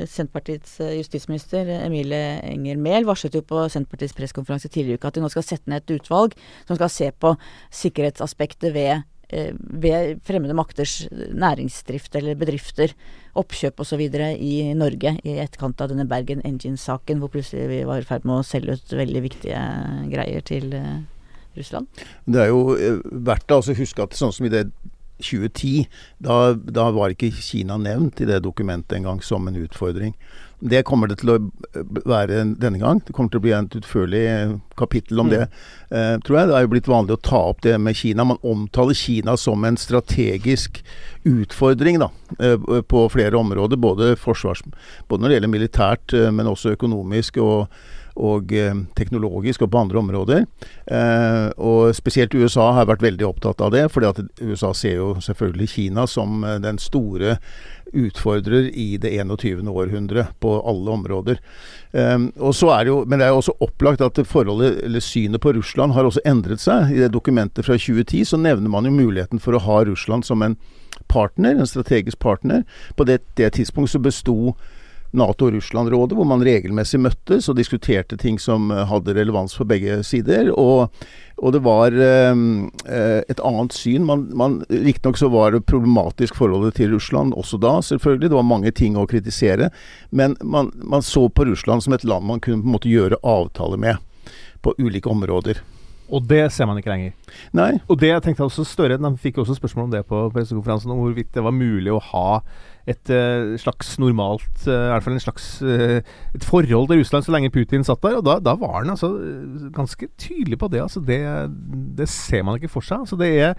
Senterpartiets 0.09 0.79
justisminister 0.99 1.69
Emilie 1.79 2.39
Enger 2.47 2.79
Mehl 2.81 3.07
varslet 3.09 3.37
jo 3.37 3.43
på 3.47 3.65
Senterpartiets 3.71 4.17
pressekonferanse 4.17 4.71
tidligere 4.73 4.99
i 4.99 4.99
uka 4.99 5.11
at 5.11 5.19
de 5.19 5.25
nå 5.25 5.31
skal 5.33 5.47
sette 5.47 5.71
ned 5.71 5.85
et 5.85 5.95
utvalg 5.99 6.35
som 6.67 6.79
skal 6.79 6.91
se 6.93 7.11
på 7.13 7.35
sikkerhetsaspektet 7.75 8.75
ved, 8.75 9.05
eh, 9.29 9.53
ved 9.55 10.23
fremmede 10.27 10.57
makters 10.57 11.07
næringsdrift 11.13 12.17
eller 12.19 12.39
bedrifter, 12.39 12.95
oppkjøp 13.39 13.81
osv. 13.85 14.03
i 14.03 14.75
Norge 14.75 15.15
i 15.25 15.39
etterkant 15.39 15.81
av 15.81 15.93
denne 15.93 16.09
Bergen 16.09 16.43
Engines-saken, 16.45 17.21
hvor 17.21 17.33
plutselig 17.33 17.69
vi 17.69 17.85
var 17.87 18.03
i 18.03 18.09
ferd 18.09 18.27
med 18.27 18.41
å 18.41 18.47
selge 18.47 18.79
ut 18.79 18.99
veldig 18.99 19.23
viktige 19.23 19.63
greier 20.11 20.45
til 20.45 20.73
eh, 20.75 21.01
Russland. 21.59 21.89
Det 22.27 22.45
er 22.45 22.53
jo 22.53 22.77
eh, 22.77 23.03
verdt 23.05 23.55
å 23.55 23.63
huske 23.63 24.05
at 24.05 24.17
sånn 24.19 24.35
som 24.35 24.47
i 24.49 24.53
det 24.53 24.69
2010, 25.19 25.89
da, 26.23 26.55
da, 26.55 26.91
var 26.95 27.11
ikke 27.11 27.33
Kina 27.35 27.79
nevnt 27.81 28.21
i 28.23 28.29
det 28.29 28.39
dokumentet 28.45 29.01
engang 29.01 29.23
som 29.25 29.49
en 29.49 29.59
utfordring. 29.59 30.15
Det 30.59 30.83
kommer 30.83 31.07
det 31.07 31.21
til 31.21 31.31
å 31.31 31.39
være 32.09 32.41
denne 32.59 32.81
gang. 32.81 33.03
Det 33.07 33.15
kommer 33.15 33.31
til 33.31 33.39
å 33.39 33.45
bli 33.45 33.53
et 33.55 33.77
utførlig 33.79 34.23
kapittel 34.79 35.23
om 35.23 35.29
mm. 35.29 35.35
det, 35.35 35.45
eh, 35.95 36.15
tror 36.27 36.39
jeg. 36.39 36.49
Det 36.51 36.57
er 36.57 36.65
jo 36.65 36.73
blitt 36.73 36.91
vanlig 36.91 37.15
å 37.15 37.21
ta 37.29 37.43
opp 37.53 37.63
det 37.67 37.77
med 37.83 37.99
Kina. 37.99 38.27
Man 38.27 38.41
omtaler 38.43 38.99
Kina 38.99 39.37
som 39.39 39.67
en 39.69 39.79
strategisk 39.79 40.83
utfordring 41.29 42.01
da, 42.03 42.11
eh, 42.43 42.59
på 42.83 43.05
flere 43.15 43.39
områder. 43.39 43.79
Både, 43.79 44.17
forsvars, 44.19 44.65
både 45.09 45.23
når 45.23 45.31
det 45.31 45.39
gjelder 45.39 45.55
militært, 45.55 46.19
eh, 46.19 46.33
men 46.35 46.51
også 46.51 46.75
økonomisk. 46.75 47.39
og 47.45 47.69
og 48.19 48.53
eh, 48.57 48.75
teknologisk 48.99 49.63
og 49.65 49.73
på 49.73 49.81
andre 49.81 50.01
områder. 50.03 50.45
Eh, 50.91 51.49
og 51.57 51.95
spesielt 51.97 52.35
USA 52.35 52.71
har 52.77 52.89
vært 52.91 53.05
veldig 53.05 53.27
opptatt 53.29 53.63
av 53.65 53.73
det, 53.75 53.87
fordi 53.95 54.11
at 54.11 54.23
USA 54.43 54.73
ser 54.77 54.99
jo 54.99 55.13
selvfølgelig 55.23 55.71
Kina 55.77 56.07
som 56.11 56.43
eh, 56.45 56.59
den 56.63 56.81
store 56.83 57.39
utfordrer 57.93 58.69
i 58.73 58.97
det 59.01 59.11
21. 59.15 59.69
århundre 59.69 60.27
på 60.41 60.55
alle 60.61 60.91
områder. 60.91 61.41
Um, 61.93 62.31
det 62.37 62.91
jo, 62.91 63.05
men 63.07 63.19
det 63.19 63.27
er 63.27 63.33
jo 63.33 63.41
også 63.43 63.57
opplagt 63.65 64.05
at 64.05 64.21
forholdet, 64.27 64.83
eller 64.85 65.01
synet 65.01 65.41
på 65.41 65.53
Russland 65.53 65.93
har 65.93 66.05
også 66.05 66.25
endret 66.27 66.61
seg. 66.61 66.93
I 66.93 67.05
det 67.05 67.13
dokumentet 67.15 67.65
fra 67.65 67.79
2010 67.79 68.25
så 68.33 68.41
nevner 68.41 68.69
man 68.71 68.85
jo 68.85 68.93
muligheten 68.93 69.41
for 69.41 69.57
å 69.57 69.63
ha 69.65 69.85
Russland 69.89 70.27
som 70.27 70.43
en 70.43 70.59
partner, 71.09 71.57
en 71.57 71.67
strategisk 71.67 72.19
partner. 72.19 72.65
På 72.97 73.05
det, 73.05 73.23
det 73.37 73.55
tidspunkt 73.57 73.91
så 73.91 74.03
besto 74.03 74.55
Nato-Russland-rådet, 75.17 76.17
hvor 76.19 76.27
man 76.29 76.43
regelmessig 76.45 77.01
møttes 77.01 77.49
og 77.49 77.57
diskuterte 77.57 78.19
ting 78.21 78.37
som 78.43 78.69
eh, 78.75 78.85
hadde 78.91 79.15
relevans 79.17 79.57
for 79.57 79.69
begge 79.69 80.03
sider. 80.05 80.51
Og, 80.53 80.93
og 81.39 81.55
det 81.55 81.63
var 81.65 81.95
ehm, 81.95 82.69
eh, 82.85 83.23
et 83.31 83.41
annet 83.41 83.77
syn. 83.77 84.05
Man, 84.09 84.27
man, 84.37 84.59
Riktignok 84.69 85.21
så 85.21 85.31
var 85.33 85.55
det 85.55 85.65
problematisk 85.69 86.37
forholdet 86.37 86.77
til 86.81 86.93
Russland 86.93 87.33
også 87.39 87.61
da, 87.63 87.79
selvfølgelig. 87.85 88.29
Det 88.29 88.41
var 88.41 88.51
mange 88.51 88.75
ting 88.77 88.99
å 89.01 89.09
kritisere. 89.09 89.71
Men 90.11 90.37
man, 90.43 90.73
man 90.83 91.05
så 91.07 91.29
på 91.33 91.49
Russland 91.49 91.87
som 91.87 91.97
et 91.97 92.05
land 92.05 92.29
man 92.29 92.45
kunne 92.45 92.63
på 92.63 92.69
en 92.69 92.77
måte 92.77 92.93
gjøre 92.93 93.23
avtaler 93.25 93.81
med 93.81 94.05
på 94.61 94.75
ulike 94.79 95.09
områder. 95.09 95.63
Og 96.09 96.25
det 96.25 96.47
ser 96.55 96.69
man 96.69 96.79
ikke 96.81 96.93
lenger. 96.93 97.13
Nei. 97.57 97.75
Og 97.89 97.99
det 98.01 98.09
jeg 98.09 98.25
tenkte 98.25 98.47
også 98.47 98.65
Støre 98.67 98.97
de 99.01 99.11
fikk 99.21 99.43
også 99.43 99.59
spørsmål 99.59 99.89
om 99.89 99.93
det 99.93 100.07
på 100.09 100.23
pressekonferansen, 100.33 100.93
om 100.93 101.03
hvorvidt 101.05 101.35
det 101.35 101.45
var 101.45 101.55
mulig 101.55 101.93
å 101.93 102.01
ha 102.13 102.29
et 102.89 103.13
uh, 103.13 103.55
slags 103.61 103.91
normalt 104.01 104.65
uh, 104.65 104.73
I 104.73 104.93
hvert 104.95 105.05
fall 105.05 105.17
en 105.17 105.23
slags 105.23 105.49
uh, 105.61 105.99
et 106.35 106.47
forhold 106.47 106.89
til 106.89 107.03
Russland 107.03 107.27
så 107.27 107.35
lenge 107.35 107.53
Putin 107.53 107.85
satt 107.85 108.03
der. 108.05 108.19
Og 108.19 108.25
da, 108.27 108.39
da 108.43 108.55
var 108.59 108.81
han 108.81 108.95
altså 108.95 109.11
ganske 109.75 110.09
tydelig 110.19 110.59
på 110.61 110.71
det. 110.73 110.83
Altså 110.83 111.03
det, 111.05 111.21
det, 111.99 112.09
ser 112.09 112.45
man 112.47 112.57
ikke 112.57 112.73
for 112.73 112.85
seg. 112.85 113.05
Altså 113.05 113.19
det 113.21 113.31
er, 113.37 113.55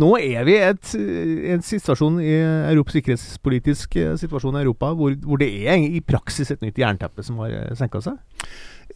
nå 0.00 0.14
er 0.16 0.48
vi 0.48 0.56
i 0.56 1.52
en 1.54 1.64
situasjon 1.64 2.20
i 2.24 2.34
Europa, 2.72 2.96
sikkerhetspolitisk 2.96 3.96
situasjon 4.20 4.58
i 4.58 4.64
Europa 4.64 4.94
hvor, 4.96 5.14
hvor 5.24 5.40
det 5.40 5.50
er 5.68 5.80
i 5.80 6.00
praksis 6.00 6.50
et 6.50 6.64
nytt 6.64 6.78
jernteppe 6.80 7.24
som 7.26 7.40
har 7.44 7.74
senka 7.78 8.02
seg. 8.04 8.18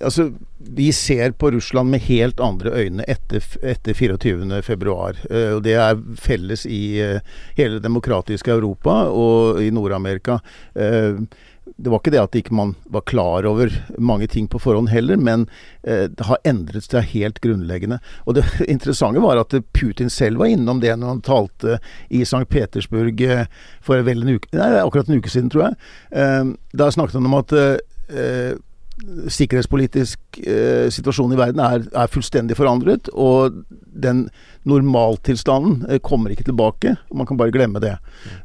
Altså, 0.00 0.32
Vi 0.58 0.92
ser 0.92 1.30
på 1.36 1.50
Russland 1.50 1.90
med 1.90 2.00
helt 2.08 2.40
andre 2.40 2.70
øyne 2.70 3.04
etter, 3.08 3.44
etter 3.62 3.92
24.2. 3.92 4.78
Uh, 5.30 5.60
det 5.62 5.74
er 5.76 6.00
felles 6.16 6.64
i 6.66 6.98
uh, 7.02 7.20
hele 7.58 7.82
demokratiske 7.84 8.50
Europa 8.50 9.04
og 9.12 9.62
i 9.62 9.70
Nord-Amerika. 9.70 10.38
Uh, 10.74 11.26
det 11.76 11.90
var 11.90 12.00
ikke 12.00 12.12
det 12.12 12.20
at 12.20 12.36
ikke 12.36 12.54
man 12.54 12.74
var 12.92 13.04
klar 13.08 13.46
over 13.48 13.72
mange 13.98 14.26
ting 14.30 14.46
på 14.50 14.60
forhånd 14.60 14.90
heller, 14.92 15.16
men 15.16 15.46
eh, 15.82 16.06
det 16.12 16.26
har 16.28 16.42
endret 16.44 16.84
seg 16.84 17.08
helt 17.14 17.40
grunnleggende. 17.44 18.00
Og 18.28 18.36
det 18.38 18.44
interessante 18.74 19.22
var 19.24 19.40
at 19.40 19.56
Putin 19.76 20.12
selv 20.12 20.42
var 20.42 20.52
innom 20.52 20.82
det 20.84 20.92
når 20.98 21.14
han 21.14 21.24
talte 21.24 21.78
i 22.10 22.22
St. 22.22 22.44
Petersburg 22.52 23.24
eh, 23.24 23.48
for 23.84 24.04
vel 24.04 24.22
en 24.26 24.36
uke, 24.36 24.52
nei, 24.52 24.70
akkurat 24.82 25.08
en 25.08 25.22
uke 25.22 25.32
siden, 25.32 25.50
tror 25.52 25.70
jeg. 25.70 25.80
Eh, 26.20 26.52
da 26.76 26.90
snakket 26.92 27.18
han 27.20 27.32
om 27.32 27.40
at 27.40 27.58
sikkerhetspolitisk 29.02 30.38
eh, 30.46 30.86
situasjon 30.92 31.34
i 31.34 31.38
verden 31.38 31.62
er, 31.64 31.86
er, 31.90 32.10
fullstendig 32.10 32.56
forandret. 32.58 33.10
Og 33.12 33.64
den 33.82 34.28
normaltilstanden 34.68 35.84
eh, 35.88 36.00
kommer 36.04 36.34
ikke 36.34 36.46
tilbake. 36.48 36.96
Man 37.14 37.26
kan 37.26 37.40
bare 37.40 37.54
glemme 37.54 37.82
det. 37.82 37.96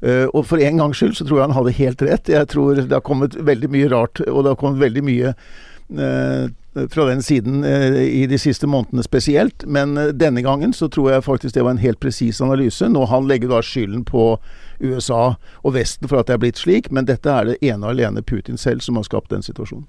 Eh, 0.01 0.25
og 0.33 0.47
for 0.49 0.61
en 0.61 0.81
gangs 0.81 1.01
skyld 1.01 1.17
så 1.19 1.27
tror 1.27 1.41
jeg 1.41 1.49
han 1.49 1.57
hadde 1.57 1.77
helt 1.79 2.05
rett. 2.05 2.31
Jeg 2.33 2.51
tror 2.53 2.79
det 2.81 2.91
har 2.91 3.05
kommet 3.05 3.37
veldig 3.37 3.69
mye 3.73 3.91
rart, 3.93 4.23
og 4.25 4.43
det 4.43 4.55
har 4.55 4.61
kommet 4.61 4.81
veldig 4.81 5.05
mye 5.05 5.35
eh, 5.35 6.49
fra 6.89 7.05
den 7.09 7.21
siden 7.23 7.63
eh, 7.63 8.01
i 8.01 8.25
de 8.29 8.41
siste 8.41 8.67
månedene 8.67 9.05
spesielt. 9.05 9.67
Men 9.67 9.97
eh, 9.97 10.13
denne 10.17 10.41
gangen 10.45 10.73
så 10.73 10.89
tror 10.89 11.11
jeg 11.11 11.27
faktisk 11.29 11.55
det 11.55 11.67
var 11.67 11.77
en 11.77 11.85
helt 11.85 12.01
presis 12.01 12.41
analyse. 12.41 12.89
Nå 12.89 13.05
Han 13.05 13.29
legger 13.29 13.53
da 13.53 13.61
skylden 13.61 14.05
på 14.05 14.39
USA 14.81 15.35
og 15.61 15.73
Vesten 15.75 16.07
for 16.07 16.21
at 16.21 16.27
det 16.27 16.39
er 16.39 16.43
blitt 16.45 16.57
slik, 16.57 16.91
men 16.91 17.05
dette 17.05 17.29
er 17.29 17.51
det 17.51 17.61
ene 17.61 17.85
og 17.85 17.93
alene 17.93 18.23
Putin 18.23 18.57
selv 18.57 18.81
som 18.81 18.95
har 18.95 19.05
skapt 19.05 19.29
den 19.29 19.45
situasjonen. 19.45 19.87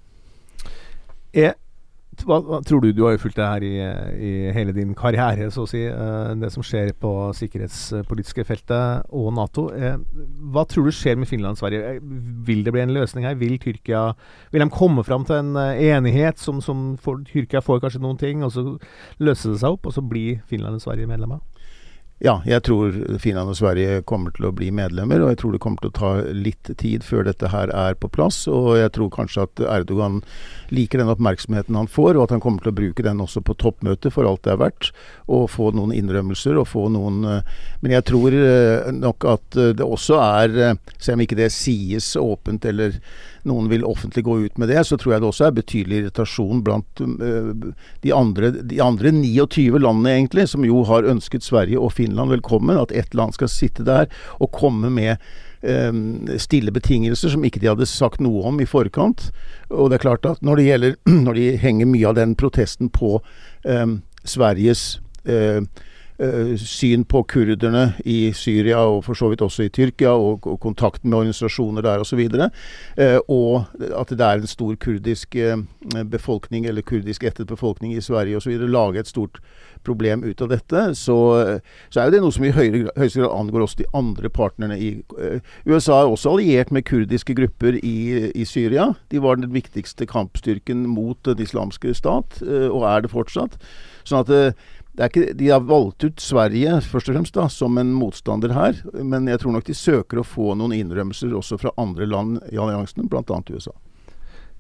Er, 1.37 1.53
hva, 2.27 2.41
tror 2.67 2.83
du, 2.83 2.91
du 2.93 3.05
har 3.07 3.15
jo 3.15 3.21
fulgt 3.23 3.39
det 3.39 3.47
her 3.47 3.65
i, 3.65 3.75
i, 4.27 4.31
hele 4.53 4.75
din 4.77 4.95
karriere, 4.99 5.47
så 5.55 5.65
å 5.65 5.71
si, 5.71 5.83
uh, 5.87 6.33
det 6.37 6.51
som 6.53 6.65
skjer 6.67 6.91
på 7.01 7.13
sikkerhetspolitiske 7.39 8.45
feltet 8.49 9.07
og 9.17 9.31
Nato. 9.37 9.69
Uh, 9.71 10.03
hva 10.53 10.67
tror 10.69 10.89
du 10.89 10.95
skjer 10.97 11.21
med 11.21 11.31
Finland 11.31 11.57
og 11.57 11.63
Sverige? 11.63 11.95
Eh, 11.95 12.03
vil 12.49 12.65
det 12.67 12.75
bli 12.75 12.83
en 12.83 12.97
løsning 12.97 13.29
her? 13.29 13.39
Vil 13.41 13.57
Tyrkia 13.63 14.11
Vil 14.51 14.65
de 14.65 14.71
komme 14.75 15.05
fram 15.07 15.25
til 15.29 15.39
en 15.39 15.55
enighet 15.57 16.43
som, 16.43 16.61
som 16.65 16.93
for, 17.01 17.23
Tyrkia 17.31 17.63
får 17.65 17.81
kanskje 17.85 18.03
noen 18.03 18.21
ting, 18.21 18.45
og 18.45 18.53
så 18.57 18.67
løser 19.23 19.55
det 19.55 19.63
seg 19.63 19.79
opp, 19.79 19.89
og 19.89 19.97
så 19.97 20.05
blir 20.05 20.43
Finland 20.51 20.81
og 20.81 20.85
Sverige 20.85 21.11
medlemmer? 21.11 21.41
Ja, 22.21 22.35
jeg 22.45 22.61
tror 22.69 22.93
Finland 23.17 23.49
og 23.49 23.57
Sverige 23.57 24.03
kommer 24.05 24.35
til 24.37 24.45
å 24.45 24.53
bli 24.53 24.67
medlemmer, 24.77 25.23
og 25.25 25.31
jeg 25.33 25.39
tror 25.41 25.55
det 25.55 25.61
kommer 25.65 25.81
til 25.81 25.89
å 25.89 25.97
ta 25.97 26.11
litt 26.37 26.69
tid 26.77 27.01
før 27.07 27.25
dette 27.25 27.49
her 27.49 27.73
er 27.73 27.97
på 27.97 28.11
plass. 28.13 28.43
Og 28.45 28.75
jeg 28.77 28.93
tror 28.93 29.09
kanskje 29.15 29.47
at 29.47 29.63
Erdogan 29.65 30.19
liker 30.69 31.01
den 31.01 31.09
oppmerksomheten 31.15 31.79
han 31.81 31.89
får, 31.89 32.19
og 32.19 32.27
at 32.27 32.35
han 32.37 32.43
kommer 32.45 32.61
til 32.61 32.75
å 32.75 32.77
bruke 32.77 33.07
den 33.07 33.25
også 33.25 33.41
på 33.41 33.57
toppmøtet 33.65 34.13
for 34.13 34.29
alt 34.29 34.45
det 34.45 34.53
er 34.53 34.61
verdt. 34.61 34.91
Og 35.33 35.49
få 35.49 35.71
noen 35.73 35.97
innrømmelser 35.97 36.61
og 36.61 36.69
få 36.69 36.91
noen 36.93 37.25
eh, 37.25 37.57
Men 37.81 37.97
jeg 37.97 38.09
tror 38.13 38.37
eh, 38.37 38.93
nok 38.93 39.25
at 39.25 39.57
eh, 39.57 39.73
det 39.81 39.89
også 39.89 40.21
er, 40.21 40.77
selv 40.99 41.17
om 41.17 41.25
ikke 41.25 41.41
det 41.41 41.49
sies 41.57 42.13
åpent 42.21 42.69
eller 42.69 43.01
noen 43.49 43.69
vil 43.71 43.87
offentlig 43.87 44.25
gå 44.27 44.39
ut 44.45 44.59
med 44.61 44.71
det, 44.73 44.83
så 44.87 44.99
tror 45.01 45.15
jeg 45.15 45.23
det 45.23 45.29
også 45.31 45.47
er 45.49 45.59
betydelig 45.59 46.01
irritasjon 46.01 46.65
blant 46.67 47.03
uh, 47.05 47.53
de, 48.05 48.15
andre, 48.15 48.53
de 48.61 48.81
andre 48.85 49.13
29 49.17 49.81
landene, 49.81 50.17
egentlig, 50.17 50.49
som 50.53 50.67
jo 50.67 50.83
har 50.89 51.09
ønsket 51.09 51.47
Sverige 51.47 51.81
og 51.81 51.95
Finland 51.97 52.35
velkommen. 52.35 52.81
At 52.81 52.93
ett 52.93 53.15
land 53.15 53.37
skal 53.37 53.53
sitte 53.53 53.87
der 53.87 54.11
og 54.39 54.53
komme 54.57 54.91
med 54.93 55.17
um, 55.63 56.29
stille 56.41 56.73
betingelser 56.73 57.33
som 57.33 57.45
ikke 57.45 57.63
de 57.63 57.71
hadde 57.73 57.89
sagt 57.89 58.23
noe 58.25 58.45
om 58.49 58.61
i 58.61 58.69
forkant. 58.69 59.31
Og 59.71 59.91
det 59.91 60.01
er 60.01 60.07
klart 60.07 60.29
at 60.29 60.43
når 60.45 60.61
det 60.61 60.69
gjelder 60.69 60.99
Når 61.27 61.37
de 61.37 61.47
henger 61.61 61.89
mye 61.89 62.09
av 62.09 62.17
den 62.19 62.35
protesten 62.39 62.91
på 62.93 63.19
um, 63.65 64.01
Sveriges 64.25 65.01
eh, 65.25 65.63
syn 66.61 67.05
på 67.09 67.23
kurderne 67.25 67.95
i 68.05 68.33
Syria 68.37 68.83
og 68.85 69.05
for 69.07 69.17
så 69.17 69.31
vidt 69.33 69.41
også 69.45 69.65
i 69.65 69.73
Tyrkia, 69.73 70.13
og, 70.13 70.47
og 70.47 70.59
kontakten 70.61 71.11
med 71.11 71.19
organisasjoner 71.23 71.85
der 71.87 72.03
osv. 72.05 72.21
Uh, 72.21 73.19
og 73.29 73.65
at 73.89 74.13
det 74.13 74.27
er 74.27 74.43
en 74.43 74.51
stor 74.51 74.75
kurdisk 74.81 75.37
befolkning, 76.11 76.67
eller 76.67 76.85
kurdisk 76.85 77.25
ettet 77.25 77.49
befolkning 77.49 77.95
i 77.97 78.05
Sverige 78.05 78.37
osv. 78.37 78.53
Lage 78.69 79.01
et 79.01 79.09
stort 79.09 79.41
problem 79.85 80.25
ut 80.25 80.43
av 80.45 80.51
dette, 80.53 80.83
så, 80.99 81.17
så 81.89 82.01
er 82.01 82.09
jo 82.09 82.13
det 82.13 82.21
noe 82.21 82.35
som 82.35 82.45
i 82.45 82.53
høyeste 82.53 83.23
grad 83.23 83.33
angår 83.33 83.65
også 83.65 83.81
de 83.81 83.87
andre 83.97 84.29
partnerne 84.29 84.77
i 84.77 84.91
USA 85.65 86.03
er 86.03 86.11
også 86.11 86.35
alliert 86.35 86.73
med 86.75 86.85
kurdiske 86.89 87.35
grupper 87.39 87.79
i, 87.81 88.29
i 88.37 88.45
Syria. 88.45 88.91
De 89.09 89.23
var 89.25 89.41
den 89.41 89.49
viktigste 89.55 90.05
kampstyrken 90.11 90.85
mot 90.91 91.17
den 91.25 91.41
islamske 91.41 91.95
stat, 91.97 92.43
og 92.45 92.85
er 92.85 93.07
det 93.07 93.15
fortsatt. 93.15 93.57
Sånn 94.05 94.27
at 94.27 94.61
ikke, 95.09 95.33
de 95.39 95.49
har 95.49 95.63
valgt 95.65 96.05
ut 96.05 96.21
Sverige 96.21 96.81
først 96.85 97.09
og 97.09 97.17
fremst 97.17 97.37
da, 97.37 97.47
som 97.49 97.79
en 97.81 97.93
motstander 97.97 98.53
her, 98.53 98.83
men 99.01 99.31
jeg 99.31 99.41
tror 99.41 99.55
nok 99.55 99.65
de 99.69 99.77
søker 99.77 100.21
å 100.21 100.27
få 100.27 100.53
noen 100.59 100.75
innrømmelser 100.77 101.33
også 101.37 101.57
fra 101.63 101.73
andre 101.81 102.09
land 102.11 102.37
i 102.53 102.61
alliansen, 102.61 103.09
bl.a. 103.09 103.41
USA. 103.49 103.73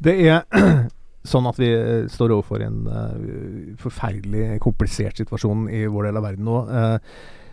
Det 0.00 0.16
er 0.24 0.46
sånn 1.32 1.48
at 1.50 1.60
vi 1.60 1.68
eh, 1.74 2.06
står 2.08 2.32
overfor 2.38 2.64
en 2.64 2.78
uh, 2.88 3.74
forferdelig 3.82 4.60
komplisert 4.64 5.20
situasjon 5.20 5.66
i 5.68 5.84
vår 5.90 6.08
del 6.08 6.20
av 6.20 6.26
verden 6.30 6.48
nå. 6.48 6.62
Uh, 6.70 7.50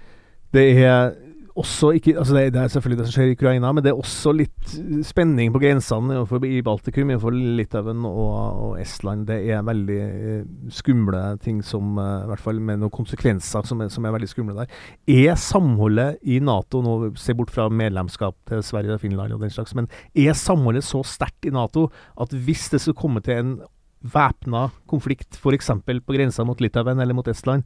det 0.55 0.63
er 0.85 1.11
også 1.57 1.89
ikke 1.97 2.13
altså 2.19 2.35
det, 2.35 2.41
det, 2.53 2.61
er 2.61 2.71
selvfølgelig 2.71 2.99
det 2.99 3.05
som 3.07 3.15
skjer 3.15 3.31
i 3.31 3.35
Ukraina, 3.35 3.71
men 3.73 3.83
det 3.83 3.91
er 3.91 3.99
også 3.99 4.33
litt 4.35 4.73
spenning 5.07 5.51
på 5.53 5.61
grensene 5.61 6.19
i 6.45 6.59
Baltikum, 6.65 7.09
innenfor 7.09 7.33
Litauen 7.33 8.03
og, 8.05 8.35
og, 8.65 8.73
Estland. 8.81 9.25
Det 9.29 9.39
er 9.53 9.65
veldig 9.65 9.99
uh, 10.03 10.43
skumle 10.73 11.21
ting 11.43 11.63
som 11.65 11.97
uh, 11.97 12.25
I 12.25 12.29
hvert 12.31 12.43
fall 12.43 12.61
med 12.61 12.81
noen 12.81 12.93
konsekvenser 12.93 13.65
som 13.67 13.81
er, 13.81 13.89
som 13.93 14.05
er, 14.05 14.13
veldig 14.17 14.29
skumle 14.29 14.57
der. 14.59 14.75
Er 15.09 15.39
samholdet 15.41 16.21
i 16.21 16.37
Nato, 16.43 16.83
nå 16.85 17.13
se 17.19 17.35
bort 17.37 17.53
fra 17.53 17.67
medlemskap 17.73 18.37
til 18.49 18.61
Sverige 18.65 18.97
og 18.97 19.01
Finland 19.03 19.33
og 19.33 19.41
den 19.41 19.53
slags, 19.53 19.73
men 19.77 19.89
er 20.13 20.37
samholdet 20.37 20.85
så 20.85 21.01
sterkt 21.07 21.49
i 21.49 21.55
Nato 21.55 21.87
at 22.21 22.37
hvis 22.37 22.69
det 22.73 22.83
skulle 22.83 23.01
komme 23.01 23.23
til 23.25 23.41
en 23.41 23.57
væpna 24.05 24.67
konflikt, 24.89 25.39
f.eks. 25.41 25.73
på 25.81 26.15
grensa 26.15 26.45
mot 26.45 26.61
Litauen 26.61 27.01
eller 27.01 27.17
mot 27.17 27.27
Estland, 27.27 27.65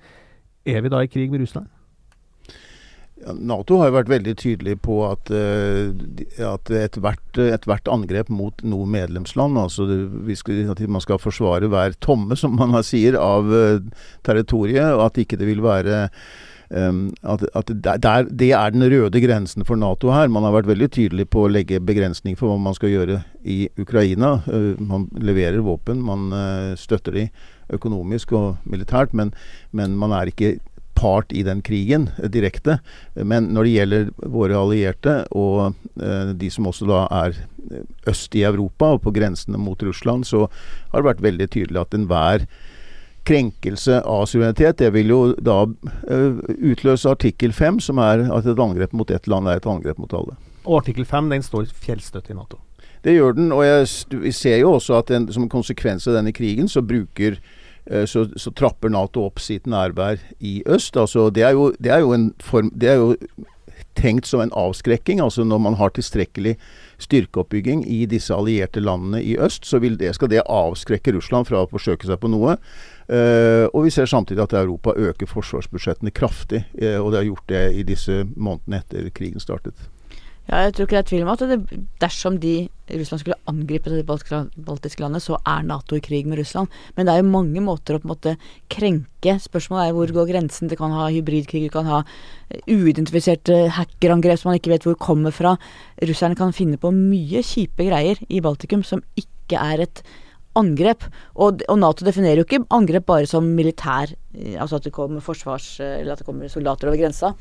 er 0.65 0.81
vi 0.81 0.91
da 0.93 1.03
i 1.03 1.11
krig 1.11 1.31
med 1.33 1.43
Russland? 1.43 1.67
Nato 3.37 3.77
har 3.79 3.89
jo 3.89 3.97
vært 3.99 4.11
veldig 4.11 4.33
tydelig 4.39 4.77
på 4.85 4.97
at, 5.07 5.31
uh, 5.33 5.91
at 6.47 6.71
ethvert 6.73 7.41
et 7.41 7.91
angrep 7.91 8.31
mot 8.33 8.63
noe 8.65 8.87
medlemsland, 8.89 9.59
altså 9.61 9.87
skal, 10.37 10.63
man 10.91 11.03
skal 11.03 11.21
forsvare 11.21 11.69
hver 11.71 11.97
tomme, 12.03 12.37
som 12.39 12.57
man 12.57 12.77
sier, 12.85 13.17
av 13.19 13.51
uh, 13.51 14.07
territoriet, 14.27 14.93
og 14.95 15.05
at 15.09 15.21
ikke 15.21 15.39
det 15.39 15.49
vil 15.49 15.61
være 15.63 16.07
um, 16.69 17.03
at, 17.21 17.45
at 17.57 17.71
der, 17.83 18.27
Det 18.29 18.51
er 18.57 18.73
den 18.73 18.87
røde 18.89 19.21
grensen 19.23 19.67
for 19.67 19.79
Nato 19.79 20.11
her. 20.15 20.31
Man 20.31 20.47
har 20.47 20.55
vært 20.57 20.71
veldig 20.71 20.89
tydelig 20.97 21.29
på 21.29 21.45
å 21.45 21.51
legge 21.51 21.83
begrensning 21.83 22.39
for 22.39 22.51
hva 22.51 22.59
man 22.61 22.77
skal 22.77 22.93
gjøre 22.93 23.21
i 23.43 23.63
Ukraina. 23.81 24.39
Man 24.79 25.09
leverer 25.17 25.61
våpen, 25.65 26.01
man 26.05 26.29
støtter 26.79 27.17
de 27.17 27.29
økonomisk 27.71 28.33
og 28.35 28.59
militært, 28.67 29.13
men, 29.15 29.31
men 29.71 29.95
man 29.99 30.13
er 30.15 30.31
ikke 30.31 30.57
part 31.01 31.33
i 31.33 31.43
den 31.43 31.61
krigen 31.65 32.09
eh, 32.17 32.29
direkte. 32.31 32.79
Men 33.15 33.51
når 33.55 33.67
det 33.67 33.75
gjelder 33.75 34.11
våre 34.31 34.59
allierte 34.59 35.21
og 35.37 35.73
eh, 35.97 36.33
de 36.37 36.51
som 36.53 36.69
også 36.69 36.89
da 36.89 37.05
er 37.23 37.37
eh, 37.37 37.87
øst 38.11 38.35
i 38.37 38.45
Europa 38.47 38.93
og 38.95 39.03
på 39.05 39.15
grensene 39.15 39.59
mot 39.61 39.81
Russland, 39.83 40.27
så 40.29 40.45
har 40.91 41.01
det 41.01 41.09
vært 41.09 41.25
veldig 41.25 41.49
tydelig 41.53 41.81
at 41.81 41.97
enhver 41.97 42.45
krenkelse 43.27 43.99
av 44.09 44.25
suverenitet, 44.25 44.79
det 44.79 44.87
vil 44.95 45.11
jo 45.13 45.19
da 45.37 45.59
utløse 46.57 47.05
artikkel 47.05 47.53
5, 47.53 47.77
som 47.85 47.99
er 48.01 48.23
at 48.33 48.47
et 48.49 48.61
angrep 48.63 48.95
mot 48.97 49.13
ett 49.13 49.29
land 49.29 49.45
er 49.45 49.61
et 49.61 49.67
angrep 49.69 49.99
mot 50.01 50.15
alle. 50.17 50.33
Og 50.65 50.79
artikkel 50.79 51.05
5 51.05 51.29
den 51.29 51.45
står 51.45 51.69
fjellstøtt 51.85 52.31
i 52.33 52.37
Nato? 52.39 52.57
Det 53.05 53.13
gjør 53.13 53.37
den, 53.37 53.51
og 53.53 53.61
jeg, 53.65 53.85
vi 54.25 54.33
ser 54.33 54.57
jo 54.63 54.75
også 54.79 54.97
at 54.97 55.13
den, 55.13 55.29
som 55.33 55.45
konsekvens 55.49 56.09
av 56.09 56.17
denne 56.17 56.33
krigen, 56.33 56.69
så 56.69 56.81
bruker 56.81 57.37
så, 58.05 58.27
så, 58.37 58.51
trapper 58.53 58.91
Nato 58.93 59.23
opp 59.25 59.39
sitt 59.41 59.65
nærvær 59.65 60.19
i 60.39 60.59
øst. 60.69 60.97
Altså, 60.97 61.29
det, 61.33 61.41
er 61.47 61.55
jo, 61.57 61.71
det, 61.81 61.89
er 61.91 62.03
jo 62.03 62.13
form, 62.43 62.69
det, 62.77 62.91
er 62.91 62.99
jo, 63.01 63.15
tenkt 63.93 64.25
som 64.25 64.41
en 64.41 64.53
avskrekking. 64.55 65.19
altså 65.19 65.43
Når 65.43 65.57
man 65.57 65.73
har 65.73 65.89
tilstrekkelig 65.89 66.57
styrkeoppbygging 67.01 67.83
i 67.87 68.05
disse 68.05 68.33
allierte 68.33 68.79
landene 68.79 69.23
i 69.23 69.37
øst, 69.37 69.65
så 69.65 69.79
det, 69.79 70.15
skal 70.15 70.29
det 70.29 70.43
avskrekke 70.45 71.15
Russland 71.15 71.47
fra 71.49 71.63
å 71.63 71.69
forsøke 71.69 72.07
seg 72.07 72.19
på 72.21 72.31
noe. 72.31 72.57
Uh, 73.11 73.67
og 73.73 73.85
vi 73.85 73.91
ser 73.91 74.05
samtidig 74.07 74.43
at 74.43 74.53
Europa 74.55 74.93
øker 74.95 75.27
forsvarsbudsjettene 75.27 76.13
kraftig. 76.15 76.63
Uh, 76.81 76.99
og 77.01 77.11
det 77.11 77.21
har 77.21 77.31
gjort 77.31 77.49
det 77.49 77.65
i 77.75 77.87
disse 77.87 78.21
månedene 78.35 78.83
etter 78.83 79.09
krigen 79.15 79.43
startet. 79.43 79.75
Ja, 80.49 80.65
jeg 80.65 80.73
tror 80.73 80.87
ikke 80.87 80.97
det 80.97 81.01
er 81.01 81.09
tvil 81.09 81.23
om 81.23 81.29
at 81.31 81.41
det, 81.47 81.57
dersom 82.01 82.37
de 82.41 82.53
Russland 82.91 83.21
skulle 83.21 83.37
angripe 83.47 83.91
det 83.93 84.03
baltiske 84.03 85.03
landet, 85.03 85.23
så 85.23 85.37
er 85.47 85.61
Nato 85.63 85.95
i 85.95 86.01
krig 86.03 86.25
med 86.27 86.41
Russland. 86.41 86.71
Men 86.97 87.07
det 87.07 87.13
er 87.13 87.21
jo 87.21 87.29
mange 87.29 87.61
måter 87.63 87.95
å 87.95 88.01
på 88.01 88.09
en 88.09 88.11
måte 88.11 88.33
krenke. 88.73 89.37
Spørsmålet 89.39 89.85
er 89.85 89.95
hvor 89.95 90.11
går 90.17 90.27
grensen. 90.33 90.67
Det 90.67 90.79
kan 90.81 90.91
ha 90.95 91.05
hybridkrig, 91.13 91.69
du 91.69 91.71
kan 91.71 91.87
ha 91.87 92.01
uidentifiserte 92.67 93.69
hackerangrep 93.77 94.41
som 94.41 94.51
man 94.51 94.59
ikke 94.59 94.73
vet 94.73 94.89
hvor 94.89 94.97
kommer 94.99 95.35
fra. 95.35 95.55
Russerne 96.09 96.35
kan 96.39 96.51
finne 96.57 96.81
på 96.81 96.91
mye 96.95 97.45
kjipe 97.45 97.87
greier 97.87 98.19
i 98.27 98.43
Baltikum 98.43 98.83
som 98.83 99.05
ikke 99.15 99.61
er 99.61 99.85
et 99.85 100.03
angrep. 100.59 101.05
Og, 101.37 101.63
og, 101.69 101.77
Nato 101.79 102.03
definerer 102.03 102.41
jo 102.41 102.49
ikke 102.49 102.65
angrep 102.75 103.07
bare 103.07 103.29
som 103.29 103.47
militær, 103.55 104.11
altså 104.57 104.81
at 104.81 104.89
det 104.89 104.95
kommer 104.95 105.23
forsvars... 105.23 105.77
Eller 105.79 106.17
at 106.17 106.25
det 106.25 106.27
kommer 106.27 106.51
soldater 106.51 106.91
over 106.91 106.99
grensa. 106.99 107.35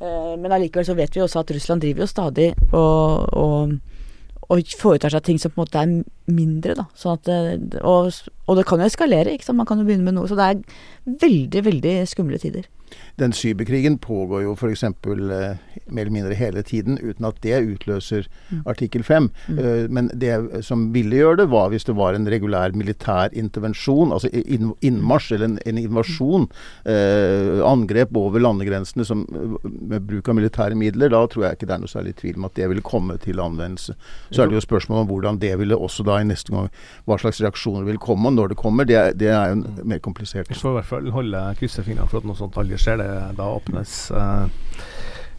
Eh, 0.00 0.34
men 0.38 0.54
allikevel 0.54 0.86
så 0.86 0.96
vet 0.98 1.16
vi 1.16 1.22
også 1.24 1.42
at 1.42 1.52
Russland 1.54 1.82
driver 1.82 2.04
jo 2.04 2.10
stadig 2.10 2.48
og, 2.70 3.24
og, 3.34 3.72
og 4.46 4.74
foretar 4.78 5.10
seg 5.10 5.24
ting 5.26 5.40
som 5.42 5.50
på 5.50 5.58
en 5.58 5.64
måte 5.64 5.82
er 5.82 5.94
mindre, 6.30 6.76
da. 6.78 6.86
Sånn 6.98 7.18
at, 7.18 7.30
eh, 7.32 7.82
og, 7.82 8.12
og 8.46 8.58
det 8.60 8.66
kan 8.68 8.82
jo 8.82 8.88
eskalere, 8.88 9.34
ikke 9.34 9.48
sant. 9.48 9.58
Man 9.60 9.68
kan 9.68 9.82
jo 9.82 9.88
begynne 9.88 10.06
med 10.06 10.18
noe. 10.18 10.30
Så 10.30 10.38
det 10.38 10.48
er 10.48 11.18
veldig, 11.26 11.64
veldig 11.72 11.96
skumle 12.10 12.40
tider 12.42 12.68
den 13.18 13.32
cyberkrigen 13.32 13.98
pågår 13.98 14.44
jo 14.44 14.54
f.eks. 14.56 14.84
Eh, 14.84 14.92
mer 15.86 16.02
eller 16.02 16.14
mindre 16.14 16.34
hele 16.38 16.62
tiden, 16.62 16.98
uten 17.02 17.26
at 17.28 17.40
det 17.42 17.60
utløser 17.72 18.28
mm. 18.50 18.62
artikkel 18.66 19.04
5. 19.04 19.30
Mm. 19.48 19.58
Eh, 19.58 19.84
men 19.90 20.10
det 20.14 20.64
som 20.66 20.88
ville 20.94 21.16
gjøre 21.18 21.42
det, 21.42 21.48
var 21.52 21.72
hvis 21.72 21.86
det 21.88 21.96
var 21.98 22.14
en 22.14 22.28
regulær 22.30 22.76
militær 22.76 23.34
intervensjon, 23.36 24.12
altså 24.14 24.30
innmarsj 24.32 25.34
eller 25.34 25.50
en, 25.50 25.58
en 25.66 25.80
invasjon, 25.82 26.48
eh, 26.88 27.62
angrep 27.66 28.16
over 28.18 28.42
landegrensene 28.42 29.06
som, 29.06 29.24
med 29.64 30.06
bruk 30.08 30.28
av 30.28 30.38
militære 30.38 30.78
midler. 30.78 31.12
Da 31.14 31.24
tror 31.30 31.48
jeg 31.48 31.58
ikke 31.58 31.70
det 31.70 31.76
er 31.76 31.84
noe 31.84 31.92
særlig 31.92 32.16
tvil 32.20 32.38
om 32.40 32.48
at 32.48 32.56
det 32.58 32.70
ville 32.70 32.84
komme 32.84 33.18
til 33.22 33.42
anvendelse. 33.42 33.96
Så 34.30 34.42
er 34.42 34.50
det 34.50 34.58
jo 34.58 34.64
spørsmål 34.64 35.04
om 35.04 35.10
hvordan 35.10 35.40
det 35.42 35.54
ville 35.60 35.76
også 35.76 36.06
da 36.06 36.20
i 36.20 36.26
neste 36.26 36.52
gang 36.52 36.68
Hva 37.08 37.18
slags 37.20 37.40
reaksjoner 37.42 37.86
vil 37.86 37.98
komme, 38.02 38.30
og 38.30 38.36
når 38.36 38.52
det 38.52 38.58
kommer. 38.60 38.86
Det, 38.88 38.98
det 39.20 39.30
er 39.34 39.52
jo 39.52 39.84
mer 39.88 40.00
komplisert. 40.04 40.48
Vi 40.48 40.58
får 40.58 40.70
i 40.70 40.78
hvert 40.78 40.88
fall 40.88 41.10
holde 41.12 41.42
kryssefingrene 41.58 42.08
for 42.08 42.22
at 42.22 42.28
noe 42.28 42.38
sånt 42.38 42.56
aldri 42.60 42.77
skjer. 42.80 43.00
det 43.00 43.10
da 43.38 43.48
åpnes 43.56 43.96
uh, 44.14 44.46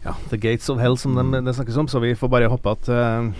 ja, 0.04 0.14
The 0.30 0.38
Gates 0.40 0.70
of 0.72 0.80
Hell, 0.80 0.98
som 0.98 1.16
det 1.16 1.56
snakkes 1.56 1.80
om. 1.80 1.88
Så 1.88 2.02
vi 2.02 2.14
får 2.18 2.32
bare 2.32 2.52
håpe 2.52 2.76
at 2.76 2.92
uh, 2.92 3.32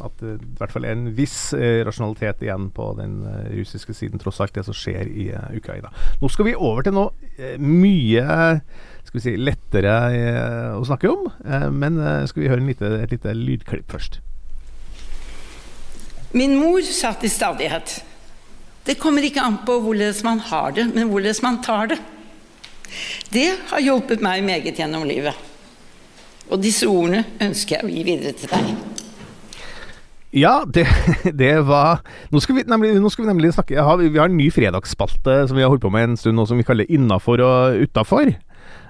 at 0.00 0.14
det 0.22 0.38
i 0.38 0.54
hvert 0.56 0.72
fall 0.72 0.86
er 0.88 0.94
en 0.96 1.10
viss 1.12 1.50
uh, 1.52 1.82
rasjonalitet 1.84 2.46
igjen 2.46 2.70
på 2.72 2.86
den 2.96 3.18
russiske 3.52 3.92
siden, 3.92 4.22
tross 4.22 4.40
alt 4.40 4.54
det 4.56 4.64
som 4.64 4.76
skjer 4.76 5.10
i 5.10 5.26
Ukraina. 5.58 5.92
Nå 6.22 6.30
skal 6.32 6.48
vi 6.48 6.56
over 6.56 6.86
til 6.86 6.96
noe 6.96 7.12
mye 7.60 8.24
skal 9.04 9.18
vi 9.18 9.24
si, 9.24 9.36
lettere 9.36 9.92
å 10.76 10.82
snakke 10.86 11.08
om, 11.10 11.28
men 11.74 11.96
skal 12.30 12.44
vi 12.44 12.50
høre 12.52 12.62
lite, 12.62 12.90
et 13.00 13.12
lite 13.12 13.32
lydklipp 13.34 13.90
først. 13.90 14.20
Min 16.36 16.54
mor 16.60 16.84
sa 16.86 17.10
til 17.18 17.32
stadighet 17.32 17.96
det 18.86 18.96
kommer 18.98 19.24
ikke 19.24 19.42
an 19.44 19.58
på 19.66 19.76
hvordan 19.84 20.14
man 20.24 20.40
har 20.40 20.72
det, 20.76 20.86
men 20.94 21.10
hvordan 21.12 21.34
man 21.44 21.62
tar 21.62 21.92
det. 21.92 21.98
Det 23.32 23.48
har 23.70 23.84
hjulpet 23.84 24.22
meg 24.24 24.44
meget 24.46 24.78
gjennom 24.78 25.06
livet. 25.08 25.36
Og 26.50 26.58
disse 26.62 26.88
ordene 26.90 27.24
ønsker 27.42 27.78
jeg 27.78 27.86
å 27.86 27.92
gi 27.92 28.06
videre 28.06 28.34
til 28.36 28.50
deg. 28.50 28.72
Ja, 30.36 30.60
det, 30.62 30.86
det 31.42 31.54
var 31.66 32.04
nå 32.30 32.42
skal, 32.42 32.60
vi 32.60 32.66
nemlig, 32.70 32.94
skal 33.10 33.24
vi 33.24 33.30
nemlig 33.32 33.50
snakke 33.56 33.74
ja, 33.74 33.86
Vi 33.98 34.12
har 34.14 34.30
en 34.30 34.38
ny 34.38 34.46
fredagsspalte 34.54 35.40
som 35.50 35.58
vi 35.58 35.64
har 35.64 35.72
holdt 35.72 35.82
på 35.82 35.90
med 35.90 36.12
en 36.12 36.20
stund 36.20 36.38
nå, 36.38 36.46
som 36.46 36.60
vi 36.60 36.66
kaller 36.66 36.90
Innafor 36.90 37.42
og 37.42 37.82
utafor. 37.82 38.30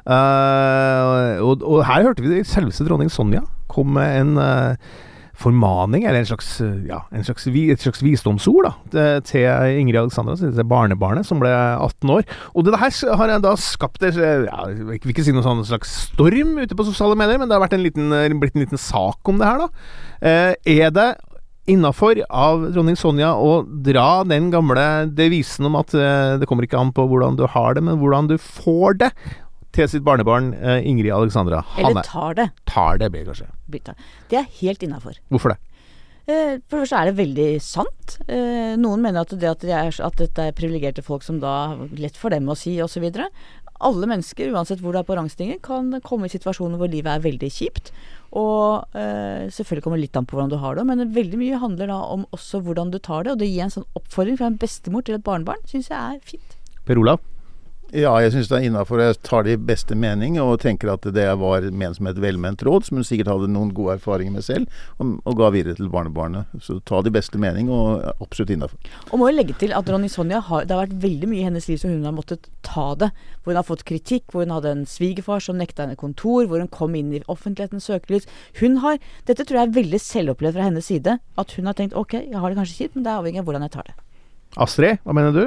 Uh, 0.00 1.36
og, 1.44 1.60
og, 1.60 1.82
her 1.84 2.06
hørte 2.08 2.24
vi 2.24 2.40
selveste 2.48 2.86
dronning 2.86 3.10
Sonja 3.12 3.42
kom 3.70 3.92
med 3.94 4.14
en 4.16 4.30
uh, 4.40 4.92
formaning, 5.40 6.04
eller 6.04 6.20
en 6.20 6.28
slags, 6.28 6.50
ja, 6.88 7.00
en 7.16 7.24
slags, 7.24 7.46
et 7.48 7.80
slags 7.82 8.02
visdomsord, 8.04 8.68
da, 8.92 9.16
til 9.26 9.46
Ingrid 9.80 10.02
Alexandra, 10.02 10.36
til 10.36 10.68
barnebarnet, 10.68 11.28
som 11.28 11.40
ble 11.40 11.50
18 11.50 12.12
år. 12.12 12.28
Og 12.54 12.66
det 12.66 12.80
her 12.80 13.16
har 13.16 13.32
da 13.40 13.54
skapt 13.60 14.02
ja, 14.04 14.12
Jeg 14.12 14.84
vil 14.84 15.14
ikke 15.14 15.24
si 15.24 15.34
noen 15.34 15.46
sånn 15.46 15.64
slags 15.68 15.96
storm 16.10 16.58
ute 16.60 16.76
på 16.76 16.86
sosiale 16.88 17.16
medier, 17.18 17.40
men 17.40 17.50
det 17.50 17.56
har 17.56 17.74
en 17.76 17.84
liten, 17.84 18.14
blitt 18.40 18.56
en 18.56 18.64
liten 18.66 18.80
sak 18.80 19.28
om 19.28 19.40
det 19.40 19.48
her, 19.48 19.64
da. 19.64 19.90
Eh, 20.20 20.54
er 20.80 20.94
det 20.94 21.10
innafor 21.70 22.18
av 22.26 22.64
dronning 22.74 22.96
Sonja 22.98 23.34
å 23.38 23.60
dra 23.84 24.22
den 24.26 24.50
gamle 24.52 24.86
devisen 25.16 25.68
om 25.68 25.78
at 25.80 25.94
eh, 25.94 26.38
det 26.40 26.48
kommer 26.50 26.66
ikke 26.66 26.80
an 26.80 26.92
på 26.96 27.06
hvordan 27.08 27.38
du 27.38 27.46
har 27.50 27.76
det, 27.76 27.84
men 27.86 28.00
hvordan 28.00 28.30
du 28.30 28.36
får 28.40 29.00
det? 29.04 29.10
Til 29.76 29.88
sitt 29.90 30.04
barnebarn 30.06 30.52
eh, 30.58 30.80
Ingrid 30.88 31.12
Alexandra. 31.14 31.62
Eller 31.78 32.06
tar 32.06 32.36
det. 32.38 32.48
tar 32.70 33.00
det, 33.00 33.10
blir 33.14 33.26
kanskje. 33.28 33.50
Det 34.30 34.38
er 34.40 34.48
helt 34.60 34.82
innafor. 34.86 35.18
Hvorfor 35.30 35.54
det? 35.54 35.60
Eh, 36.30 36.58
For 36.68 36.76
det 36.78 36.84
første 36.84 37.00
er 37.00 37.10
det 37.10 37.16
veldig 37.20 37.48
sant. 37.64 38.18
Eh, 38.26 38.76
Noen 38.80 39.02
mener 39.04 39.24
at, 39.24 39.34
det 39.38 39.50
at, 39.50 39.64
det 39.66 39.74
er, 39.76 39.90
at 40.06 40.20
dette 40.20 40.50
er 40.50 40.56
privilegerte 40.56 41.04
folk 41.06 41.26
som 41.26 41.40
da 41.42 41.74
lett 41.98 42.18
for 42.18 42.34
dem 42.34 42.50
å 42.50 42.58
si 42.58 42.76
osv. 42.82 43.06
Alle 43.80 44.08
mennesker, 44.10 44.50
uansett 44.52 44.82
hvor 44.84 44.92
du 44.92 45.00
er 45.00 45.06
på 45.08 45.16
rangstigen, 45.16 45.60
kan 45.64 45.94
komme 46.04 46.28
i 46.28 46.32
situasjoner 46.34 46.76
hvor 46.76 46.90
livet 46.92 47.14
er 47.14 47.22
veldig 47.24 47.48
kjipt. 47.48 47.94
Og 48.36 48.84
selvfølgelig 48.92 49.82
kommer 49.82 49.96
det 49.98 50.04
litt 50.04 50.18
an 50.20 50.26
på 50.28 50.36
hvordan 50.36 50.52
du 50.52 50.58
har 50.60 50.76
det, 50.76 50.84
men 50.86 51.00
veldig 51.16 51.40
mye 51.40 51.58
handler 51.62 51.88
da 51.90 51.96
om 52.12 52.26
også 52.36 52.60
hvordan 52.66 52.92
du 52.92 53.00
tar 53.00 53.24
det. 53.24 53.32
Og 53.32 53.40
det 53.40 53.48
gir 53.48 53.64
en 53.64 53.72
sånn 53.72 53.88
oppfordring 53.96 54.36
fra 54.36 54.50
en 54.52 54.60
bestemor 54.60 55.02
til 55.08 55.16
et 55.16 55.24
barnebarn, 55.24 55.64
syns 55.66 55.88
jeg 55.88 55.96
er 55.96 56.20
fint. 56.28 56.58
Per 56.84 57.00
Olav? 57.00 57.24
Ja, 57.90 58.12
jeg 58.22 58.30
syns 58.30 58.46
det 58.46 58.54
er 58.54 58.64
innafor. 58.68 59.00
Jeg 59.02 59.16
tar 59.26 59.42
det 59.42 59.56
i 59.56 59.60
beste 59.70 59.96
mening 59.98 60.36
og 60.38 60.60
tenker 60.62 60.92
at 60.92 61.06
det 61.10 61.24
var 61.40 61.64
ment 61.74 61.98
som 61.98 62.06
et 62.06 62.20
velment 62.22 62.62
råd, 62.62 62.86
som 62.86 63.00
hun 63.00 63.06
sikkert 63.06 63.32
hadde 63.32 63.48
noen 63.50 63.72
gode 63.74 63.96
erfaringer 63.98 64.36
med 64.36 64.44
selv, 64.46 64.76
og, 65.02 65.16
og 65.26 65.38
ga 65.40 65.48
videre 65.50 65.74
til 65.78 65.90
barnebarnet. 65.90 66.52
Så 66.62 66.78
ta 66.86 67.00
det 67.02 67.10
i 67.10 67.16
beste 67.18 67.40
mening 67.42 67.70
og 67.74 68.04
absolutt 68.12 68.52
innafor. 68.54 68.78
Og 69.10 69.18
må 69.18 69.30
jo 69.30 69.38
legge 69.40 69.56
til 69.58 69.74
at 69.74 69.90
Ronny 69.90 70.10
Sonja 70.12 70.38
har 70.46 70.68
Det 70.68 70.76
har 70.76 70.84
vært 70.84 71.02
veldig 71.02 71.30
mye 71.32 71.42
i 71.42 71.46
hennes 71.48 71.66
liv 71.66 71.80
som 71.82 71.90
hun 71.90 72.06
har 72.06 72.14
måttet 72.14 72.46
ta 72.66 72.92
det. 73.00 73.10
Hvor 73.42 73.54
hun 73.54 73.58
har 73.58 73.66
fått 73.66 73.86
kritikk, 73.88 74.28
hvor 74.30 74.46
hun 74.46 74.54
hadde 74.54 74.74
en 74.76 74.84
svigerfar 74.86 75.42
som 75.42 75.58
nekta 75.58 75.86
henne 75.88 75.98
kontor, 75.98 76.46
hvor 76.46 76.62
hun 76.62 76.70
kom 76.70 76.94
inn 76.94 77.10
i 77.16 77.24
offentlighetens 77.26 77.90
søkelys. 77.90 78.28
Hun 78.60 78.78
har 78.84 79.00
Dette 79.26 79.42
tror 79.42 79.58
jeg 79.64 79.68
er 79.68 79.78
veldig 79.80 80.00
selvopplevd 80.04 80.60
fra 80.60 80.68
hennes 80.68 80.86
side. 80.86 81.18
At 81.40 81.56
hun 81.58 81.66
har 81.66 81.74
tenkt 81.78 81.98
ok, 81.98 82.20
jeg 82.22 82.38
har 82.38 82.52
det 82.52 82.60
kanskje 82.60 82.84
kjipt, 82.84 82.94
men 82.94 83.06
det 83.06 83.10
er 83.10 83.18
avhengig 83.18 83.42
av 83.42 83.50
hvordan 83.50 83.66
jeg 83.66 83.74
tar 83.74 83.90
det. 83.90 83.96
Astrid, 84.60 85.02
hva 85.02 85.14
mener 85.14 85.34
du? 85.34 85.44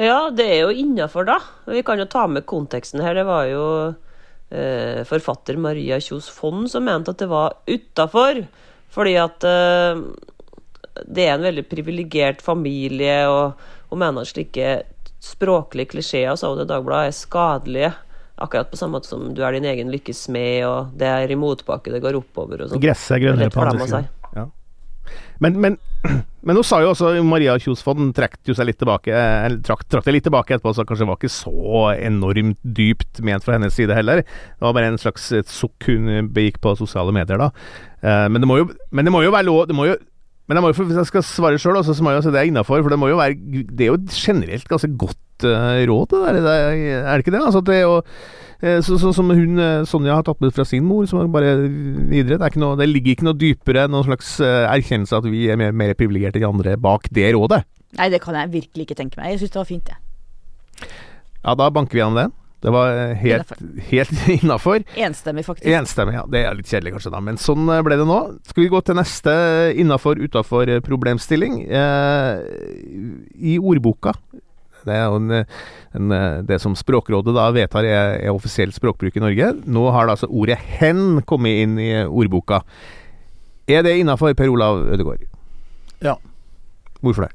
Ja, 0.00 0.30
det 0.32 0.46
er 0.48 0.62
jo 0.64 0.72
innafor, 0.72 1.26
da. 1.28 1.36
Vi 1.68 1.82
kan 1.84 2.00
jo 2.00 2.08
ta 2.08 2.24
med 2.30 2.46
konteksten 2.48 3.02
her. 3.04 3.18
Det 3.18 3.26
var 3.28 3.44
jo 3.50 3.64
eh, 4.48 5.02
forfatter 5.08 5.58
Maria 5.60 6.00
Kjos 6.00 6.30
Fond 6.32 6.70
som 6.72 6.86
mente 6.88 7.12
at 7.12 7.20
det 7.20 7.28
var 7.28 7.58
utafor. 7.68 8.46
Fordi 8.90 9.16
at 9.20 9.44
eh, 9.44 10.00
det 11.06 11.26
er 11.26 11.34
en 11.34 11.44
veldig 11.44 11.66
privilegert 11.70 12.40
familie, 12.42 13.22
og 13.28 13.60
hun 13.92 14.02
mener 14.02 14.24
at 14.24 14.30
slike 14.32 14.70
språklige 15.20 15.92
klisjeer, 15.92 16.32
sa 16.36 16.50
hun 16.50 16.62
til 16.62 16.70
Dagbladet, 16.70 17.12
er 17.12 17.18
skadelige. 17.18 17.92
Akkurat 18.40 18.70
på 18.72 18.78
samme 18.80 18.96
måte 18.96 19.10
som 19.10 19.28
du 19.36 19.42
er 19.44 19.52
din 19.52 19.68
egen 19.68 19.92
lykkes 19.92 20.24
smed, 20.30 20.64
og 20.64 20.96
det 20.96 21.12
er 21.12 21.32
i 21.32 21.36
motbakke 21.36 21.92
det 21.92 22.00
går 22.00 22.16
oppover 22.22 22.64
og 22.64 22.72
sånn. 22.72 22.82
Gresset 22.82 23.18
er 23.18 23.24
grønnere 23.26 23.52
på 23.52 23.66
andre 23.66 23.88
siden. 23.90 24.08
Ja. 24.32 24.46
Men, 25.44 25.60
men, 25.60 25.76
men 26.46 26.56
hun 26.56 26.64
sa 26.64 26.80
jo 26.80 26.92
også 26.94 27.12
Maria 27.26 27.56
Kjos 27.60 27.82
Fond 27.84 28.12
trakk 28.16 28.38
litt 28.64 28.78
tilbake 28.80 29.12
det 29.12 30.14
litt 30.14 30.26
tilbake 30.26 30.56
etterpå, 30.56 30.72
så 30.74 30.86
kanskje 30.88 31.04
det 31.04 31.10
var 31.10 31.20
ikke 31.20 31.32
så 31.34 31.82
enormt 31.94 32.60
dypt 32.64 33.20
ment 33.26 33.44
fra 33.44 33.58
hennes 33.58 33.74
side 33.76 33.96
heller. 33.96 34.22
Det 34.24 34.64
var 34.64 34.76
bare 34.76 34.92
en 34.92 35.00
slags 35.00 35.28
sukk 35.52 35.90
hun 35.90 36.30
begikk 36.32 36.60
på 36.64 36.76
sosiale 36.78 37.12
medier, 37.14 37.40
da. 37.40 37.50
Eh, 38.00 38.26
men, 38.32 38.40
det 38.40 38.48
må 38.48 38.60
jo, 38.62 38.70
det 38.70 39.12
må 39.12 39.24
jo 39.26 39.34
være 39.34 39.48
lov 39.48 39.66
det 39.68 39.76
må 39.76 39.90
jo, 39.90 39.98
men 40.50 40.58
jeg 40.58 40.64
må 40.64 40.70
jo, 40.72 40.82
hvis 40.82 40.98
jeg 40.98 41.06
skal 41.12 41.22
svare 41.22 41.58
sjøl, 41.62 41.78
så 41.86 41.94
må 42.02 42.10
jeg 42.10 42.18
jo 42.18 42.26
si 42.26 42.30
det 42.34 42.40
er 42.40 42.48
innafor. 42.50 42.80
For 42.82 42.90
det 42.90 42.98
må 42.98 43.06
jo 43.06 43.20
være 43.20 43.36
Det 43.70 43.84
er 43.86 43.92
jo 43.92 44.00
generelt 44.10 44.66
ganske 44.66 44.90
godt 44.98 45.20
eh, 45.48 45.82
råd, 45.90 46.12
det 46.12 46.42
der. 46.44 46.60
Er, 47.00 47.10
det 47.12 47.24
ikke 47.24 47.34
det? 47.34 47.42
Altså, 47.42 47.62
det 47.66 47.76
er 47.76 47.84
jo 47.84 47.96
eh, 48.00 48.80
så, 48.86 48.98
så, 49.00 49.12
som 49.16 49.30
hun 49.32 49.60
eh, 49.60 49.84
Sonja 49.88 50.18
har 50.18 50.26
tatt 50.26 50.40
med 50.44 50.54
fra 50.56 50.66
sin 50.68 50.86
mor, 50.86 51.06
som 51.10 51.22
bare 51.32 51.56
videre. 51.60 52.36
Det, 52.36 52.42
er 52.42 52.52
ikke 52.52 52.64
noe, 52.64 52.78
det 52.80 52.90
ligger 52.90 53.16
ikke 53.16 53.28
noe 53.30 53.40
dypere, 53.40 53.86
noen 53.90 54.08
slags 54.08 54.36
erkjennelse 54.44 55.22
at 55.22 55.30
vi 55.30 55.46
er 55.52 55.60
mer, 55.60 55.76
mer 55.76 55.96
privilegerte 55.98 56.40
enn 56.40 56.46
de 56.46 56.50
andre 56.50 56.76
bak 56.80 57.08
det 57.14 57.32
rådet. 57.36 57.64
Nei, 57.98 58.10
det 58.12 58.22
kan 58.22 58.36
jeg 58.38 58.52
virkelig 58.52 58.86
ikke 58.86 58.98
tenke 58.98 59.18
meg. 59.20 59.34
Jeg 59.34 59.44
syns 59.44 59.56
det 59.56 59.62
var 59.62 59.70
fint, 59.70 59.90
jeg. 59.90 60.90
Ja, 61.40 61.56
da 61.56 61.72
banker 61.72 61.96
vi 61.96 62.02
gjennom 62.04 62.20
den. 62.20 62.36
Det 62.60 62.70
var 62.70 63.14
helt, 63.14 63.52
helt 63.88 64.28
innafor. 64.42 64.82
Enstemmig, 64.96 65.46
faktisk. 65.46 65.70
Enstemmig, 65.72 66.14
ja. 66.18 66.26
Det 66.28 66.42
er 66.44 66.58
litt 66.58 66.68
kjedelig 66.68 66.92
kanskje, 66.96 67.12
da, 67.14 67.22
men 67.24 67.40
sånn 67.40 67.70
ble 67.86 67.96
det 67.96 68.06
nå. 68.08 68.18
Skal 68.50 68.66
vi 68.66 68.72
gå 68.72 68.82
til 68.84 68.98
neste 69.00 69.32
innafor, 69.80 70.20
utafor 70.20 70.74
problemstilling? 70.84 71.62
Eh, 71.64 72.42
I 73.32 73.56
ordboka 73.56 74.12
det 74.86 74.94
er 74.96 75.04
jo 75.06 75.18
en, 75.20 75.32
en, 75.98 76.14
det 76.46 76.60
som 76.62 76.76
Språkrådet 76.78 77.34
da 77.36 77.48
vedtar 77.54 77.88
er, 77.88 78.14
er 78.20 78.32
offisiell 78.34 78.72
språkbruk 78.74 79.16
i 79.16 79.24
Norge. 79.24 79.52
Nå 79.66 79.90
har 79.94 80.06
da 80.06 80.16
altså 80.16 80.30
ordet 80.30 80.58
'hen' 80.58 81.22
kommet 81.26 81.64
inn 81.64 81.78
i 81.78 81.92
ordboka. 82.04 82.62
Er 83.68 83.82
det 83.86 83.98
innafor, 83.98 84.34
Per 84.34 84.50
Olav 84.50 84.80
Ødegaard? 84.94 85.26
Ja. 86.02 86.16
Hvorfor 87.00 87.28
det? 87.28 87.34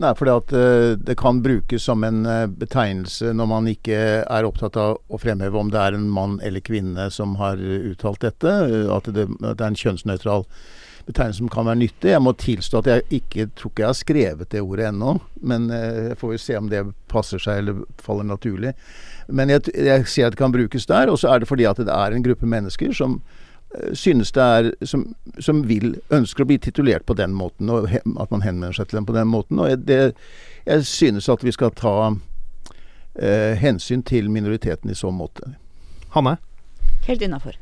Nei, 0.00 0.14
fordi 0.16 0.32
at 0.32 0.52
eh, 0.56 0.96
det 0.96 1.16
kan 1.20 1.42
brukes 1.44 1.84
som 1.84 2.04
en 2.04 2.24
eh, 2.24 2.46
betegnelse 2.46 3.34
når 3.36 3.48
man 3.50 3.66
ikke 3.68 3.98
er 4.24 4.46
opptatt 4.48 4.78
av 4.80 4.96
å 5.12 5.18
fremheve 5.20 5.58
om 5.60 5.68
det 5.68 5.80
er 5.82 5.96
en 5.98 6.08
mann 6.08 6.38
eller 6.40 6.64
kvinne 6.64 7.10
som 7.12 7.34
har 7.36 7.60
uttalt 7.60 8.22
dette. 8.24 8.48
eh, 8.48 8.86
At 8.88 9.10
det, 9.12 9.28
at 9.42 9.58
det 9.58 9.66
er 9.66 9.68
en 9.68 9.76
kjønnsnøytral 9.82 10.46
betegnelse 10.46 10.89
som 11.16 11.48
kan 11.48 11.66
være 11.66 11.80
nyttig. 11.82 12.10
Jeg 12.12 12.22
må 12.22 12.32
tilstå 12.32 12.78
at 12.78 12.86
jeg 12.90 13.20
ikke 13.20 13.46
tror 13.56 13.70
ikke 13.70 13.82
jeg 13.82 13.88
har 13.88 13.98
skrevet 13.98 14.50
det 14.50 14.60
ordet 14.60 14.88
ennå. 14.88 15.18
Men 15.42 15.70
eh, 15.70 16.10
jeg 16.10 16.18
får 16.18 16.32
jo 16.32 16.38
se 16.38 16.56
om 16.58 16.70
det 16.70 16.82
passer 17.08 17.38
seg 17.38 17.58
eller 17.58 17.84
faller 17.98 18.24
naturlig. 18.24 18.72
Men 19.28 19.50
jeg, 19.50 19.68
jeg 19.74 20.06
ser 20.06 20.26
at 20.26 20.36
det 20.36 20.40
kan 20.40 20.52
brukes 20.52 20.86
der. 20.86 21.10
Og 21.10 21.18
så 21.18 21.32
er 21.32 21.40
det 21.40 21.48
fordi 21.48 21.68
at 21.68 21.80
det 21.80 21.92
er 21.94 22.16
en 22.16 22.24
gruppe 22.24 22.46
mennesker 22.46 22.92
som 22.96 23.20
eh, 23.74 23.92
synes 23.94 24.32
det 24.32 24.42
er 24.42 24.70
som, 24.86 25.06
som 25.38 25.62
vil, 25.68 25.94
ønsker 26.10 26.44
å 26.44 26.50
bli 26.50 26.58
titulert 26.58 27.06
på 27.06 27.16
den 27.18 27.34
måten, 27.36 27.70
og 27.70 27.88
he, 27.92 28.00
at 28.00 28.30
man 28.30 28.46
henvender 28.46 28.76
seg 28.76 28.90
til 28.90 29.00
dem 29.00 29.08
på 29.10 29.16
den 29.16 29.30
måten. 29.30 29.60
Og 29.60 29.70
jeg, 29.72 29.84
det, 29.88 30.00
jeg 30.66 30.86
synes 30.86 31.28
at 31.28 31.44
vi 31.44 31.54
skal 31.56 31.74
ta 31.74 31.96
eh, 33.14 33.58
hensyn 33.58 34.02
til 34.06 34.30
minoriteten 34.30 34.90
i 34.90 34.98
så 34.98 35.12
måte. 35.14 35.54
Hanne? 36.14 36.38
Helt 37.06 37.22
innafor. 37.22 37.56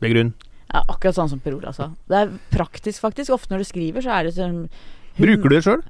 Begrunn. 0.00 0.32
Ja, 0.70 0.84
akkurat 0.86 1.16
sånn 1.16 1.30
som 1.32 1.40
Per 1.42 1.56
Ola 1.56 1.72
sa. 1.74 1.90
Det 2.10 2.18
er 2.18 2.34
praktisk, 2.52 3.02
faktisk. 3.02 3.32
Ofte 3.34 3.54
når 3.54 3.64
du 3.64 3.70
skriver, 3.70 4.04
så 4.04 4.14
er 4.16 4.28
det 4.28 4.36
sånn 4.36 4.68
Bruker 5.18 5.50
du 5.50 5.56
det 5.56 5.64
sjøl? 5.66 5.80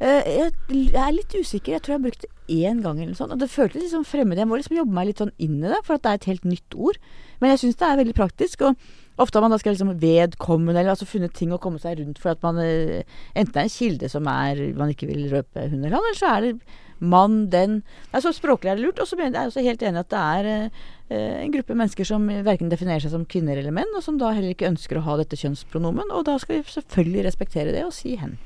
Eh, 0.00 0.28
jeg, 0.32 0.52
er 0.96 1.10
litt 1.12 1.34
usikker. 1.36 1.74
Jeg 1.74 1.82
tror 1.84 1.92
jeg 1.92 1.98
har 1.98 2.06
brukt 2.06 2.24
det 2.24 2.30
én 2.50 2.80
gang 2.80 2.96
eller 2.96 3.12
noe 3.12 3.18
sånt. 3.18 3.34
Og 3.34 3.42
det 3.42 3.50
føltes 3.52 3.82
litt 3.82 3.92
sånn 3.92 4.08
fremmed. 4.08 4.40
Jeg 4.40 4.48
må 4.48 4.56
liksom 4.56 4.78
jobbe 4.78 4.96
meg 4.96 5.10
litt 5.10 5.20
sånn 5.20 5.34
inn 5.36 5.58
i 5.60 5.68
det, 5.68 5.82
for 5.84 5.98
at 5.98 6.06
det 6.06 6.12
er 6.12 6.20
et 6.20 6.30
helt 6.30 6.48
nytt 6.48 6.76
ord. 6.88 6.96
Men 7.42 7.52
jeg 7.52 7.62
syns 7.64 7.78
det 7.80 7.88
er 7.90 8.00
veldig 8.00 8.16
praktisk. 8.16 8.64
Og 8.64 8.88
ofte 9.22 9.38
har 9.38 9.44
man 9.44 9.54
da 9.54 9.58
skrevet 9.60 9.78
liksom 9.78 9.96
vedkommende, 10.02 10.78
eller 10.80 10.94
altså 10.94 11.08
funnet 11.08 11.34
ting 11.36 11.54
å 11.54 11.60
komme 11.62 11.80
seg 11.82 12.00
rundt 12.00 12.20
for 12.22 12.34
at 12.34 12.44
man 12.44 12.60
eh, 12.62 13.02
Enten 13.38 13.60
er 13.60 13.66
en 13.66 13.72
kilde 13.72 14.08
som 14.10 14.28
er 14.30 14.60
man 14.78 14.92
ikke 14.92 15.08
vil 15.10 15.28
røpe 15.32 15.66
hun 15.68 15.82
eller 15.82 15.98
han, 15.98 16.06
eller 16.08 16.18
så 16.18 16.30
er 16.34 16.46
det 16.46 16.54
mann, 17.00 17.50
den 17.50 17.80
altså, 18.12 18.32
språklig 18.36 18.70
er 18.70 18.78
det 18.78 18.84
lurt. 18.84 19.00
Og 19.00 19.08
så 19.08 19.18
er 19.18 19.30
jeg 19.30 19.50
også 19.50 19.64
helt 19.64 19.82
enig 19.82 20.02
at 20.02 20.12
det 20.12 20.20
er 20.20 20.48
eh, 20.50 21.44
en 21.44 21.54
gruppe 21.54 21.76
mennesker 21.76 22.06
som 22.06 22.26
verken 22.46 22.72
definerer 22.72 23.04
seg 23.04 23.14
som 23.14 23.26
kvinner 23.28 23.60
eller 23.60 23.74
menn, 23.74 23.90
og 23.96 24.04
som 24.04 24.18
da 24.20 24.34
heller 24.36 24.54
ikke 24.54 24.68
ønsker 24.70 25.00
å 25.00 25.04
ha 25.08 25.18
dette 25.20 25.38
kjønnspronomen. 25.40 26.12
Og 26.12 26.26
da 26.28 26.36
skal 26.42 26.60
vi 26.60 26.74
selvfølgelig 26.76 27.26
respektere 27.28 27.76
det 27.76 27.86
og 27.86 27.94
si 27.96 28.16
hen. 28.20 28.36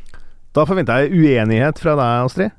Da 0.54 0.66
forventer 0.68 1.04
jeg 1.04 1.18
uenighet 1.18 1.82
fra 1.82 1.96
deg, 1.98 2.28
Astrid. 2.28 2.54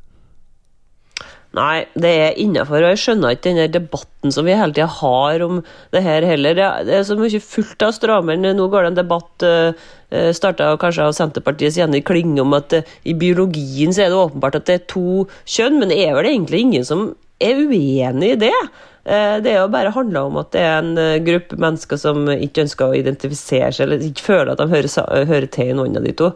Nei, 1.55 1.85
det 1.95 2.09
er 2.19 2.39
innafor. 2.43 2.83
Og 2.83 2.89
jeg 2.91 2.99
skjønner 2.99 3.35
ikke 3.35 3.51
den 3.55 3.71
debatten 3.71 4.33
som 4.35 4.43
vi 4.47 4.55
hele 4.59 4.75
tida 4.75 4.89
har 4.91 5.43
om 5.45 5.61
det 5.95 6.01
her 6.03 6.25
heller. 6.27 6.57
Det 6.57 6.93
er- 6.97 7.05
så 7.07 7.15
mye 7.15 7.39
fullt 7.39 7.85
av 7.85 7.93
stråmenn. 7.95 8.43
Nå 8.57 8.65
går 8.69 8.83
det 8.83 8.89
en 8.91 8.97
debatt 8.99 9.45
uh, 9.47 10.31
starta 10.35 10.73
kanskje 10.81 11.05
av 11.05 11.13
Senterpartiets 11.15 11.77
Jenny 11.79 12.01
Klinge 12.01 12.41
om 12.43 12.53
at 12.57 12.73
eh, 12.73 12.83
i 13.05 13.13
biologien 13.13 13.93
så 13.95 14.03
er 14.05 14.09
det 14.11 14.19
åpenbart 14.19 14.55
at 14.59 14.65
det 14.67 14.75
er 14.75 14.85
to 14.91 15.27
kjønn, 15.45 15.79
men 15.79 15.89
det 15.89 15.97
er 16.05 16.13
vel 16.15 16.25
egentlig 16.29 16.59
ingen 16.65 16.85
som 16.87 17.07
er 17.41 17.55
uenig 17.65 18.33
i 18.35 18.39
det. 18.45 18.53
Eh, 19.05 19.39
Det 19.43 19.51
er 19.51 19.59
jo 19.61 19.67
bare 19.71 19.91
handla 19.95 20.25
om 20.27 20.37
at 20.37 20.51
det 20.55 20.61
er 20.61 20.77
en 20.79 20.97
eh, 20.97 21.19
gruppe 21.23 21.55
mennesker 21.59 21.97
som 21.99 22.25
ikke 22.31 22.63
ønsker 22.67 22.85
å 22.91 22.95
identifisere 22.99 23.71
seg, 23.71 23.87
eller 23.87 24.03
ikke 24.07 24.27
føler 24.27 24.51
at 24.53 24.59
de 24.59 24.67
hører, 24.71 25.25
hører 25.31 25.47
til 25.51 25.71
i 25.71 25.77
noen 25.77 25.97
av 25.99 26.03
de 26.03 26.11
to. 26.13 26.31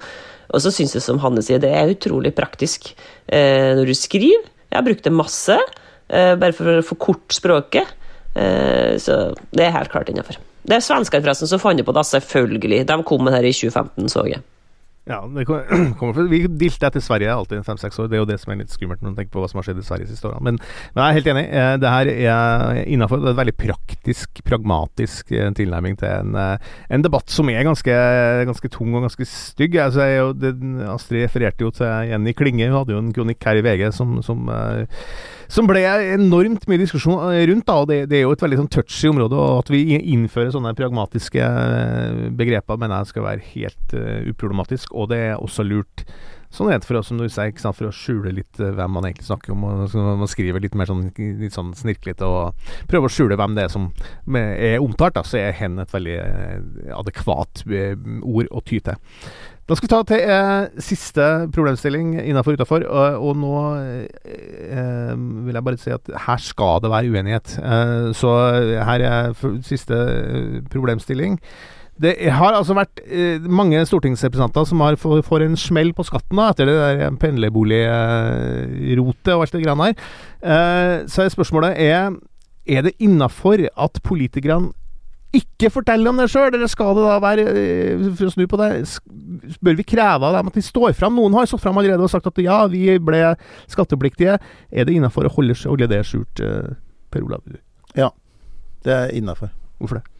Og 0.49 0.61
så 0.63 0.71
syns 0.73 0.95
jeg, 0.95 1.03
som 1.05 1.19
Hanne 1.21 1.43
sier, 1.45 1.59
det 1.61 1.71
er 1.75 1.91
utrolig 1.93 2.31
praktisk 2.35 2.93
eh, 3.27 3.75
når 3.77 3.85
du 3.91 3.93
skriver. 3.95 4.47
Jeg 4.69 4.77
har 4.77 4.85
brukt 4.85 5.05
det 5.05 5.13
masse, 5.13 5.57
eh, 6.09 6.35
bare 6.39 6.55
for 6.55 6.79
å 6.79 6.85
forkorte 6.85 7.35
språket. 7.35 7.95
Eh, 8.35 8.95
så 9.01 9.33
det 9.51 9.65
er 9.65 9.75
helt 9.75 9.91
klart 9.91 10.09
innafor. 10.11 10.37
Det 10.63 10.77
er 10.77 10.85
svenskene 10.85 11.23
forresten 11.23 11.49
som 11.49 11.61
fant 11.61 11.79
det 11.79 11.87
på 11.87 11.95
det, 11.95 12.05
selvfølgelig. 12.05 12.85
De 12.85 13.03
kom 13.03 13.23
med 13.23 13.33
det 13.33 13.41
her 13.41 13.49
i 13.49 13.55
2015, 13.55 14.09
så 14.11 14.27
jeg. 14.29 14.43
Ja, 15.09 15.23
det 15.33 15.45
kom- 15.49 15.93
kommer 15.97 16.13
fra, 16.13 16.23
Vi 16.29 16.43
dilter 16.61 16.85
etter 16.91 17.01
Sverige 17.01 17.33
alltid 17.33 17.63
fem-seks 17.65 17.97
år. 17.97 18.09
Det 18.11 18.17
er 18.19 18.21
jo 18.21 18.27
det 18.29 18.35
som 18.43 18.51
er 18.53 18.59
litt 18.61 18.69
skummelt 18.75 19.01
når 19.01 19.09
man 19.09 19.15
tenker 19.17 19.33
på 19.33 19.41
hva 19.41 19.47
som 19.49 19.57
har 19.57 19.65
skjedd 19.65 19.79
i 19.81 19.85
Sverige 19.87 20.05
de 20.05 20.13
siste 20.13 20.29
årene. 20.29 20.43
Men, 20.45 20.59
men 20.93 21.01
jeg 21.01 21.09
er 21.09 21.17
helt 21.17 21.29
enig. 21.33 21.43
eh, 21.49 21.71
Det 21.81 21.93
her 21.95 22.11
er 22.13 22.81
innafor. 22.93 23.23
Det 23.23 23.31
er 23.31 23.33
en 23.33 23.39
veldig 23.41 23.55
praktisk, 23.63 24.43
pragmatisk 24.45 25.33
eh, 25.33 25.49
tilnærming 25.57 25.97
til 25.97 26.13
en, 26.13 26.37
eh, 26.37 26.69
en 26.93 27.07
debatt 27.07 27.33
som 27.33 27.49
er 27.49 27.65
ganske, 27.65 27.97
ganske 28.51 28.71
tung 28.77 28.93
og 28.99 29.07
ganske 29.07 29.25
stygg. 29.33 29.79
Altså, 29.81 30.05
jeg 30.05 30.29
det, 30.45 30.53
Astrid 30.93 31.25
refererte 31.25 31.65
jo 31.65 31.73
til 31.73 31.89
Jenny 32.13 32.35
Klinge. 32.37 32.69
Hun 32.69 32.77
hadde 32.83 32.93
jo 32.93 33.01
en 33.01 33.11
kronikk 33.17 33.49
her 33.49 33.57
i 33.63 33.65
VG 33.65 33.89
som, 33.97 34.19
som 34.21 34.45
eh, 34.53 34.85
som 35.49 35.67
ble 35.69 35.81
enormt 36.13 36.67
mye 36.69 36.81
diskusjon 36.81 37.19
eh, 37.33 37.43
rundt. 37.49 37.65
da, 37.67 37.77
og 37.81 37.89
Det, 37.89 38.03
det 38.11 38.19
er 38.19 38.25
jo 38.27 38.33
et 38.35 38.43
veldig 38.45 38.61
sånn 38.61 38.73
touchy 38.73 39.09
område. 39.09 39.37
og 39.37 39.63
At 39.63 39.71
vi 39.73 39.83
innfører 39.97 40.53
sånne 40.53 40.75
pragmatiske 40.77 41.45
eh, 41.45 42.25
begreper, 42.37 42.77
mener 42.77 43.01
jeg 43.01 43.13
skal 43.13 43.25
være 43.25 43.47
helt 43.55 43.95
uh, 43.97 44.19
uproblematisk. 44.29 44.93
Og 44.93 45.09
det 45.13 45.23
er 45.31 45.39
også 45.39 45.65
lurt 45.67 46.05
Sånn 46.49 46.71
er 46.73 46.79
for 46.81 46.97
oss, 46.97 47.11
som 47.11 47.19
du 47.19 47.27
sier, 47.29 47.51
ikke 47.51 47.61
sant, 47.61 47.77
for 47.77 47.85
å 47.85 47.93
skjule 47.93 48.31
litt 48.33 48.57
hvem 48.57 48.95
man 48.95 49.05
egentlig 49.05 49.27
snakker 49.27 49.53
om. 49.53 49.67
og 49.67 49.91
Man 50.17 50.31
skriver 50.31 50.63
litt 50.63 50.73
mer 50.73 50.89
sånn, 50.89 51.11
sånn 51.53 51.75
snirklete 51.77 52.25
og 52.25 52.57
prøver 52.89 53.05
å 53.05 53.13
skjule 53.13 53.37
hvem 53.37 53.53
det 53.53 53.67
er 53.67 53.69
som 53.69 53.85
er 54.33 54.81
omtalt. 54.81 55.13
Da, 55.19 55.21
så 55.21 55.37
er 55.37 55.53
hen 55.59 55.77
et 55.77 55.93
veldig 55.93 56.15
adekvat 56.97 57.61
ord 57.69 58.49
å 58.49 58.63
ty 58.65 58.81
til. 58.81 58.97
Da 59.69 59.75
skal 59.77 59.85
vi 59.85 59.89
ta 59.91 59.99
til 60.09 60.23
eh, 60.25 60.81
siste 60.81 61.25
problemstilling 61.53 62.15
innafor 62.23 62.55
og 62.55 62.57
utafor. 62.57 62.81
Og, 62.89 63.35
nå 63.37 63.53
eh, 64.25 65.13
vil 65.45 65.53
jeg 65.59 65.65
bare 65.67 65.77
si 65.77 65.93
at 65.93 66.09
her 66.25 66.39
skal 66.41 66.81
det 66.81 66.89
være 66.89 67.11
uenighet. 67.13 67.53
Eh, 67.61 68.09
så 68.17 68.33
her 68.87 68.97
er 69.05 69.29
siste 69.67 69.93
eh, 69.93 70.65
problemstilling. 70.73 71.37
Det 72.01 72.17
har 72.33 72.57
altså 72.57 72.73
vært 72.79 72.97
eh, 73.05 73.37
mange 73.45 73.85
stortingsrepresentanter 73.85 74.65
som 74.65 74.81
har 74.81 74.97
får, 74.97 75.45
en 75.45 75.53
smell 75.59 75.93
på 75.93 76.01
skatten 76.07 76.37
da, 76.41 76.49
etter 76.49 76.65
det 76.65 76.73
der 76.79 77.13
pendlerboligrotet 77.21 79.33
og 79.35 79.41
alt 79.45 79.53
det 79.53 79.61
greiene. 79.67 79.93
Eh, 80.41 81.05
så 81.05 81.29
spørsmålet 81.29 81.77
er 81.77 82.17
Er 82.69 82.83
det 82.85 82.91
innafor 82.99 83.57
at 83.77 83.99
politikerne 84.03 84.73
ikke 85.35 85.69
fortelle 85.69 86.09
om 86.09 86.17
det 86.17 86.29
sjøl, 86.31 86.53
eller 86.55 86.69
skal 86.71 86.95
det 86.97 87.03
da 87.05 87.17
være 87.21 87.43
eh, 87.53 88.05
For 88.17 88.29
å 88.29 88.33
snu 88.33 88.45
på 88.49 88.57
det, 88.57 88.69
bør 89.61 89.77
vi 89.77 89.85
kreve 89.85 90.25
av 90.25 90.37
dem 90.39 90.49
at 90.49 90.57
de 90.57 90.63
står 90.65 90.95
fram? 90.97 91.17
Noen 91.19 91.35
har 91.37 91.45
stått 91.49 91.61
fram 91.61 91.77
allerede 91.77 92.01
og 92.05 92.09
sagt 92.09 92.29
at 92.31 92.41
ja, 92.41 92.63
vi 92.71 92.95
ble 92.97 93.35
skattepliktige. 93.69 94.39
Er 94.73 94.87
det 94.89 94.95
innafor 94.97 95.29
å 95.29 95.33
holde, 95.35 95.57
holde 95.69 95.89
det 95.91 96.01
skjult, 96.09 96.41
eh, 96.41 96.73
Per 97.13 97.25
Olav? 97.27 97.45
Ja, 97.97 98.09
Det 98.85 98.93
er 98.95 99.13
innafor. 99.13 99.51
Hvorfor 99.77 99.99
det? 99.99 100.18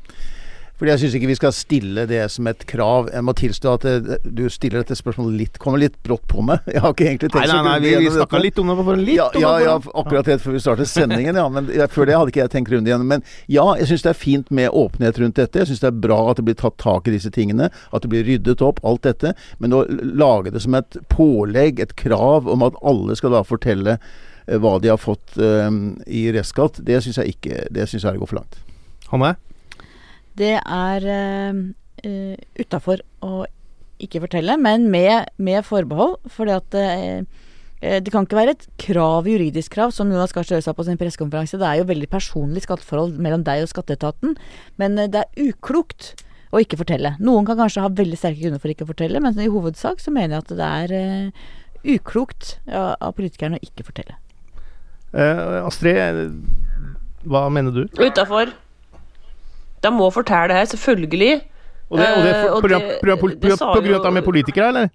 Fordi 0.80 0.94
jeg 0.94 1.02
syns 1.02 1.16
ikke 1.18 1.28
vi 1.28 1.36
skal 1.36 1.52
stille 1.56 2.06
det 2.08 2.22
som 2.32 2.48
et 2.48 2.62
krav. 2.70 3.10
Jeg 3.12 3.26
må 3.28 3.34
tilstå 3.36 3.72
at 3.76 3.86
det, 3.86 4.20
du 4.24 4.46
stiller 4.52 4.80
dette 4.80 4.96
spørsmålet 4.96 5.36
litt 5.36 5.58
Kommer 5.60 5.82
litt 5.82 5.98
brått 6.08 6.24
på 6.32 6.40
meg. 6.46 6.64
Jeg 6.74 6.80
har 6.86 6.94
ikke 6.94 7.08
egentlig 7.10 7.30
Nei, 7.34 7.42
tenkt 7.42 7.52
nei, 7.52 7.64
nei, 7.66 7.74
grundig 7.76 7.90
vi, 7.90 8.06
vi 8.06 8.14
snakka 8.16 8.40
litt 8.40 8.62
om 8.62 8.72
det 8.72 8.76
for. 8.78 9.00
Litt 9.00 9.18
ja, 9.18 9.26
ja, 9.36 9.52
ja, 9.66 9.74
akkurat 10.00 10.30
helt 10.32 10.44
før 10.44 10.56
vi 10.56 10.62
startet 10.64 10.92
sendingen, 10.92 11.36
ja. 11.36 11.46
Men 11.52 11.68
før 11.92 12.08
det 12.08 12.16
hadde 12.16 12.32
ikke 12.32 12.42
jeg 12.46 12.54
tenkt 12.54 12.72
rundt 12.72 12.88
igjen. 12.88 13.04
Men 13.10 13.26
ja, 13.52 13.66
jeg 13.82 13.90
syns 13.92 14.06
det 14.06 14.14
er 14.14 14.20
fint 14.22 14.54
med 14.56 14.72
åpenhet 14.72 15.20
rundt 15.20 15.42
dette. 15.42 15.60
Jeg 15.60 15.72
syns 15.74 15.84
det 15.84 15.90
er 15.92 16.00
bra 16.08 16.22
at 16.32 16.40
det 16.40 16.48
blir 16.48 16.58
tatt 16.62 16.80
tak 16.80 17.12
i 17.12 17.16
disse 17.18 17.34
tingene. 17.36 17.68
At 17.92 18.06
det 18.06 18.14
blir 18.14 18.24
ryddet 18.30 18.64
opp, 18.64 18.80
alt 18.88 19.04
dette. 19.10 19.34
Men 19.60 19.76
å 19.76 19.84
lage 19.90 20.56
det 20.56 20.64
som 20.64 20.80
et 20.80 21.00
pålegg, 21.12 21.84
et 21.84 21.96
krav 22.00 22.48
om 22.48 22.64
at 22.70 22.80
alle 22.88 23.20
skal 23.20 23.36
da 23.36 23.44
fortelle 23.48 23.98
eh, 24.00 24.56
hva 24.56 24.78
de 24.80 24.94
har 24.94 25.02
fått 25.02 25.36
um, 25.36 26.00
i 26.08 26.30
restskatt, 26.36 26.80
det 26.88 27.04
syns 27.04 27.20
jeg 27.20 27.36
ikke 27.36 27.68
Det 27.76 27.92
syns 27.92 28.08
jeg 28.08 28.24
går 28.24 28.32
for 28.32 28.40
langt. 28.40 28.62
Hanne? 29.12 29.36
Det 30.38 30.56
er 30.60 31.08
uh, 31.10 32.36
utafor 32.60 33.02
å 33.26 33.46
ikke 34.00 34.22
fortelle, 34.24 34.56
men 34.62 34.88
med, 34.92 35.30
med 35.38 35.66
forbehold. 35.68 36.18
For 36.32 36.48
at 36.54 36.76
eh, 36.80 37.26
det 37.80 38.14
kan 38.14 38.24
ikke 38.24 38.38
være 38.38 38.54
et 38.56 38.66
krav, 38.80 39.28
juridisk 39.28 39.74
krav, 39.76 39.92
som 39.96 40.12
Jonas 40.12 40.32
Gahr 40.36 40.48
Støre 40.48 40.64
sa 40.64 40.72
på 40.76 40.86
sin 40.88 41.00
pressekonferanse. 41.00 41.60
Det 41.60 41.68
er 41.68 41.82
jo 41.82 41.90
veldig 41.90 42.08
personlig 42.12 42.64
skatteforhold 42.64 43.18
mellom 43.20 43.44
deg 43.48 43.66
og 43.66 43.72
skatteetaten. 43.74 44.38
Men 44.80 44.96
det 45.00 45.26
er 45.26 45.50
uklokt 45.50 46.14
å 46.56 46.62
ikke 46.64 46.80
fortelle. 46.80 47.14
Noen 47.22 47.48
kan 47.48 47.60
kanskje 47.60 47.84
ha 47.84 47.92
veldig 47.94 48.18
sterke 48.18 48.42
grunner 48.42 48.62
for 48.62 48.74
ikke 48.74 48.88
å 48.88 48.92
fortelle, 48.94 49.22
men 49.22 49.38
i 49.38 49.52
hovedsak 49.52 50.02
så 50.02 50.14
mener 50.14 50.38
jeg 50.38 50.46
at 50.46 50.56
det 50.60 50.70
er 50.70 50.96
uh, 50.96 51.44
uklokt 51.96 52.56
ja, 52.66 52.96
av 52.96 53.14
politikerne 53.18 53.60
å 53.60 53.66
ikke 53.68 53.86
fortelle. 53.88 54.18
Uh, 55.14 55.62
Astrid, 55.68 56.40
hva 57.30 57.46
mener 57.54 57.76
du? 57.76 57.84
Utafor. 58.02 58.54
De 59.84 59.92
må 59.96 60.10
fortelle 60.14 60.52
det 60.52 60.60
her, 60.60 60.70
selvfølgelig. 60.74 61.42
Og 61.90 61.98
det, 61.98 62.08
og 62.54 62.64
det 62.64 62.78
er 62.78 62.90
Eh, 63.10 63.18
for, 63.18 63.82
grunn 63.82 63.96
av 63.96 64.06
at 64.06 64.14
de 64.14 64.22
er 64.22 64.26
politikere, 64.26 64.68
eller? 64.74 64.90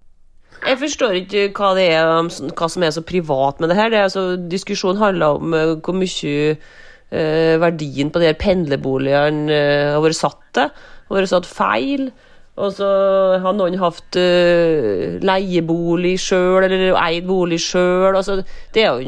Jeg 0.64 0.78
forstår 0.80 1.16
ikke 1.18 1.48
hva 1.56 1.72
det 1.76 1.88
er 1.92 2.08
um, 2.08 2.30
hva 2.56 2.68
som 2.70 2.84
er 2.86 2.92
så 2.94 3.02
privat 3.04 3.60
med 3.60 3.68
det 3.68 3.76
her. 3.76 3.90
Det 3.92 3.98
er 3.98 4.08
altså, 4.08 4.24
diskusjonen 4.50 5.02
handler 5.02 5.40
om 5.40 5.56
eh, 5.56 5.74
hvor 5.84 5.96
mye 5.98 6.54
uh, 6.54 7.54
verdien 7.60 8.12
på 8.12 8.22
de 8.22 8.30
her 8.30 8.38
pendlerboligene 8.40 9.50
uh, 9.50 9.96
har 9.96 10.04
vært 10.04 10.20
satt 10.20 10.40
til. 10.56 10.70
Har 11.10 11.18
vært 11.18 11.32
satt 11.34 11.50
feil. 11.50 12.08
Og 12.54 12.70
så 12.76 12.86
har 13.42 13.54
noen 13.58 13.74
hatt 13.80 14.14
uh, 14.14 15.16
leiebolig 15.26 16.14
sjøl, 16.22 16.62
eller 16.62 16.94
eid 17.00 17.26
bolig 17.26 17.58
sjøl. 17.62 18.14
Altså, 18.14 18.36
det 18.74 18.84
er 18.84 18.92
jo 18.92 19.02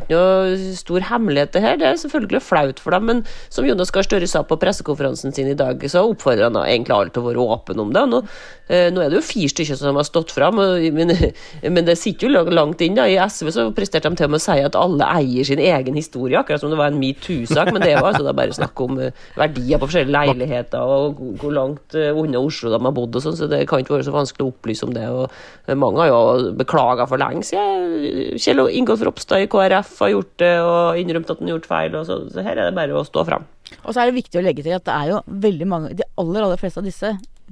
ikke 0.00 0.14
noe, 0.14 0.56
stor 0.78 1.04
hemmelighet, 1.10 1.52
det 1.52 1.64
her. 1.64 1.76
Det 1.80 1.88
er 1.90 2.00
selvfølgelig 2.00 2.40
flaut 2.44 2.80
for 2.80 2.96
dem. 2.96 3.08
Men 3.10 3.22
som 3.52 3.68
Jonas 3.68 3.92
Gahr 3.92 4.06
Støre 4.06 4.28
sa 4.30 4.44
på 4.48 4.56
pressekonferansen 4.60 5.34
sin 5.36 5.50
i 5.52 5.56
dag, 5.58 5.82
så 5.90 6.06
oppfordrer 6.08 6.48
han 6.48 6.56
egentlig 6.62 6.96
alle 6.96 7.12
til 7.12 7.24
å 7.24 7.28
være 7.28 7.46
åpne 7.56 7.84
om 7.84 7.92
det. 7.94 8.04
Nå, 8.14 8.22
uh, 8.24 8.86
nå 8.94 9.04
er 9.04 9.12
det 9.12 9.20
jo 9.20 9.24
fire 9.28 9.52
stykker 9.52 9.80
som 9.80 10.00
har 10.00 10.08
stått 10.08 10.32
fram, 10.34 10.60
men, 10.96 11.12
men 11.76 11.88
det 11.88 11.98
sitter 12.00 12.30
jo 12.30 12.46
langt 12.48 12.84
inn. 12.84 12.96
da. 12.96 13.08
I 13.10 13.20
SV 13.20 13.52
så 13.54 13.68
presterte 13.76 14.08
de 14.08 14.20
til 14.22 14.30
og 14.30 14.34
med 14.36 14.40
å 14.42 14.46
si 14.46 14.58
at 14.64 14.80
alle 14.80 15.10
eier 15.20 15.50
sin 15.50 15.60
egen 15.60 16.00
historie, 16.00 16.40
akkurat 16.40 16.64
som 16.64 16.72
det 16.72 16.80
var 16.80 16.92
en 16.92 17.00
metoo-sak. 17.02 17.74
Men 17.76 17.84
det 17.84 17.96
var 17.98 18.14
altså 18.14 18.24
da 18.24 18.36
bare 18.36 18.56
snakk 18.56 18.84
om 18.88 18.98
uh, 19.04 19.10
verdier 19.36 19.76
på 19.80 19.92
forskjellige 19.92 20.16
leiligheter, 20.16 20.80
og 20.80 21.20
hvor- 21.36 21.54
langt 21.54 21.94
eh, 21.94 22.10
unna 22.16 22.40
Oslo 22.42 22.53
de 22.62 22.78
har 22.78 22.94
bodd 22.96 23.18
og 23.18 23.24
sånn, 23.24 23.36
så 23.38 23.48
det 23.50 23.62
kan 23.70 23.82
ikke 23.82 23.96
være 23.96 24.06
så 24.08 24.14
vanskelig 24.14 24.46
å 24.46 24.52
opplyse 24.52 24.86
om 24.86 24.94
det. 24.96 25.06
og 25.10 25.26
eh, 25.66 25.78
Mange 25.78 26.02
har 26.02 26.12
jo 26.12 26.52
beklaga 26.58 27.08
for 27.10 27.20
lenge 27.20 27.46
siden. 27.48 28.38
Kjell 28.40 28.64
Ingolf 28.70 29.04
Ropstad 29.06 29.44
i 29.44 29.48
KrF 29.50 29.96
har 30.04 30.14
gjort 30.14 30.36
det 30.42 30.54
og 30.62 31.00
innrømt 31.00 31.32
at 31.32 31.40
han 31.40 31.50
har 31.50 31.58
gjort 31.58 31.70
feil, 31.70 31.98
og 32.00 32.06
så, 32.08 32.20
så 32.32 32.46
her 32.46 32.58
er 32.58 32.70
det 32.70 32.78
bare 32.78 32.96
å 32.96 33.06
stå 33.06 33.26
fram. 33.28 33.48
Og 33.82 33.90
så 33.92 34.02
er 34.02 34.10
det 34.10 34.20
viktig 34.20 34.40
å 34.40 34.44
legge 34.44 34.64
til 34.64 34.76
at 34.76 34.86
det 34.86 34.94
er 34.94 35.10
jo 35.10 35.24
veldig 35.26 35.66
mange 35.66 35.94
De 35.96 36.06
aller, 36.20 36.44
aller 36.44 36.60
fleste 36.60 36.80
av 36.82 36.86
disse, 36.86 37.10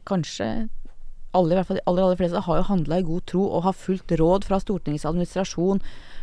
kanskje 0.09 0.49
alle, 1.33 1.55
i 1.55 1.59
hvert 1.59 1.69
fall 1.69 1.79
de 1.79 1.85
aller, 1.89 2.07
aller 2.07 2.19
fleste, 2.21 2.43
har 2.47 2.59
jo 2.61 2.69
handla 2.69 2.99
i 3.01 3.07
god 3.07 3.27
tro 3.31 3.45
og 3.47 3.65
har 3.67 3.77
fulgt 3.77 4.13
råd 4.21 4.45
fra 4.49 4.59
Stortingets 4.61 5.07
administrasjon. 5.09 5.81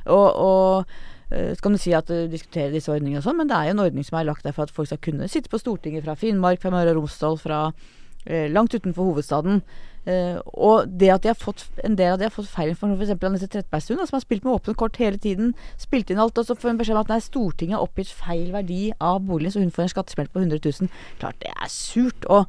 Og, 0.10 0.28
og 0.30 0.92
eh, 1.34 1.56
så 1.56 1.65
kan 1.65 1.76
du 1.76 1.82
si 1.82 1.96
at 1.98 2.10
du 2.10 2.30
diskuterer 2.30 2.76
disse 2.76 2.92
ordningene 2.94 3.24
og 3.24 3.26
sånn, 3.26 3.39
men 3.39 3.50
det 3.50 3.58
er 3.58 3.70
jo 3.70 3.78
en 3.78 3.86
ordning 3.88 4.06
som 4.06 4.20
er 4.20 4.30
lagt 4.30 4.46
der 4.46 4.56
for 4.56 4.68
at 4.68 4.76
folk 4.76 4.92
skal 4.92 5.02
kunne 5.10 5.30
sitte 5.32 5.52
på 5.52 5.62
Stortinget 5.62 6.06
fra 6.06 6.18
Finnmark, 6.20 6.62
fra 6.62 6.74
Møre 6.74 6.94
og 6.94 7.02
Romsdal, 7.02 7.39
fra 7.42 7.63
eh, 7.72 7.88
langt 8.27 8.73
utenfor 8.75 9.12
hovedstaden. 9.12 9.62
Uh, 10.08 10.39
og 10.55 10.88
det 10.99 11.10
at 11.12 11.23
de 11.23 11.29
har 11.29 11.38
fått 11.38 11.65
en 11.84 11.97
del 11.99 12.13
av 12.13 12.21
det 12.21 12.29
har 12.29 12.34
fått 12.34 12.49
feil 12.49 12.71
informasjon, 12.71 13.01
f.eks. 13.03 13.25
Anette 13.27 13.49
Trettebergstuen, 13.51 13.99
som 14.08 14.15
har 14.15 14.23
spilt 14.23 14.45
med 14.47 14.55
åpne 14.55 14.75
kort 14.79 14.97
hele 15.01 15.19
tiden, 15.21 15.51
spilt 15.77 16.10
inn 16.10 16.21
alt, 16.23 16.39
og 16.39 16.47
så 16.47 16.55
får 16.55 16.71
hun 16.71 16.79
beskjed 16.79 16.95
om 16.95 17.03
at 17.03 17.12
nei, 17.12 17.19
Stortinget 17.21 17.77
har 17.77 17.86
oppgitt 17.86 18.13
feil 18.15 18.53
verdi 18.55 18.79
av 18.95 19.19
boligen, 19.27 19.53
så 19.53 19.63
hun 19.63 19.73
får 19.75 19.86
en 19.86 19.91
skattesmell 19.93 20.32
på 20.32 20.41
100 20.41 20.63
000. 20.63 20.89
Klart 21.21 21.41
det 21.43 21.51
er 21.51 21.73
surt. 21.73 22.25
Og, 22.32 22.47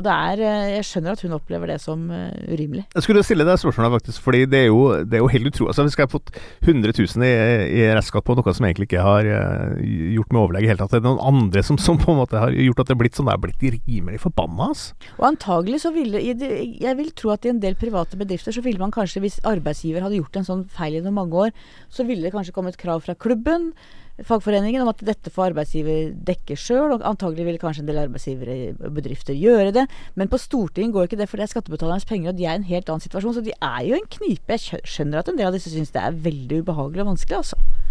og 0.00 0.06
det 0.06 0.14
er 0.16 0.42
eh, 0.44 0.70
Jeg 0.78 0.86
skjønner 0.88 1.16
at 1.16 1.22
hun 1.24 1.36
opplever 1.36 1.70
det 1.70 1.78
som 1.82 2.06
eh, 2.14 2.32
urimelig. 2.48 2.86
Jeg 2.96 3.04
skulle 3.04 3.24
stille 3.26 3.46
deg 3.46 3.60
spørsmålet, 3.60 3.98
faktisk, 3.98 4.22
fordi 4.24 4.42
det 4.50 4.64
er 4.64 4.68
jo, 4.70 4.80
det 5.04 5.18
er 5.18 5.24
jo 5.24 5.30
helt 5.32 5.50
utrolig. 5.50 5.70
Altså, 5.72 5.86
vi 5.86 5.94
skal 5.94 6.08
ha 6.08 6.12
fått 6.14 6.32
100 6.64 6.94
000 6.96 7.26
i, 7.26 7.32
i 7.80 7.84
restskatt 7.96 8.26
på 8.26 8.36
noe 8.38 8.54
som 8.56 8.66
egentlig 8.68 8.88
ikke 8.88 9.04
har 9.04 9.28
eh, 9.28 9.84
gjort 10.16 10.32
med 10.32 10.42
overlegg 10.42 10.64
i 10.64 10.70
det 10.70 10.72
hele 10.72 10.82
tatt. 10.82 10.96
Det 10.96 11.02
er 11.02 11.06
noen 11.08 11.22
andre 11.32 11.64
som, 11.66 11.78
som 11.80 12.00
på 12.00 12.14
en 12.14 12.20
måte 12.22 12.40
har 12.40 12.56
gjort 12.56 12.82
at 12.84 12.90
det 12.90 12.96
er 12.96 13.02
blitt 13.04 13.20
sånn. 13.20 13.30
Det 13.30 13.36
er 13.36 13.44
blitt 13.44 13.66
rimelig 13.76 14.22
forbanna, 14.24 14.70
altså. 14.72 14.98
Og 15.20 15.28
antagelig 15.30 15.82
så 15.84 15.92
ville 15.94 16.20
Jeg 16.20 16.96
vil 16.98 17.14
tro 17.16 17.34
at 17.34 17.44
i 17.46 17.52
en 17.52 17.60
del 17.62 17.76
private 17.78 18.18
bedrifter 18.20 18.56
så 18.56 18.64
ville 18.64 18.80
man 18.80 18.94
kanskje, 18.94 19.22
hvis 19.24 19.40
arbeidsgiver 19.48 20.04
hadde 20.06 20.20
gjort 20.20 20.40
en 20.40 20.48
sånn 20.48 20.68
feil 20.72 20.96
gjennom 20.96 21.18
mange 21.20 21.48
år, 21.48 21.56
så 21.92 22.06
ville 22.08 22.24
det 22.24 22.32
kanskje 22.34 22.56
kommet 22.56 22.80
krav 22.80 23.04
fra 23.04 23.16
klubben, 23.18 23.70
fagforeningen, 24.26 24.82
om 24.84 24.90
at 24.92 25.02
dette 25.06 25.32
får 25.32 25.50
arbeidsgiver 25.50 26.12
dekke 26.26 26.56
sjøl, 26.58 26.96
og 26.96 27.04
antagelig 27.06 27.46
vil 27.48 27.60
kanskje 27.62 27.84
en 27.84 27.90
del 27.90 28.02
arbeidsgivere 28.04 28.56
og 28.78 28.96
bedrifter 28.96 29.36
gjøre 29.36 29.74
det. 29.76 29.86
Men 30.20 30.30
på 30.32 30.40
Stortinget 30.40 30.94
går 30.96 31.08
ikke 31.08 31.20
det, 31.20 31.28
for 31.30 31.40
det 31.40 31.48
er 31.48 31.54
skattebetalernes 31.54 32.08
penger, 32.08 32.32
og 32.32 32.40
de 32.40 32.48
er 32.48 32.56
i 32.56 32.62
en 32.62 32.70
helt 32.70 32.90
annen 32.90 33.04
situasjon. 33.04 33.38
Så 33.38 33.44
de 33.46 33.56
er 33.56 33.82
jo 33.88 33.98
en 33.98 34.10
knipe. 34.18 34.56
Jeg 34.56 34.82
skjønner 34.84 35.22
at 35.22 35.30
en 35.30 35.40
del 35.40 35.50
av 35.50 35.56
disse 35.56 35.72
syns 35.72 35.94
det 35.94 36.02
er 36.02 36.20
veldig 36.28 36.62
ubehagelig 36.64 37.04
og 37.04 37.14
vanskelig, 37.14 37.42
altså. 37.42 37.89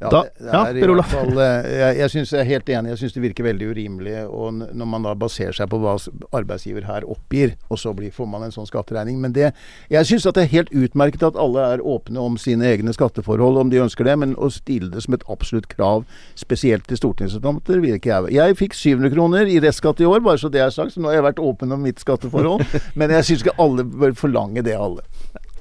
Ja, 0.00 0.10
Da- 0.10 0.22
det, 0.22 0.80
det 0.80 0.84
ja, 0.84 1.02
fall, 1.08 1.38
eh, 1.38 1.66
jeg, 1.72 1.96
jeg, 1.96 2.10
synes, 2.10 2.32
jeg 2.32 2.40
er 2.40 2.48
helt 2.50 2.68
enig. 2.68 2.90
Jeg 2.90 2.98
syns 2.98 3.14
det 3.14 3.22
virker 3.22 3.46
veldig 3.46 3.68
urimelig. 3.70 4.16
Og 4.28 4.52
når 4.76 4.88
man 4.92 5.06
da 5.06 5.14
baserer 5.16 5.56
seg 5.56 5.70
på 5.72 5.78
hva 5.80 5.94
arbeidsgiver 6.36 6.84
her 6.84 7.06
oppgir, 7.08 7.54
og 7.70 7.80
så 7.80 7.94
blir, 7.96 8.12
får 8.12 8.28
man 8.28 8.44
en 8.44 8.52
sånn 8.52 8.68
skatteregning. 8.68 9.16
Men 9.22 9.32
det, 9.32 9.52
jeg 9.92 10.08
syns 10.10 10.28
det 10.28 10.44
er 10.44 10.52
helt 10.52 10.72
utmerket 10.76 11.24
at 11.30 11.38
alle 11.40 11.64
er 11.76 11.84
åpne 11.84 12.20
om 12.20 12.36
sine 12.40 12.68
egne 12.68 12.92
skatteforhold, 12.92 13.56
om 13.62 13.72
de 13.72 13.80
ønsker 13.86 14.04
det. 14.04 14.18
Men 14.20 14.36
å 14.36 14.50
stille 14.52 14.90
det 14.92 15.06
som 15.06 15.16
et 15.16 15.24
absolutt 15.32 15.70
krav, 15.72 16.04
spesielt 16.36 16.84
til 16.90 17.00
stortingsrepresentanter, 17.00 17.80
vil 17.80 17.96
ikke 17.96 18.12
jeg. 18.12 18.36
Jeg 18.36 18.60
fikk 18.60 18.76
700 18.76 19.14
kroner 19.16 19.48
i 19.48 19.60
restskatt 19.64 20.04
i 20.04 20.08
år, 20.08 20.20
bare 20.26 20.42
så 20.42 20.52
det 20.52 20.60
er 20.60 20.74
sagt. 20.74 20.92
Så 20.92 21.00
nå 21.00 21.08
har 21.08 21.20
jeg 21.22 21.28
vært 21.30 21.40
åpen 21.40 21.72
om 21.72 21.80
mitt 21.88 22.04
skatteforhold. 22.04 22.66
men 23.00 23.16
jeg 23.16 23.30
syns 23.30 23.46
ikke 23.46 23.56
alle 23.64 23.86
bør 23.88 24.12
forlange 24.18 24.60
det, 24.66 24.76
alle. 24.76 25.06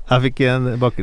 Jeg 0.05 0.21
fikk 0.27 0.39
en 0.45 0.67
bak, 0.81 0.99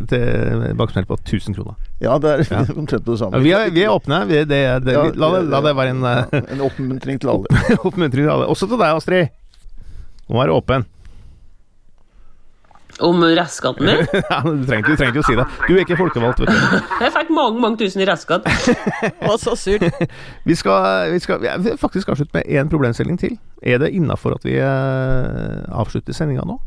på 1.10 1.16
1000 1.18 1.56
kroner. 1.56 1.74
Ja, 2.02 2.18
det 2.22 2.30
er 2.30 2.42
Ja. 2.52 2.62
omtrent 2.84 3.04
det 3.06 3.18
samme. 3.18 3.38
Ja, 3.38 3.42
vi, 3.42 3.50
er, 3.56 3.70
vi 3.74 3.82
er 3.82 3.90
åpne. 3.96 4.20
Vi, 4.30 4.44
det, 4.46 4.62
det, 4.86 4.94
Ja, 4.94 5.02
la, 5.10 5.30
det, 5.34 5.44
la 5.50 5.60
det 5.66 5.72
være 5.78 5.94
en 5.96 6.02
ja, 6.06 6.16
eh, 6.30 6.50
en 6.54 6.62
oppmuntring 6.68 7.18
til 7.22 7.32
alle. 7.34 7.62
oppmuntring 7.88 8.26
til 8.26 8.30
alle. 8.30 8.46
Også 8.46 8.68
til 8.70 8.78
deg, 8.78 8.94
Astrid. 9.00 9.32
Må 10.30 10.38
være 10.38 10.54
åpen. 10.54 10.86
Om 13.02 13.22
restskatten 13.34 13.86
min? 13.88 14.02
Ja, 14.30 14.38
du, 14.44 14.62
trenger, 14.68 14.78
ikke- 14.78 14.90
du 14.92 14.96
ikke 15.16 15.22
å 15.24 15.26
si 15.26 15.34
det. 15.38 15.46
Du 15.66 15.72
er 15.74 15.80
ikke 15.82 15.96
folkevalgt, 15.98 16.42
vet 16.44 16.52
du. 16.52 16.82
Jeg 17.02 17.12
fikk 17.14 17.30
mange 17.34 17.58
mange 17.64 17.80
tusen 17.80 18.04
i 18.04 18.06
restskatt. 18.06 18.46
Å, 18.46 19.34
så 19.40 19.56
surt. 19.58 19.86
Vi 20.46 20.54
skal, 20.60 21.08
vi 21.10 21.18
skal 21.24 21.42
vil 21.64 21.78
faktisk 21.80 22.12
avslutte 22.12 22.36
med 22.38 22.46
én 22.52 22.70
problemstilling 22.70 23.18
til. 23.18 23.34
Er 23.64 23.80
det 23.82 23.90
innafor 23.96 24.36
at 24.36 24.44
vi 24.46 24.54
eh, 24.60 25.64
avslutter 25.72 26.14
sendinga 26.14 26.44
nå? 26.46 26.60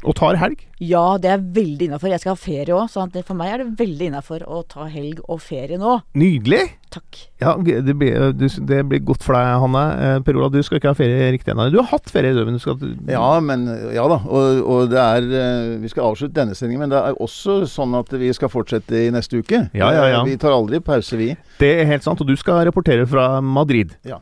Og 0.00 0.14
tar 0.16 0.38
helg. 0.40 0.62
Ja, 0.80 1.18
det 1.20 1.28
er 1.28 1.42
veldig 1.56 1.90
innafor. 1.90 2.08
Jeg 2.08 2.22
skal 2.22 2.32
ha 2.32 2.40
ferie 2.40 2.72
òg, 2.72 2.86
så 2.88 3.02
for 3.26 3.36
meg 3.36 3.50
er 3.52 3.60
det 3.62 3.74
veldig 3.80 4.06
innafor 4.08 4.44
å 4.48 4.62
ta 4.64 4.86
helg 4.88 5.18
og 5.26 5.42
ferie 5.44 5.76
nå. 5.80 5.98
Nydelig! 6.16 6.62
Takk. 6.90 7.18
Ja, 7.38 7.52
det 7.60 7.92
blir, 8.00 8.32
det 8.34 8.78
blir 8.90 9.02
godt 9.06 9.22
for 9.22 9.36
deg, 9.36 9.50
Hanne. 9.62 9.82
Eh, 10.02 10.14
per 10.26 10.38
Olav, 10.40 10.50
du 10.54 10.58
skal 10.66 10.80
ikke 10.80 10.90
ha 10.90 10.96
ferie 10.98 11.28
riktig 11.36 11.52
ennå. 11.52 11.68
Du 11.70 11.76
har 11.82 11.90
hatt 11.92 12.10
ferie, 12.10 12.32
du, 12.34 12.40
men 12.48 12.56
du 12.56 12.62
skal 12.62 12.80
Ja, 13.06 13.28
men 13.44 13.68
Ja 13.94 14.08
da. 14.10 14.18
Og, 14.26 14.62
og 14.64 14.88
det 14.90 14.98
er 15.04 15.28
eh, 15.28 15.76
Vi 15.84 15.92
skal 15.92 16.08
avslutte 16.08 16.34
denne 16.40 16.56
sendingen, 16.58 16.86
men 16.86 16.94
det 16.94 16.98
er 16.98 17.20
også 17.20 17.60
sånn 17.70 17.94
at 18.00 18.10
vi 18.18 18.32
skal 18.34 18.50
fortsette 18.50 19.04
i 19.04 19.12
neste 19.14 19.38
uke. 19.44 19.66
Ja, 19.76 19.92
ja, 19.94 20.08
ja. 20.16 20.24
Eh, 20.24 20.32
Vi 20.32 20.40
tar 20.40 20.56
aldri 20.56 20.80
pause, 20.82 21.20
vi. 21.20 21.30
Det 21.60 21.70
er 21.82 21.86
helt 21.92 22.08
sant, 22.08 22.24
og 22.24 22.26
du 22.26 22.34
skal 22.40 22.64
rapportere 22.66 23.06
fra 23.10 23.36
Madrid. 23.44 23.94
Ja. 24.08 24.18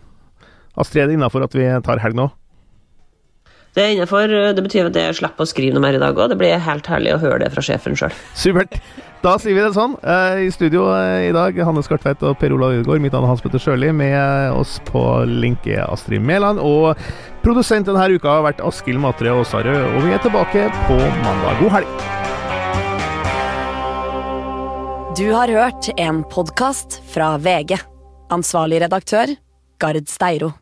Astrid, 0.79 1.07
er 1.07 1.09
det 1.13 1.17
innafor 1.17 1.47
at 1.47 1.57
vi 1.57 1.71
tar 1.87 2.03
helg 2.03 2.19
nå? 2.19 2.29
Det 3.79 3.85
er 3.85 3.93
innenfor, 3.95 4.33
det 4.59 4.63
betyr 4.65 4.89
at 4.89 4.97
jeg 4.99 5.15
slipper 5.21 5.47
å 5.47 5.47
skrive 5.47 5.77
noe 5.77 5.85
mer 5.85 5.95
i 5.95 6.01
dag 6.03 6.17
òg. 6.19 6.33
Det 6.33 6.39
blir 6.41 6.59
helt 6.59 6.89
herlig 6.91 7.13
å 7.15 7.21
høre 7.23 7.45
det 7.45 7.53
fra 7.55 7.63
sjefen 7.63 7.95
sjøl. 7.95 8.11
Supert. 8.35 8.75
Da 9.23 9.37
sier 9.39 9.55
vi 9.55 9.63
det 9.63 9.71
sånn. 9.77 9.95
Eh, 10.03 10.49
I 10.49 10.51
studio 10.51 10.89
eh, 10.97 11.29
i 11.29 11.33
dag, 11.35 11.55
Hanne 11.63 11.85
Skartveit 11.87 12.25
og 12.27 12.35
Per 12.41 12.57
Olav 12.57 12.75
Ødegaard. 12.75 13.05
Mitt 13.05 13.15
navn 13.15 13.29
er 13.29 13.33
Hans 13.37 13.45
Petter 13.45 13.63
Sjøli. 13.63 13.93
Med 13.95 14.19
oss 14.59 14.81
på 14.91 15.05
link 15.31 15.71
er 15.71 15.85
Astrid 15.87 16.27
Mæland. 16.27 16.59
Og 16.59 16.99
produsent 17.47 17.87
denne 17.87 18.11
uka 18.11 18.35
har 18.41 18.47
vært 18.51 18.67
Askild 18.67 18.99
Matre 19.03 19.31
Aasarød. 19.31 19.81
Og 19.95 20.07
vi 20.09 20.15
er 20.15 20.23
tilbake 20.27 20.69
på 20.91 20.99
mandag. 21.23 21.63
God 21.63 21.75
helg! 21.79 22.07
Du 25.19 25.27
har 25.35 25.51
hørt 25.51 25.91
en 25.99 26.25
podkast 26.35 26.99
fra 27.15 27.37
VG. 27.43 27.79
Ansvarlig 28.35 28.83
redaktør, 28.83 29.39
Gard 29.79 30.11
Steiro. 30.11 30.57